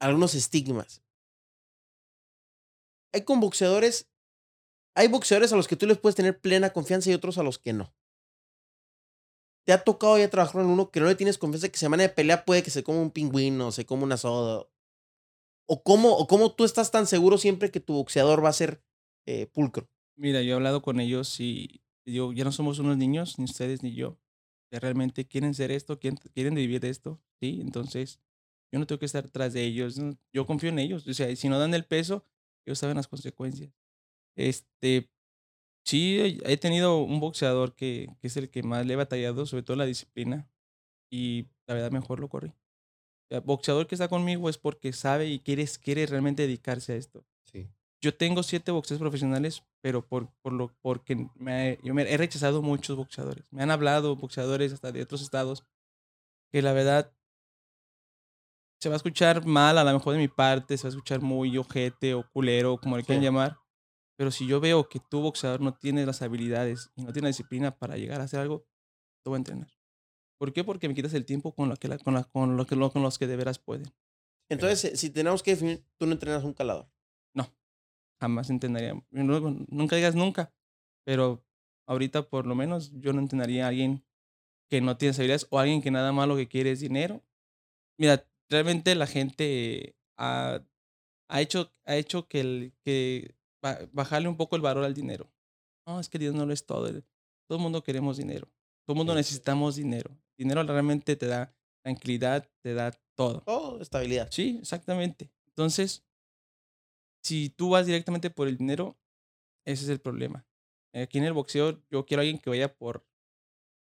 algunos 0.00 0.34
estigmas. 0.34 1.02
Hay 3.12 3.22
con 3.24 3.40
boxeadores, 3.40 4.08
hay 4.94 5.08
boxeadores 5.08 5.52
a 5.52 5.56
los 5.56 5.66
que 5.66 5.76
tú 5.76 5.86
les 5.86 5.98
puedes 5.98 6.14
tener 6.16 6.40
plena 6.40 6.70
confianza 6.72 7.10
y 7.10 7.14
otros 7.14 7.38
a 7.38 7.42
los 7.42 7.58
que 7.58 7.72
no. 7.72 7.92
te 9.66 9.72
ha 9.72 9.82
tocado 9.84 10.16
ya 10.16 10.30
trabajar 10.30 10.62
con 10.62 10.70
uno 10.70 10.90
que 10.90 11.00
no 11.00 11.06
le 11.06 11.16
tienes 11.16 11.38
confianza 11.38 11.68
que 11.68 11.78
semana 11.78 12.04
de 12.04 12.08
pelea 12.08 12.44
puede 12.44 12.62
que 12.62 12.70
se 12.70 12.82
coma 12.82 13.00
un 13.02 13.10
pingüino, 13.10 13.72
se 13.72 13.84
coma 13.84 14.04
una 14.04 14.16
soda? 14.16 14.66
¿O 15.72 15.84
cómo, 15.84 16.16
o 16.16 16.26
cómo 16.26 16.52
tú 16.52 16.64
estás 16.64 16.90
tan 16.90 17.06
seguro 17.06 17.38
siempre 17.38 17.70
que 17.70 17.78
tu 17.78 17.92
boxeador 17.92 18.44
va 18.44 18.48
a 18.48 18.52
ser 18.52 18.82
eh, 19.24 19.46
pulcro? 19.46 19.88
Mira, 20.16 20.42
yo 20.42 20.50
he 20.50 20.56
hablado 20.56 20.82
con 20.82 20.98
ellos 20.98 21.38
y 21.38 21.80
digo, 22.04 22.32
ya 22.32 22.42
no 22.42 22.50
somos 22.50 22.80
unos 22.80 22.96
niños, 22.96 23.38
ni 23.38 23.44
ustedes 23.44 23.84
ni 23.84 23.94
yo. 23.94 24.18
Que 24.68 24.80
realmente 24.80 25.28
quieren 25.28 25.54
ser 25.54 25.70
esto, 25.70 26.00
quieren, 26.00 26.18
quieren 26.34 26.56
vivir 26.56 26.84
esto, 26.84 27.20
¿sí? 27.40 27.60
Entonces, 27.60 28.18
yo 28.72 28.80
no 28.80 28.86
tengo 28.88 28.98
que 28.98 29.06
estar 29.06 29.28
tras 29.30 29.52
de 29.52 29.62
ellos. 29.62 29.94
Yo 30.32 30.44
confío 30.44 30.70
en 30.70 30.80
ellos. 30.80 31.06
O 31.06 31.14
sea, 31.14 31.36
si 31.36 31.48
no 31.48 31.56
dan 31.60 31.72
el 31.72 31.84
peso, 31.84 32.26
ellos 32.66 32.80
saben 32.80 32.96
las 32.96 33.06
consecuencias. 33.06 33.72
Este, 34.36 35.08
sí, 35.84 36.40
he 36.46 36.56
tenido 36.56 36.98
un 36.98 37.20
boxeador 37.20 37.76
que, 37.76 38.08
que 38.20 38.26
es 38.26 38.36
el 38.36 38.50
que 38.50 38.64
más 38.64 38.86
le 38.86 38.94
he 38.94 38.96
batallado, 38.96 39.46
sobre 39.46 39.62
todo 39.62 39.76
la 39.76 39.86
disciplina. 39.86 40.48
Y 41.12 41.48
la 41.68 41.74
verdad, 41.74 41.92
mejor 41.92 42.20
lo 42.20 42.28
corrí. 42.28 42.54
El 43.30 43.40
boxeador 43.42 43.86
que 43.86 43.94
está 43.94 44.08
conmigo 44.08 44.48
es 44.48 44.58
porque 44.58 44.92
sabe 44.92 45.26
y 45.28 45.38
quiere, 45.40 45.64
quiere 45.82 46.04
realmente 46.06 46.42
dedicarse 46.42 46.92
a 46.94 46.96
esto. 46.96 47.24
Sí. 47.44 47.68
Yo 48.02 48.14
tengo 48.14 48.42
siete 48.42 48.72
boxeadores 48.72 49.00
profesionales, 49.00 49.62
pero 49.80 50.04
por, 50.06 50.28
por 50.42 50.52
lo, 50.52 50.68
porque 50.82 51.28
me, 51.36 51.78
yo 51.84 51.94
me 51.94 52.02
he 52.02 52.16
rechazado 52.16 52.60
muchos 52.60 52.96
boxeadores. 52.96 53.44
Me 53.52 53.62
han 53.62 53.70
hablado 53.70 54.16
boxeadores 54.16 54.72
hasta 54.72 54.90
de 54.90 55.02
otros 55.02 55.22
estados 55.22 55.64
que 56.50 56.60
la 56.62 56.72
verdad 56.72 57.12
se 58.80 58.88
va 58.88 58.94
a 58.94 58.96
escuchar 58.96 59.44
mal 59.44 59.76
a 59.78 59.84
lo 59.84 59.92
mejor 59.92 60.14
de 60.14 60.18
mi 60.18 60.28
parte, 60.28 60.76
se 60.76 60.84
va 60.84 60.88
a 60.88 60.94
escuchar 60.96 61.20
muy 61.20 61.56
ojete 61.58 62.14
o 62.14 62.28
culero, 62.32 62.78
como 62.78 62.96
le 62.96 63.04
quieran 63.04 63.22
Sí. 63.22 63.26
llamar. 63.26 63.58
Pero 64.16 64.30
si 64.30 64.46
yo 64.46 64.60
veo 64.60 64.88
que 64.88 64.98
tu 64.98 65.20
boxeador 65.20 65.60
no 65.60 65.74
tiene 65.74 66.04
las 66.04 66.22
habilidades 66.22 66.90
y 66.96 67.02
no 67.04 67.12
tiene 67.12 67.26
la 67.26 67.30
disciplina 67.30 67.78
para 67.78 67.96
llegar 67.96 68.20
a 68.20 68.24
hacer 68.24 68.40
algo, 68.40 68.66
te 69.22 69.28
voy 69.30 69.36
a 69.36 69.38
entrenar. 69.38 69.68
¿Por 70.40 70.54
qué? 70.54 70.64
Porque 70.64 70.88
me 70.88 70.94
quitas 70.94 71.12
el 71.12 71.26
tiempo 71.26 71.54
con, 71.54 71.68
lo 71.68 71.76
que 71.76 71.86
la- 71.88 71.98
con, 71.98 72.14
la- 72.14 72.24
con, 72.24 72.56
lo 72.56 72.66
que, 72.66 72.74
lo- 72.74 72.90
con 72.90 73.02
los 73.02 73.18
que 73.18 73.26
de 73.26 73.36
veras 73.36 73.58
pueden. 73.58 73.92
Entonces, 74.48 74.84
eh, 74.94 74.96
si 74.96 75.10
tenemos 75.10 75.42
que 75.42 75.50
definir, 75.52 75.84
tú 75.98 76.06
no 76.06 76.12
entrenas 76.12 76.42
un 76.44 76.54
calador. 76.54 76.88
Jamás 78.22 78.50
entrenaría. 78.50 79.02
Nunca 79.10 79.96
digas 79.96 80.14
nunca, 80.14 80.52
pero 81.06 81.42
ahorita 81.86 82.28
por 82.28 82.46
lo 82.46 82.54
menos 82.54 82.92
yo 83.00 83.14
no 83.14 83.20
entrenaría 83.20 83.64
a 83.64 83.68
alguien 83.68 84.04
que 84.70 84.82
no 84.82 84.98
tiene 84.98 85.14
habilidades 85.14 85.46
o 85.48 85.58
alguien 85.58 85.80
que 85.80 85.90
nada 85.90 86.12
más 86.12 86.28
lo 86.28 86.36
que 86.36 86.46
quiere 86.46 86.70
es 86.70 86.80
dinero. 86.80 87.22
Mira, 87.98 88.26
realmente 88.50 88.94
la 88.94 89.06
gente 89.06 89.96
ha, 90.18 90.62
ha 91.30 91.40
hecho, 91.40 91.72
ha 91.86 91.96
hecho 91.96 92.28
que, 92.28 92.40
el, 92.40 92.72
que 92.84 93.34
bajarle 93.92 94.28
un 94.28 94.36
poco 94.36 94.54
el 94.56 94.60
valor 94.62 94.84
al 94.84 94.92
dinero. 94.92 95.32
No, 95.86 95.98
es 95.98 96.10
que 96.10 96.18
dinero 96.18 96.36
no 96.36 96.44
lo 96.44 96.52
es 96.52 96.66
todo. 96.66 96.88
Todo 97.48 97.56
el 97.56 97.62
mundo 97.62 97.82
queremos 97.82 98.18
dinero. 98.18 98.48
Todo 98.84 98.94
el 98.94 98.98
mundo 98.98 99.14
necesitamos 99.14 99.76
dinero. 99.76 100.10
Dinero 100.40 100.62
realmente 100.62 101.16
te 101.16 101.26
da 101.26 101.54
tranquilidad, 101.84 102.48
te 102.62 102.72
da 102.72 102.92
todo. 103.14 103.42
Oh, 103.46 103.78
estabilidad. 103.80 104.28
Sí, 104.30 104.58
exactamente. 104.62 105.30
Entonces, 105.48 106.02
si 107.22 107.50
tú 107.50 107.70
vas 107.70 107.84
directamente 107.86 108.30
por 108.30 108.48
el 108.48 108.56
dinero, 108.56 108.98
ese 109.66 109.84
es 109.84 109.90
el 109.90 110.00
problema. 110.00 110.46
Aquí 110.94 111.18
en 111.18 111.24
el 111.24 111.34
boxeo, 111.34 111.82
yo 111.90 112.06
quiero 112.06 112.20
a 112.20 112.22
alguien 112.22 112.38
que 112.38 112.48
vaya 112.50 112.74
por, 112.74 113.06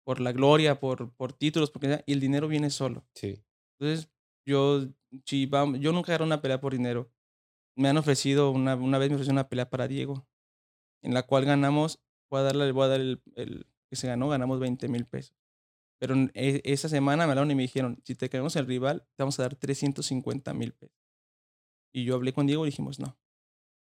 por 0.05 0.21
la 0.21 0.31
gloria, 0.33 0.79
por, 0.79 1.13
por 1.15 1.33
títulos, 1.33 1.71
porque 1.73 2.03
y 2.07 2.13
el 2.13 2.21
dinero 2.21 2.47
viene 2.47 2.71
solo. 2.71 3.05
Sí. 3.15 3.43
Entonces, 3.79 4.09
yo, 4.47 4.87
si 5.25 5.49
vam- 5.49 5.79
yo 5.81 5.93
nunca 5.93 6.13
agarré 6.13 6.25
una 6.25 6.41
pelea 6.41 6.61
por 6.61 6.73
dinero. 6.73 7.11
Me 7.77 7.89
han 7.89 7.97
ofrecido, 7.99 8.53
una, 8.53 8.77
una 8.77 8.99
vez 8.99 9.11
me 9.11 9.17
ofrecieron 9.17 9.35
una 9.39 9.49
pelea 9.49 9.69
para 9.69 9.89
Diego, 9.89 10.27
en 11.03 11.13
la 11.13 11.25
cual 11.25 11.45
ganamos, 11.45 12.01
voy 12.31 12.41
a 12.41 12.45
darle, 12.45 12.71
voy 12.73 12.85
a 12.85 12.89
dar 12.89 13.01
el, 13.01 13.21
el 13.35 13.67
que 13.91 13.97
se 13.97 14.07
ganó, 14.07 14.29
ganamos 14.29 14.61
20 14.61 14.89
mil 14.89 15.05
pesos. 15.07 15.37
Pero 15.99 16.15
en 16.15 16.31
e- 16.35 16.61
esa 16.65 16.89
semana 16.89 17.25
me 17.27 17.33
hablaron 17.33 17.51
y 17.51 17.55
me 17.55 17.63
dijeron, 17.63 18.01
si 18.05 18.15
te 18.15 18.29
quedamos 18.29 18.55
el 18.57 18.67
rival, 18.67 19.07
te 19.17 19.23
vamos 19.23 19.39
a 19.39 19.43
dar 19.45 19.57
350 19.57 20.53
mil 20.55 20.73
pesos. 20.73 20.97
Y 21.95 22.05
yo 22.05 22.15
hablé 22.15 22.33
con 22.33 22.47
Diego 22.47 22.67
y 22.67 22.71
dijimos, 22.71 22.99
no. 22.99 23.19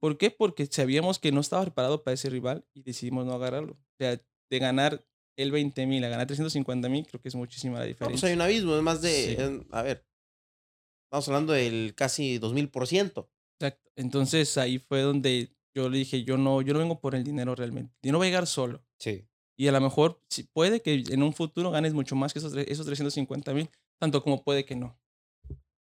¿Por 0.01 0.17
qué? 0.17 0.31
Porque 0.31 0.65
sabíamos 0.67 1.19
que 1.19 1.31
no 1.33 1.41
estaba 1.41 1.63
preparado 1.63 2.03
para 2.03 2.13
ese 2.13 2.29
rival 2.29 2.65
y 2.73 2.83
decidimos 2.83 3.25
no 3.25 3.33
agarrarlo. 3.33 3.73
O 3.73 3.95
sea, 3.97 4.11
de 4.49 4.59
ganar 4.59 5.05
el 5.37 5.51
20 5.51 5.85
mil 5.87 6.03
a 6.05 6.09
ganar 6.09 6.25
350 6.27 6.87
mil, 6.87 7.05
creo 7.05 7.21
que 7.21 7.27
es 7.27 7.35
muchísima 7.35 7.79
la 7.79 7.83
No, 7.83 7.87
diferencia. 7.87 8.13
pues 8.21 8.23
hay 8.29 8.35
un 8.35 8.41
abismo, 8.41 8.75
es 8.77 8.81
más 8.83 9.01
de. 9.01 9.09
Sí. 9.11 9.35
eh, 9.37 9.65
a 9.71 9.81
ver. 9.83 10.05
Estamos 11.07 11.27
hablando 11.27 11.53
del 11.53 11.93
casi 11.95 12.37
2000%. 12.39 13.29
Exacto. 13.59 13.91
Entonces 13.97 14.57
ahí 14.57 14.79
fue 14.79 15.01
donde 15.01 15.53
yo 15.75 15.89
le 15.89 15.97
dije, 15.97 16.23
yo 16.23 16.37
no, 16.37 16.61
yo 16.61 16.73
no 16.73 16.79
vengo 16.79 16.99
por 17.01 17.15
el 17.15 17.23
dinero 17.23 17.55
realmente. 17.55 17.93
Yo 18.01 18.11
no 18.13 18.19
voy 18.19 18.27
a 18.27 18.29
llegar 18.29 18.47
solo. 18.47 18.85
Sí. 18.99 19.27
Y 19.59 19.67
a 19.67 19.71
lo 19.73 19.81
mejor 19.81 20.21
sí, 20.29 20.43
puede 20.53 20.81
que 20.81 21.03
en 21.09 21.21
un 21.21 21.33
futuro 21.33 21.69
ganes 21.71 21.93
mucho 21.93 22.15
más 22.15 22.31
que 22.31 22.39
esos, 22.39 22.55
esos 22.55 22.85
350 22.85 23.53
mil, 23.53 23.69
tanto 23.99 24.23
como 24.23 24.43
puede 24.43 24.63
que 24.63 24.75
no. 24.75 24.97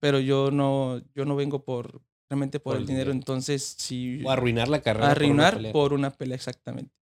Pero 0.00 0.18
yo 0.18 0.50
no, 0.50 1.00
yo 1.14 1.24
no 1.24 1.36
vengo 1.36 1.64
por 1.64 2.02
realmente 2.28 2.58
por, 2.60 2.72
Por 2.74 2.80
el 2.80 2.86
dinero. 2.86 3.10
dinero. 3.12 3.18
Entonces, 3.18 3.62
si 3.62 4.22
O 4.24 4.30
arruinar 4.30 4.68
la 4.68 4.82
carrera. 4.82 5.00
por 5.00 5.06
una 5.06 5.12
arruinar 5.12 5.54
pelea. 5.54 5.72
por 5.72 5.92
una 5.92 6.10
pelea, 6.10 6.34
exactamente. 6.36 6.92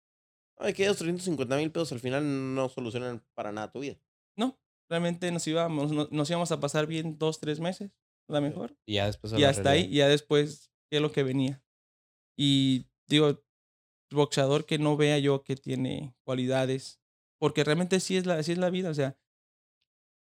Ay, 0.58 0.72
que 0.74 0.84
esos 0.84 0.98
350 0.98 1.56
mil 1.56 1.70
pesos 1.70 1.92
al 1.92 2.00
final 2.00 2.54
no 2.54 2.68
solucionan 2.68 3.22
para 3.34 3.52
nada 3.52 3.70
tu 3.72 3.80
vida. 3.80 3.96
No, 4.38 4.58
realmente 4.90 5.30
nos 5.32 5.46
íbamos, 5.46 5.92
no- 5.92 6.08
nos 6.10 6.28
íbamos 6.30 6.52
a 6.52 6.60
pasar 6.60 6.86
bien 6.86 7.18
dos, 7.18 7.40
tres 7.40 7.58
meses, 7.60 7.90
a 8.28 8.34
lo 8.34 8.40
mejor. 8.42 8.76
Y 8.86 8.94
ya 8.94 9.06
después. 9.06 9.32
a 9.32 9.38
Y 9.38 9.44
hasta 9.44 9.70
ahí, 9.70 9.78
realidad. 9.80 9.92
y 9.94 9.96
ya 9.98 10.08
después, 10.08 10.70
¿qué 10.90 10.96
es 10.96 11.02
lo 11.02 11.10
que 11.12 11.22
venía? 11.22 11.62
Y 12.38 12.86
digo, 13.08 13.42
boxeador 14.10 14.66
que 14.66 14.78
no 14.78 14.96
vea 14.96 15.18
yo 15.18 15.42
que 15.42 15.56
tiene 15.56 16.14
cualidades, 16.24 17.00
porque 17.38 17.64
realmente 17.64 18.00
sí 18.00 18.16
es 18.16 18.26
la, 18.26 18.42
sí 18.42 18.52
es 18.52 18.58
la 18.58 18.70
vida, 18.70 18.90
o 18.90 18.94
sea, 18.94 19.18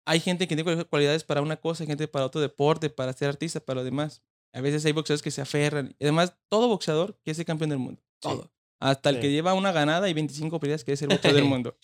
hay 0.05 0.19
gente 0.19 0.47
que 0.47 0.55
tiene 0.55 0.85
cualidades 0.85 1.23
para 1.23 1.41
una 1.41 1.57
cosa, 1.57 1.83
hay 1.83 1.87
gente 1.87 2.07
para 2.07 2.25
otro 2.25 2.41
deporte, 2.41 2.89
para 2.89 3.13
ser 3.13 3.29
artista, 3.29 3.59
para 3.59 3.81
lo 3.81 3.83
demás. 3.83 4.23
A 4.53 4.59
veces 4.61 4.83
hay 4.85 4.91
boxeadores 4.91 5.21
que 5.21 5.31
se 5.31 5.41
aferran. 5.41 5.95
Y 5.99 6.03
además, 6.05 6.35
todo 6.49 6.67
boxeador 6.67 7.17
quiere 7.23 7.35
ser 7.35 7.45
campeón 7.45 7.69
del 7.69 7.79
mundo. 7.79 8.01
Sí. 8.15 8.29
Todo. 8.29 8.51
Hasta 8.79 9.09
el 9.09 9.17
Sí. 9.17 9.21
que 9.21 9.31
lleva 9.31 9.53
una 9.53 9.71
ganada 9.71 10.09
y 10.09 10.13
25 10.13 10.59
peleas 10.59 10.83
quiere 10.83 10.97
ser 10.97 11.07
boxeador 11.07 11.35
del 11.39 11.45
mundo. 11.49 11.77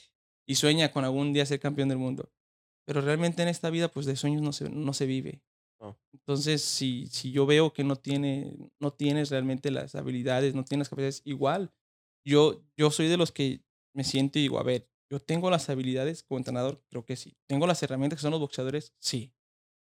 Y 0.48 0.56
sueña 0.56 0.92
con 0.92 1.06
algún 1.06 1.32
día 1.32 1.46
ser 1.46 1.60
campeón 1.60 1.90
del 1.90 2.00
mundo. 2.00 2.32
Pero 2.86 3.02
realmente 3.02 3.44
en 3.44 3.50
esta 3.50 3.70
vida, 3.70 3.90
pues 3.90 4.06
de 4.06 4.16
sueños 4.16 4.42
no 4.42 4.52
se, 4.52 4.70
no 4.70 4.94
se 4.94 5.06
vive. 5.06 5.42
No. 5.80 5.96
Entonces, 6.12 6.64
si, 6.64 7.06
si 7.08 7.32
yo 7.32 7.46
veo 7.46 7.72
que 7.72 7.84
no, 7.84 7.98
tiene, 7.98 8.58
no 8.80 8.92
tienes 8.92 9.30
realmente 9.30 9.70
las 9.70 9.94
habilidades, 9.94 10.56
no 10.56 10.66
tienes 10.66 10.86
las 10.86 10.90
capacidades, 10.90 11.22
igual, 11.24 11.72
yo, 12.28 12.63
yo 12.76 12.92
soy 12.92 13.08
de 13.08 13.18
los 13.18 13.32
que 13.32 13.62
me 13.94 14.04
siento 14.04 14.40
y 14.40 14.44
digo, 14.44 14.60
a 14.60 14.63
ver, 14.63 14.90
yo 15.10 15.20
tengo 15.20 15.50
las 15.50 15.70
habilidades 15.70 16.24
como 16.24 16.38
entrenador, 16.38 16.84
creo 16.90 17.06
que 17.06 17.16
sí. 17.16 17.38
Tengo 17.48 17.66
las 17.68 17.82
herramientas 17.82 18.18
que 18.20 18.22
son 18.22 18.32
los 18.32 18.40
boxeadores, 18.40 18.94
sí. 19.00 19.34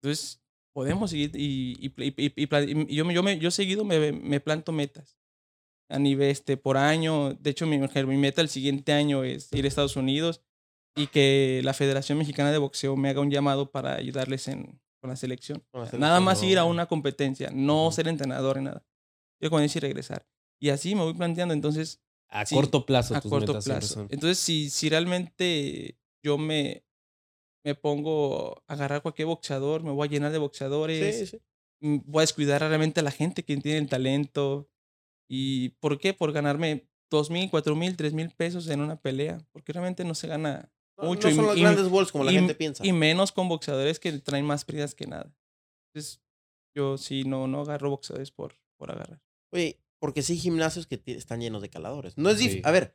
Entonces, 0.02 0.42
podemos 0.74 1.10
seguir 1.10 1.30
y, 1.34 1.76
y, 1.80 1.94
y- 1.96 2.32
y- 2.36 2.94
yo, 2.96 3.04
me- 3.04 3.14
yo, 3.14 3.22
me, 3.22 3.38
yo 3.38 3.50
seguido 3.50 3.84
me, 3.84 4.12
me 4.12 4.40
planto 4.40 4.72
metas 4.72 5.16
a 5.88 5.98
nivel 5.98 6.30
este, 6.30 6.56
por 6.56 6.76
año. 6.76 7.34
De 7.34 7.50
hecho, 7.50 7.66
mi, 7.66 7.78
mi 7.78 8.16
meta 8.16 8.40
el 8.40 8.48
siguiente 8.48 8.92
año 8.92 9.22
es 9.24 9.52
ir 9.52 9.64
a 9.64 9.68
Estados 9.68 9.96
Unidos 9.96 10.42
y 10.96 11.06
que 11.06 11.60
la 11.64 11.74
Federación 11.74 12.18
Mexicana 12.18 12.50
de 12.52 12.58
Boxeo 12.58 12.96
me 12.96 13.08
haga 13.10 13.20
un 13.20 13.30
llamado 13.30 13.70
para 13.70 13.94
ayudarles 13.94 14.48
en, 14.48 14.80
con 15.00 15.10
la 15.10 15.16
selección. 15.16 15.64
Con 15.70 15.80
la 15.82 15.86
Nada 15.86 15.90
selección, 15.90 16.24
más 16.24 16.42
ir 16.42 16.58
a 16.58 16.62
no. 16.62 16.68
una 16.70 16.86
competencia, 16.86 17.50
no 17.52 17.86
Ujú. 17.86 17.92
ser 17.94 18.08
entrenador 18.08 18.58
ni 18.58 18.64
nada. 18.64 18.84
Yo 19.40 19.50
con 19.50 19.62
eso 19.62 19.78
y 19.78 19.80
regresar. 19.80 20.26
Y 20.60 20.70
así 20.70 20.94
me 20.94 21.02
voy 21.02 21.14
planteando. 21.14 21.54
Entonces, 21.54 22.02
A 22.34 22.44
sí, 22.46 22.54
corto 22.54 22.84
plazo. 22.84 23.14
a 23.14 23.20
tus 23.20 23.30
corto 23.30 23.52
metas 23.52 23.64
plazo. 23.64 24.06
Entonces, 24.10 24.38
si, 24.38 24.68
si 24.70 24.88
realmente 24.88 25.96
yo 26.22 26.36
me, 26.36 26.84
me 27.64 27.74
pongo 27.74 28.62
a 28.66 28.72
agarrar 28.74 29.02
cualquier 29.02 29.26
boxeador, 29.26 29.82
me 29.84 29.92
voy 29.92 30.08
a 30.08 30.10
llenar 30.10 30.32
de 30.32 30.38
boxeadores, 30.38 31.16
Sí, 31.18 31.26
sí. 31.26 31.40
mm, 31.80 31.98
voy 32.06 32.20
a 32.20 32.26
descuidar 32.26 32.60
realmente 32.60 33.00
a 33.00 33.02
la 33.04 33.10
gente 33.12 33.44
que 33.44 33.56
tiene 33.58 33.78
el 33.78 33.88
talento. 33.88 34.68
¿Y 35.30 35.70
por 35.80 35.98
qué? 35.98 36.12
Por 36.12 36.32
ganarme 36.32 36.88
dos 37.10 37.30
mil, 37.30 37.48
cuatro 37.50 37.76
mil, 37.76 37.96
tres 37.96 38.12
mil 38.12 38.30
pesos 38.30 38.68
en 38.68 38.80
una 38.80 38.96
pelea. 39.00 39.38
Porque 39.52 39.72
realmente 39.72 40.04
no 40.04 40.14
se 40.14 40.26
gana 40.26 40.70
No, 40.98 41.04
mucho. 41.08 41.28
no 41.28 41.32
y- 41.32 41.36
son 41.36 41.46
los 41.46 41.56
y- 41.56 41.60
grandes 41.60 41.88
balls 41.90 42.10
como 42.12 42.24
la 42.24 42.32
y- 42.32 42.34
gente 42.34 42.54
piensa. 42.54 42.84
Y 42.84 42.92
menos 42.92 43.30
con 43.32 43.48
boxeadores 43.48 44.00
que 44.00 44.12
traen 44.18 44.44
más 44.44 44.64
pérdidas 44.64 44.94
que 44.94 45.06
nada. 45.06 45.32
Entonces, 45.94 46.20
yo 46.76 46.98
sí 46.98 47.22
no, 47.24 47.46
no 47.46 47.60
agarro 47.60 47.90
boxeadores 47.90 48.32
por, 48.32 48.56
por 48.76 48.90
agarrar. 48.90 49.22
Oye, 49.52 49.78
porque 50.04 50.20
sí 50.20 50.34
hay 50.34 50.38
gimnasios 50.38 50.86
que 50.86 51.00
están 51.06 51.40
llenos 51.40 51.62
de 51.62 51.70
caladores. 51.70 52.18
No 52.18 52.28
es 52.28 52.36
Sí. 52.38 52.60
A 52.62 52.70
ver, 52.70 52.94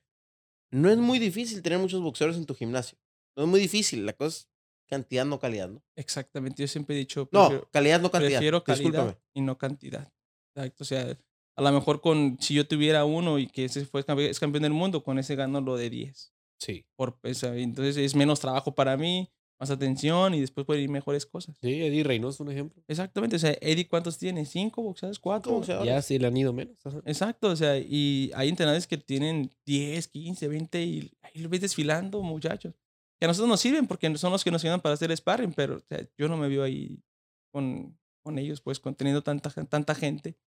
no 0.69 0.91
es 0.91 0.97
muy 0.99 1.17
difícil 1.17 1.63
tener 1.63 1.79
muchos 1.79 2.03
boxeadores 2.03 2.37
en 2.39 2.45
tu 2.45 2.53
gimnasio. 2.53 2.99
No 3.35 3.45
es 3.45 3.49
muy 3.49 3.59
difícil. 3.59 4.05
La 4.05 4.13
cosa 4.13 4.27
es 4.41 4.49
cantidad, 4.87 5.25
no 5.25 5.39
calidad, 5.39 5.69
¿no? 5.69 5.81
Exactamente, 5.95 6.61
yo 6.61 6.67
siempre 6.67 6.95
he 6.95 6.99
dicho, 6.99 7.27
No, 7.31 7.47
prefiero, 7.47 7.69
calidad, 7.71 7.99
no 7.99 8.11
cantidad. 8.11 8.29
prefiero 8.33 8.63
calidad 8.63 8.83
Discúlpame. 8.91 9.17
y 9.33 9.41
no 9.41 9.57
cantidad. 9.57 10.13
Exacto, 10.53 10.83
o 10.83 10.85
sea, 10.85 11.17
a 11.55 11.61
lo 11.63 11.71
mejor 11.71 11.99
con, 11.99 12.37
si 12.39 12.53
yo 12.53 12.67
tuviera 12.67 13.05
uno 13.05 13.39
y 13.39 13.47
que 13.47 13.65
ese 13.65 13.87
fue 13.87 14.05
es 14.19 14.39
campeón 14.39 14.61
del 14.61 14.73
mundo, 14.73 15.03
con 15.03 15.17
ese 15.17 15.35
gano 15.35 15.61
lo 15.61 15.77
de 15.77 15.89
10. 15.89 16.31
Sí. 16.59 16.85
Por, 16.95 17.17
o 17.23 17.33
sea, 17.33 17.55
entonces 17.55 17.97
es 17.97 18.13
menos 18.13 18.39
trabajo 18.39 18.75
para 18.75 18.97
mí, 18.97 19.31
más 19.59 19.69
atención 19.71 20.33
y 20.33 20.39
después 20.39 20.65
pueden 20.65 20.83
ir 20.83 20.89
mejores 20.89 21.25
cosas. 21.25 21.57
Sí, 21.61 21.81
Eddie 21.81 22.03
Reynoso, 22.03 22.43
un 22.43 22.51
ejemplo. 22.51 22.81
Exactamente, 22.87 23.35
o 23.35 23.39
sea, 23.39 23.55
Eddie, 23.59 23.87
¿cuántos 23.87 24.17
tiene? 24.17 24.45
¿Cinco 24.45 24.81
boxeadores? 24.81 25.19
¿Cuatro? 25.19 25.51
boxeadores. 25.51 25.93
Ya 25.93 26.01
sí 26.01 26.17
le 26.17 26.27
han 26.27 26.37
ido 26.37 26.53
menos. 26.53 26.77
ajá. 26.85 27.01
Exacto, 27.05 27.49
o 27.49 27.55
sea, 27.55 27.77
y 27.77 28.31
hay 28.35 28.49
entrenadores 28.49 28.87
que 28.87 28.97
tienen 28.97 29.51
10, 29.65 30.07
15, 30.07 30.47
20 30.47 30.83
y 30.83 31.11
ahí 31.21 31.41
lo 31.41 31.49
ves 31.49 31.61
desfilando, 31.61 32.21
muchachos. 32.21 32.73
que 33.19 33.25
a 33.25 33.27
nosotros 33.27 33.49
nos 33.49 33.59
sirven 33.59 33.85
porque 33.85 34.15
son 34.17 34.31
los 34.31 34.43
que 34.43 34.51
nos 34.51 34.63
ayudan 34.63 34.81
para 34.81 34.93
hacer 34.93 35.15
sparring, 35.15 35.53
pero 35.53 35.75
o 35.75 35.81
sea, 35.81 36.07
yo 36.17 36.29
no 36.29 36.37
me 36.37 36.47
veo 36.47 36.63
ahí 36.63 37.03
con, 37.51 37.97
con 38.23 38.37
ellos, 38.39 38.61
pues, 38.61 38.79
con, 38.79 38.95
teniendo 38.95 39.23
tanta, 39.23 39.49
tanta 39.65 39.93
gente 39.93 40.37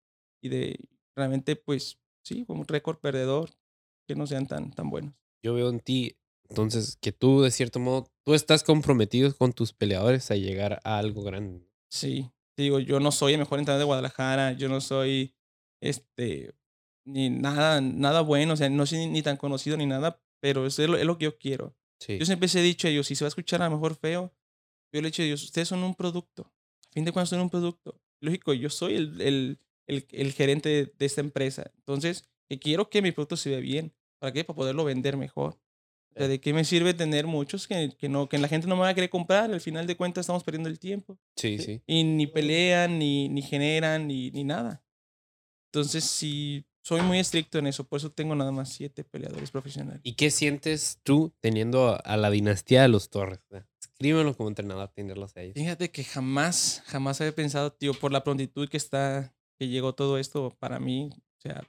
y 0.41 0.49
de 0.49 0.79
realmente, 1.15 1.55
pues, 1.55 1.99
sí, 2.23 2.45
como 2.45 2.61
un 2.61 2.67
récord 2.67 2.97
perdedor, 2.97 3.51
que 4.07 4.15
no 4.15 4.27
sean 4.27 4.47
tan, 4.47 4.71
tan 4.71 4.89
buenos. 4.89 5.13
Yo 5.43 5.53
veo 5.53 5.69
en 5.69 5.79
ti, 5.79 6.17
entonces, 6.53 6.97
que 7.01 7.11
tú, 7.11 7.41
de 7.41 7.49
cierto 7.49 7.79
modo, 7.79 8.11
tú 8.23 8.35
estás 8.35 8.63
comprometido 8.63 9.35
con 9.35 9.53
tus 9.53 9.73
peleadores 9.73 10.29
a 10.29 10.35
llegar 10.35 10.79
a 10.83 10.99
algo 10.99 11.23
grande. 11.23 11.67
Sí, 11.89 12.29
digo, 12.55 12.77
yo 12.79 12.99
no 12.99 13.11
soy 13.11 13.33
el 13.33 13.39
mejor 13.39 13.57
entrenador 13.57 13.79
de 13.79 13.85
Guadalajara, 13.85 14.51
yo 14.53 14.69
no 14.69 14.79
soy, 14.79 15.33
este, 15.81 16.53
ni 17.05 17.31
nada, 17.31 17.81
nada 17.81 18.21
bueno, 18.21 18.53
o 18.53 18.55
sea, 18.55 18.69
no 18.69 18.85
soy 18.85 18.99
ni, 18.99 19.07
ni 19.07 19.21
tan 19.23 19.37
conocido 19.37 19.77
ni 19.77 19.87
nada, 19.87 20.21
pero 20.39 20.67
eso 20.67 20.83
es 20.83 20.89
lo, 20.89 20.97
es 20.97 21.05
lo 21.05 21.17
que 21.17 21.25
yo 21.25 21.39
quiero. 21.39 21.75
Sí. 21.99 22.19
Yo 22.19 22.25
siempre 22.25 22.45
les 22.45 22.55
he 22.55 22.61
dicho 22.61 22.87
a 22.87 22.91
ellos, 22.91 23.07
si 23.07 23.15
se 23.15 23.23
va 23.23 23.27
a 23.27 23.29
escuchar 23.29 23.63
a 23.63 23.65
lo 23.65 23.75
mejor 23.75 23.95
feo, 23.95 24.31
yo 24.93 25.01
le 25.01 25.07
he 25.07 25.11
dicho 25.11 25.23
a 25.23 25.25
ellos, 25.25 25.43
ustedes 25.43 25.67
son 25.67 25.83
un 25.83 25.95
producto. 25.95 26.53
A 26.87 26.93
fin 26.93 27.03
de 27.03 27.11
cuentas 27.11 27.29
son 27.29 27.41
un 27.41 27.49
producto. 27.49 27.99
Lógico, 28.21 28.53
yo 28.53 28.69
soy 28.69 28.93
el, 28.93 29.19
el, 29.21 29.59
el, 29.87 30.05
el 30.11 30.33
gerente 30.33 30.69
de, 30.69 30.93
de 30.97 31.05
esta 31.05 31.21
empresa. 31.21 31.71
Entonces, 31.77 32.29
que 32.47 32.59
quiero 32.59 32.89
que 32.91 33.01
mi 33.01 33.11
producto 33.11 33.37
se 33.37 33.49
vea 33.49 33.59
bien. 33.59 33.93
¿Para 34.19 34.31
qué? 34.31 34.43
Para 34.43 34.55
poderlo 34.55 34.85
vender 34.85 35.17
mejor. 35.17 35.59
O 36.15 36.19
sea, 36.19 36.27
¿de 36.27 36.39
qué 36.39 36.53
me 36.53 36.63
sirve 36.63 36.93
tener 36.93 37.25
muchos 37.25 37.67
que, 37.67 37.95
que, 37.97 38.07
no, 38.07 38.29
que 38.29 38.37
la 38.37 38.47
gente 38.47 38.67
no 38.67 38.75
me 38.75 38.81
va 38.81 38.89
a 38.89 38.93
querer 38.93 39.09
comprar? 39.09 39.51
Al 39.51 39.61
final 39.61 39.87
de 39.87 39.97
cuentas 39.97 40.23
estamos 40.23 40.43
perdiendo 40.43 40.69
el 40.69 40.79
tiempo. 40.79 41.17
Sí, 41.35 41.57
sí. 41.57 41.81
Y 41.87 42.03
ni 42.03 42.27
pelean, 42.27 42.99
ni, 42.99 43.29
ni 43.29 43.41
generan, 43.41 44.07
ni, 44.07 44.29
ni 44.31 44.43
nada. 44.43 44.83
Entonces, 45.71 46.03
sí, 46.03 46.65
soy 46.83 47.01
muy 47.01 47.17
estricto 47.17 47.57
en 47.57 47.67
eso. 47.67 47.83
Por 47.85 47.97
eso 47.97 48.11
tengo 48.11 48.35
nada 48.35 48.51
más 48.51 48.69
siete 48.69 49.03
peleadores 49.03 49.49
profesionales. 49.49 50.01
¿Y 50.03 50.13
qué 50.13 50.29
sientes 50.29 50.99
tú 51.01 51.33
teniendo 51.39 51.99
a, 52.03 52.17
la 52.17 52.29
dinastía 52.29 52.83
de 52.83 52.89
los 52.89 53.09
Torres? 53.09 53.39
Escríbelo 53.79 54.35
como 54.35 54.49
entrenador, 54.49 54.89
tenerlos 54.89 55.35
a 55.35 55.41
ellos. 55.41 55.55
Fíjate 55.55 55.89
que 55.89 56.03
jamás, 56.03 56.83
jamás 56.85 57.21
había 57.21 57.33
pensado, 57.33 57.71
tío, 57.73 57.93
por 57.93 58.11
la 58.11 58.23
prontitud 58.23 58.69
que 58.69 58.77
está, 58.77 59.33
que 59.57 59.67
llegó 59.67 59.95
todo 59.95 60.19
esto 60.19 60.55
para 60.59 60.79
mí. 60.79 61.09
O 61.13 61.41
sea, 61.41 61.63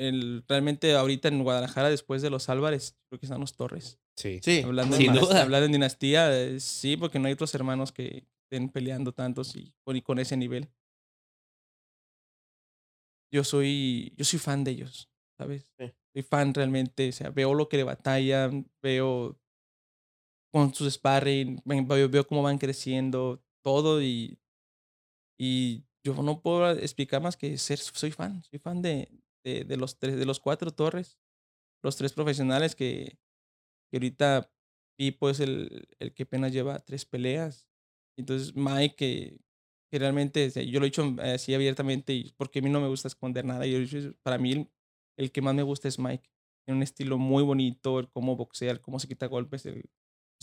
el, 0.00 0.44
realmente 0.48 0.94
ahorita 0.94 1.28
en 1.28 1.42
Guadalajara, 1.42 1.90
después 1.90 2.22
de 2.22 2.30
los 2.30 2.48
Álvarez, 2.48 2.96
creo 3.08 3.20
que 3.20 3.26
están 3.26 3.40
los 3.40 3.54
Torres. 3.54 4.00
Sí. 4.16 4.40
Sí. 4.42 4.62
Hablando, 4.64 4.96
Sin 4.96 5.12
duda. 5.12 5.42
hablando 5.42 5.66
en 5.66 5.72
dinastía, 5.72 6.34
eh, 6.34 6.58
sí, 6.58 6.96
porque 6.96 7.18
no 7.18 7.26
hay 7.26 7.34
otros 7.34 7.54
hermanos 7.54 7.92
que 7.92 8.26
estén 8.44 8.70
peleando 8.70 9.12
tantos 9.12 9.54
y 9.56 9.74
con, 9.84 9.96
y 9.96 10.02
con 10.02 10.18
ese 10.18 10.36
nivel. 10.38 10.70
Yo 13.32 13.44
soy, 13.44 14.14
yo 14.16 14.24
soy 14.24 14.38
fan 14.38 14.64
de 14.64 14.72
ellos, 14.72 15.10
¿sabes? 15.38 15.70
Sí. 15.78 15.92
Soy 16.14 16.22
fan 16.22 16.54
realmente, 16.54 17.10
o 17.10 17.12
sea, 17.12 17.30
veo 17.30 17.54
lo 17.54 17.68
que 17.68 17.76
le 17.76 17.84
batallan, 17.84 18.68
veo 18.82 19.38
con 20.50 20.74
sus 20.74 20.92
sparring, 20.94 21.60
veo, 21.64 22.08
veo 22.08 22.26
cómo 22.26 22.42
van 22.42 22.58
creciendo, 22.58 23.44
todo 23.62 24.02
y, 24.02 24.40
y 25.38 25.84
yo 26.02 26.14
no 26.14 26.40
puedo 26.40 26.70
explicar 26.72 27.22
más 27.22 27.36
que 27.36 27.56
ser, 27.58 27.78
soy 27.78 28.10
fan, 28.10 28.42
soy 28.42 28.58
fan 28.58 28.82
de, 28.82 29.08
de, 29.44 29.64
de 29.64 29.76
los 29.76 29.98
tres, 29.98 30.16
de 30.16 30.26
los 30.26 30.40
cuatro 30.40 30.70
torres, 30.70 31.18
los 31.82 31.96
tres 31.96 32.12
profesionales 32.12 32.74
que, 32.74 33.18
que 33.90 33.96
ahorita 33.96 34.50
Pipo 34.96 35.30
es 35.30 35.40
el, 35.40 35.88
el 35.98 36.12
que 36.12 36.24
apenas 36.24 36.52
lleva 36.52 36.78
tres 36.78 37.04
peleas. 37.04 37.66
Entonces 38.18 38.54
Mike, 38.54 39.40
que, 39.90 39.98
realmente, 39.98 40.50
yo 40.66 40.78
lo 40.78 40.84
he 40.84 40.90
dicho 40.90 41.16
eh, 41.22 41.32
así 41.32 41.54
abiertamente, 41.54 42.32
porque 42.36 42.58
a 42.58 42.62
mí 42.62 42.68
no 42.68 42.80
me 42.80 42.88
gusta 42.88 43.08
esconder 43.08 43.44
nada, 43.44 43.66
yo, 43.66 43.78
dicho, 43.78 44.14
para 44.22 44.38
mí 44.38 44.70
el, 45.16 45.32
que 45.32 45.42
más 45.42 45.54
me 45.54 45.62
gusta 45.62 45.88
es 45.88 45.98
Mike. 45.98 46.28
Tiene 46.64 46.76
un 46.76 46.82
estilo 46.82 47.16
muy 47.16 47.42
bonito, 47.42 47.98
el 47.98 48.10
cómo 48.10 48.36
boxea, 48.36 48.70
el 48.72 48.80
cómo 48.80 49.00
se 49.00 49.08
quita 49.08 49.26
golpes, 49.26 49.64
es 49.64 49.84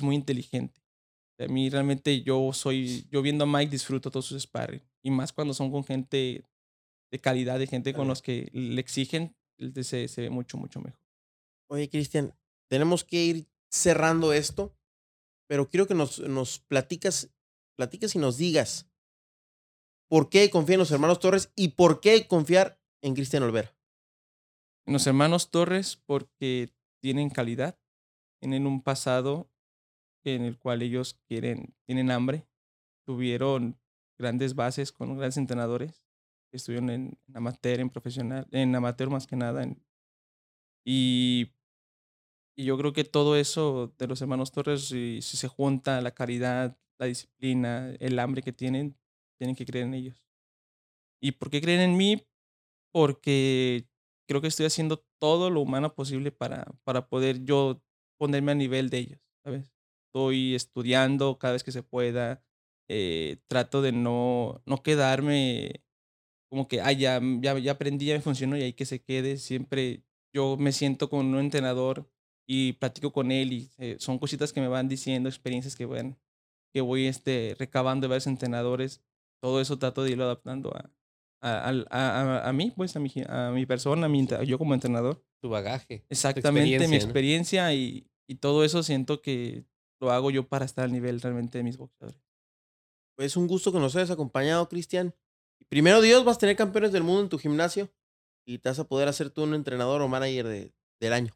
muy 0.02 0.16
inteligente. 0.16 0.82
A 1.40 1.48
mí 1.48 1.70
realmente 1.70 2.24
yo 2.24 2.52
soy, 2.52 3.08
yo 3.12 3.22
viendo 3.22 3.44
a 3.44 3.48
Mike 3.48 3.70
disfruto 3.70 4.10
todos 4.10 4.26
sus 4.26 4.42
sparring. 4.42 4.82
Y 5.04 5.12
más 5.12 5.32
cuando 5.32 5.54
son 5.54 5.72
con 5.72 5.84
gente 5.84 6.44
de 7.12 7.20
calidad, 7.20 7.60
de 7.60 7.68
gente 7.68 7.94
con 7.94 8.08
los 8.08 8.22
que 8.22 8.50
le 8.54 8.82
exigen, 8.82 9.36
se, 9.82 10.08
se 10.08 10.22
ve 10.22 10.30
mucho, 10.30 10.58
mucho 10.58 10.82
mejor. 10.82 11.02
Oye, 11.70 11.90
Cristian, 11.90 12.34
tenemos 12.70 13.04
que 13.04 13.24
ir 13.24 13.48
cerrando 13.70 14.34
esto, 14.34 14.76
pero 15.48 15.70
quiero 15.70 15.88
que 15.88 15.96
nos, 15.96 16.20
nos 16.20 16.60
platicas, 16.60 17.30
platicas 17.76 18.16
y 18.16 18.20
nos 18.20 18.38
digas 18.38 18.90
por 20.10 20.30
qué 20.30 20.50
confiar 20.50 20.76
en 20.76 20.80
los 20.80 20.92
hermanos 20.92 21.20
Torres 21.20 21.52
y 21.56 21.70
por 21.70 22.00
qué 22.00 22.28
confiar 22.28 22.80
en 23.02 23.14
Cristian 23.14 23.44
Olvera. 23.44 23.76
En 24.86 24.94
los 24.94 25.06
hermanos 25.08 25.52
Torres 25.52 25.98
porque 26.06 26.74
tienen 27.02 27.30
calidad, 27.30 27.78
tienen 28.40 28.68
un 28.68 28.82
pasado 28.82 29.50
en 30.24 30.44
el 30.44 30.58
cual 30.58 30.82
ellos 30.82 31.20
quieren, 31.28 31.76
tienen 31.86 32.12
hambre, 32.12 32.48
tuvieron 33.06 33.80
grandes 34.18 34.56
bases 34.56 34.92
con 34.92 35.10
grandes 35.18 35.38
entrenadores 35.38 36.07
que 36.58 36.60
estuvieron 36.60 36.90
en, 36.90 37.18
amateur, 37.34 37.80
en 37.80 37.90
profesional, 37.90 38.48
en 38.52 38.76
amateur 38.76 39.10
más 39.10 39.28
que 39.28 39.36
nada. 39.36 39.64
y, 40.86 41.52
y 42.56 42.66
yo 42.66 42.78
creo 42.78 42.94
que 42.94 43.04
todo 43.04 43.36
eso 43.36 43.94
de 44.00 44.08
los 44.08 44.22
hermanos 44.22 44.52
Torres, 44.52 44.88
si, 44.88 45.22
si 45.22 45.38
se 45.38 45.48
junta 45.48 46.02
la 46.02 46.12
caridad, 46.12 46.78
la 46.98 47.06
disciplina, 47.06 47.94
el 48.00 48.18
hambre 48.20 48.42
que 48.42 48.52
tienen, 48.52 48.98
tienen 49.38 49.56
que 49.56 49.66
creer 49.66 49.86
en 49.86 49.94
ellos. 49.94 50.28
¿Y 51.22 51.34
por 51.34 51.50
qué 51.50 51.62
creen 51.62 51.82
en 51.82 51.98
mí? 51.98 52.28
Porque 52.92 53.88
creo 54.28 54.42
que 54.42 54.48
estoy 54.48 54.66
haciendo 54.66 55.06
todo 55.20 55.50
lo 55.50 55.62
humano 55.62 55.94
posible 55.94 56.32
para, 56.32 56.66
para 56.84 57.08
poder 57.08 57.44
yo 57.44 57.82
ponerme 58.18 58.52
a 58.52 58.56
nivel 58.56 58.90
de 58.90 59.00
ellos, 59.00 59.22
¿sabes? 59.44 59.72
Estoy 60.08 60.56
estudiando 60.56 61.38
cada 61.38 61.54
vez 61.54 61.64
que 61.64 61.72
se 61.72 61.84
pueda, 61.84 62.44
eh, 62.90 63.38
trato 63.48 63.82
de 63.82 63.92
no, 63.92 64.62
no 64.66 64.82
quedarme 64.82 65.84
como 66.50 66.68
que, 66.68 66.82
ah, 66.82 66.92
ya, 66.92 67.20
ya, 67.42 67.58
ya 67.60 67.72
aprendí, 67.74 68.06
ya 68.06 68.16
me 68.16 68.22
funcionó 68.22 68.58
y 68.58 68.64
ahí 68.64 68.74
que 68.74 68.86
se 68.86 69.02
quede. 69.02 69.38
Siempre 69.38 70.04
yo 70.34 70.58
me 70.58 70.72
siento 70.72 71.10
con 71.10 71.26
un 71.28 71.40
entrenador 71.40 72.10
y 72.48 72.74
platico 72.74 73.12
con 73.12 73.32
él 73.32 73.54
y 73.54 73.70
eh, 73.78 73.98
son 74.00 74.20
cositas 74.20 74.54
que 74.54 74.62
me 74.62 74.68
van 74.68 74.88
diciendo, 74.88 75.28
experiencias 75.30 75.76
que, 75.76 75.86
van, 75.86 76.18
que 76.74 76.82
voy 76.82 77.08
este, 77.08 77.56
recabando 77.60 78.06
de 78.06 78.10
varios 78.10 78.28
entrenadores. 78.28 79.02
Todo 79.42 79.62
eso 79.62 79.78
trato 79.78 80.04
de 80.04 80.12
irlo 80.12 80.24
adaptando 80.24 80.74
a, 80.76 80.90
a, 81.42 81.70
a, 81.70 82.40
a- 82.42 82.50
a 82.50 82.54
mí, 82.54 82.72
pues, 82.76 82.96
a 82.96 83.00
mi, 83.00 83.12
a 83.28 83.52
mi 83.52 83.66
persona, 83.66 84.06
a 84.06 84.10
mi, 84.10 84.26
yo 84.46 84.58
como 84.58 84.74
entrenador. 84.74 85.24
Tu 85.42 85.50
bagaje. 85.50 86.06
Exactamente, 86.10 86.60
mi 86.88 86.96
experiencia, 86.96 86.98
¿no? 87.00 87.06
experiencia 87.06 87.74
y, 87.74 88.08
y 88.28 88.36
todo 88.36 88.64
eso 88.64 88.82
siento 88.84 89.22
que 89.22 89.66
lo 90.00 90.12
hago 90.12 90.32
yo 90.32 90.48
para 90.48 90.66
estar 90.66 90.86
al 90.86 90.92
nivel 90.94 91.20
realmente 91.22 91.58
de 91.58 91.64
mis 91.64 91.78
boxeadores. 91.78 92.22
Es 93.18 93.36
un 93.36 93.48
gusto 93.48 93.72
que 93.72 93.80
nos 93.80 93.96
hayas 93.96 94.12
acompañado, 94.12 94.68
Cristian. 94.70 95.14
Primero 95.70 96.02
Dios, 96.02 96.24
vas 96.24 96.38
a 96.38 96.40
tener 96.40 96.56
campeones 96.56 96.92
del 96.92 97.04
mundo 97.04 97.22
en 97.24 97.30
tu 97.30 97.38
gimnasio 97.40 97.90
y 98.46 98.60
te 98.60 98.70
vas 98.70 98.80
a 98.80 98.88
poder 98.88 99.08
hacer 99.08 99.30
tú 99.30 99.44
un 99.44 99.54
entrenador 99.54 100.02
o 100.02 100.08
manager 100.08 100.48
de- 100.48 100.74
del 101.02 101.14
año. 101.14 101.34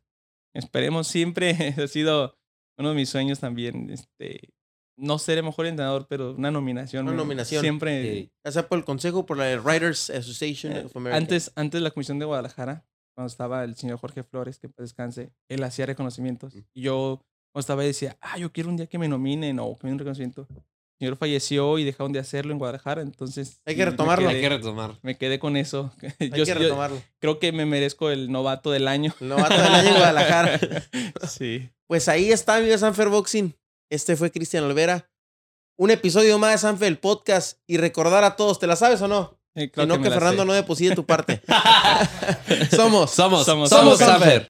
Esperemos 0.53 1.07
siempre, 1.07 1.51
ha 1.83 1.87
sido 1.87 2.37
uno 2.77 2.89
de 2.89 2.95
mis 2.95 3.09
sueños 3.09 3.39
también, 3.39 3.89
este, 3.89 4.53
no 4.97 5.19
ser 5.19 5.37
el 5.37 5.43
mejor 5.43 5.65
entrenador, 5.65 6.07
pero 6.07 6.33
una 6.33 6.51
nominación. 6.51 7.07
Una 7.07 7.17
nominación. 7.17 7.61
Siempre. 7.61 8.31
Ya 8.45 8.51
sea 8.51 8.67
por 8.67 8.77
el 8.77 8.85
consejo, 8.85 9.25
por 9.25 9.37
la 9.37 9.59
Writers 9.59 10.09
Association 10.09 10.73
Eh, 10.73 10.83
of 10.85 10.95
America. 10.95 11.17
antes, 11.17 11.51
antes 11.55 11.79
de 11.79 11.83
la 11.83 11.91
comisión 11.91 12.17
de 12.19 12.25
Guadalajara, 12.25 12.85
cuando 13.13 13.27
estaba 13.27 13.63
el 13.65 13.75
señor 13.75 13.97
Jorge 13.99 14.23
Flores, 14.23 14.57
que 14.59 14.69
descanse, 14.77 15.33
él 15.49 15.63
hacía 15.63 15.85
reconocimientos. 15.85 16.55
Mm. 16.55 16.59
Y 16.73 16.81
yo, 16.83 17.21
cuando 17.51 17.59
estaba 17.61 17.81
ahí, 17.81 17.89
decía, 17.89 18.17
ah, 18.21 18.37
yo 18.37 18.51
quiero 18.53 18.69
un 18.69 18.77
día 18.77 18.87
que 18.87 18.97
me 18.97 19.07
nominen 19.09 19.59
o 19.59 19.75
que 19.75 19.83
me 19.83 19.89
den 19.89 19.93
un 19.95 19.99
reconocimiento. 19.99 20.47
El 21.01 21.07
señor 21.07 21.17
falleció 21.17 21.79
y 21.79 21.83
dejaron 21.83 22.11
de 22.13 22.19
hacerlo 22.19 22.51
en 22.51 22.59
Guadalajara, 22.59 23.01
entonces. 23.01 23.59
Hay 23.65 23.75
que 23.75 23.83
retomarlo. 23.85 24.29
Hay 24.29 24.39
que 24.39 24.49
retomar. 24.49 24.99
Me 25.01 25.17
quedé 25.17 25.39
con 25.39 25.57
eso. 25.57 25.91
Hay 26.19 26.29
yo, 26.29 26.45
que 26.45 26.45
yo 26.45 26.53
retomarlo. 26.53 27.01
creo 27.17 27.39
que 27.39 27.51
me 27.51 27.65
merezco 27.65 28.11
el 28.11 28.31
novato 28.31 28.69
del 28.69 28.87
año. 28.87 29.11
El 29.19 29.29
novato 29.29 29.59
del 29.59 29.73
año 29.73 29.87
en 29.89 29.95
Guadalajara. 29.95 30.59
sí. 31.27 31.71
Pues 31.87 32.07
ahí 32.07 32.31
está, 32.31 32.57
amigos 32.57 32.81
Sanfer 32.81 33.09
Boxing. 33.09 33.55
Este 33.89 34.15
fue 34.15 34.29
Cristian 34.29 34.63
Olvera. 34.63 35.09
Un 35.75 35.89
episodio 35.89 36.37
más 36.37 36.51
de 36.51 36.57
Sanfer 36.59 36.87
el 36.89 36.99
podcast. 36.99 37.57
Y 37.65 37.77
recordar 37.77 38.23
a 38.23 38.35
todos, 38.35 38.59
¿te 38.59 38.67
la 38.67 38.75
sabes 38.75 39.01
o 39.01 39.07
no? 39.07 39.39
Eh, 39.55 39.71
Que 39.71 39.87
no 39.87 39.99
que 40.03 40.11
Fernando 40.11 40.43
sé. 40.43 40.47
no 40.47 40.53
deposite 40.53 40.93
tu 40.93 41.07
parte. 41.07 41.41
Somos. 42.69 43.09
Somos, 43.09 43.45
Somos- 43.47 43.69
somos, 43.69 43.69
somos 43.71 43.97
Sanfer. 43.97 44.47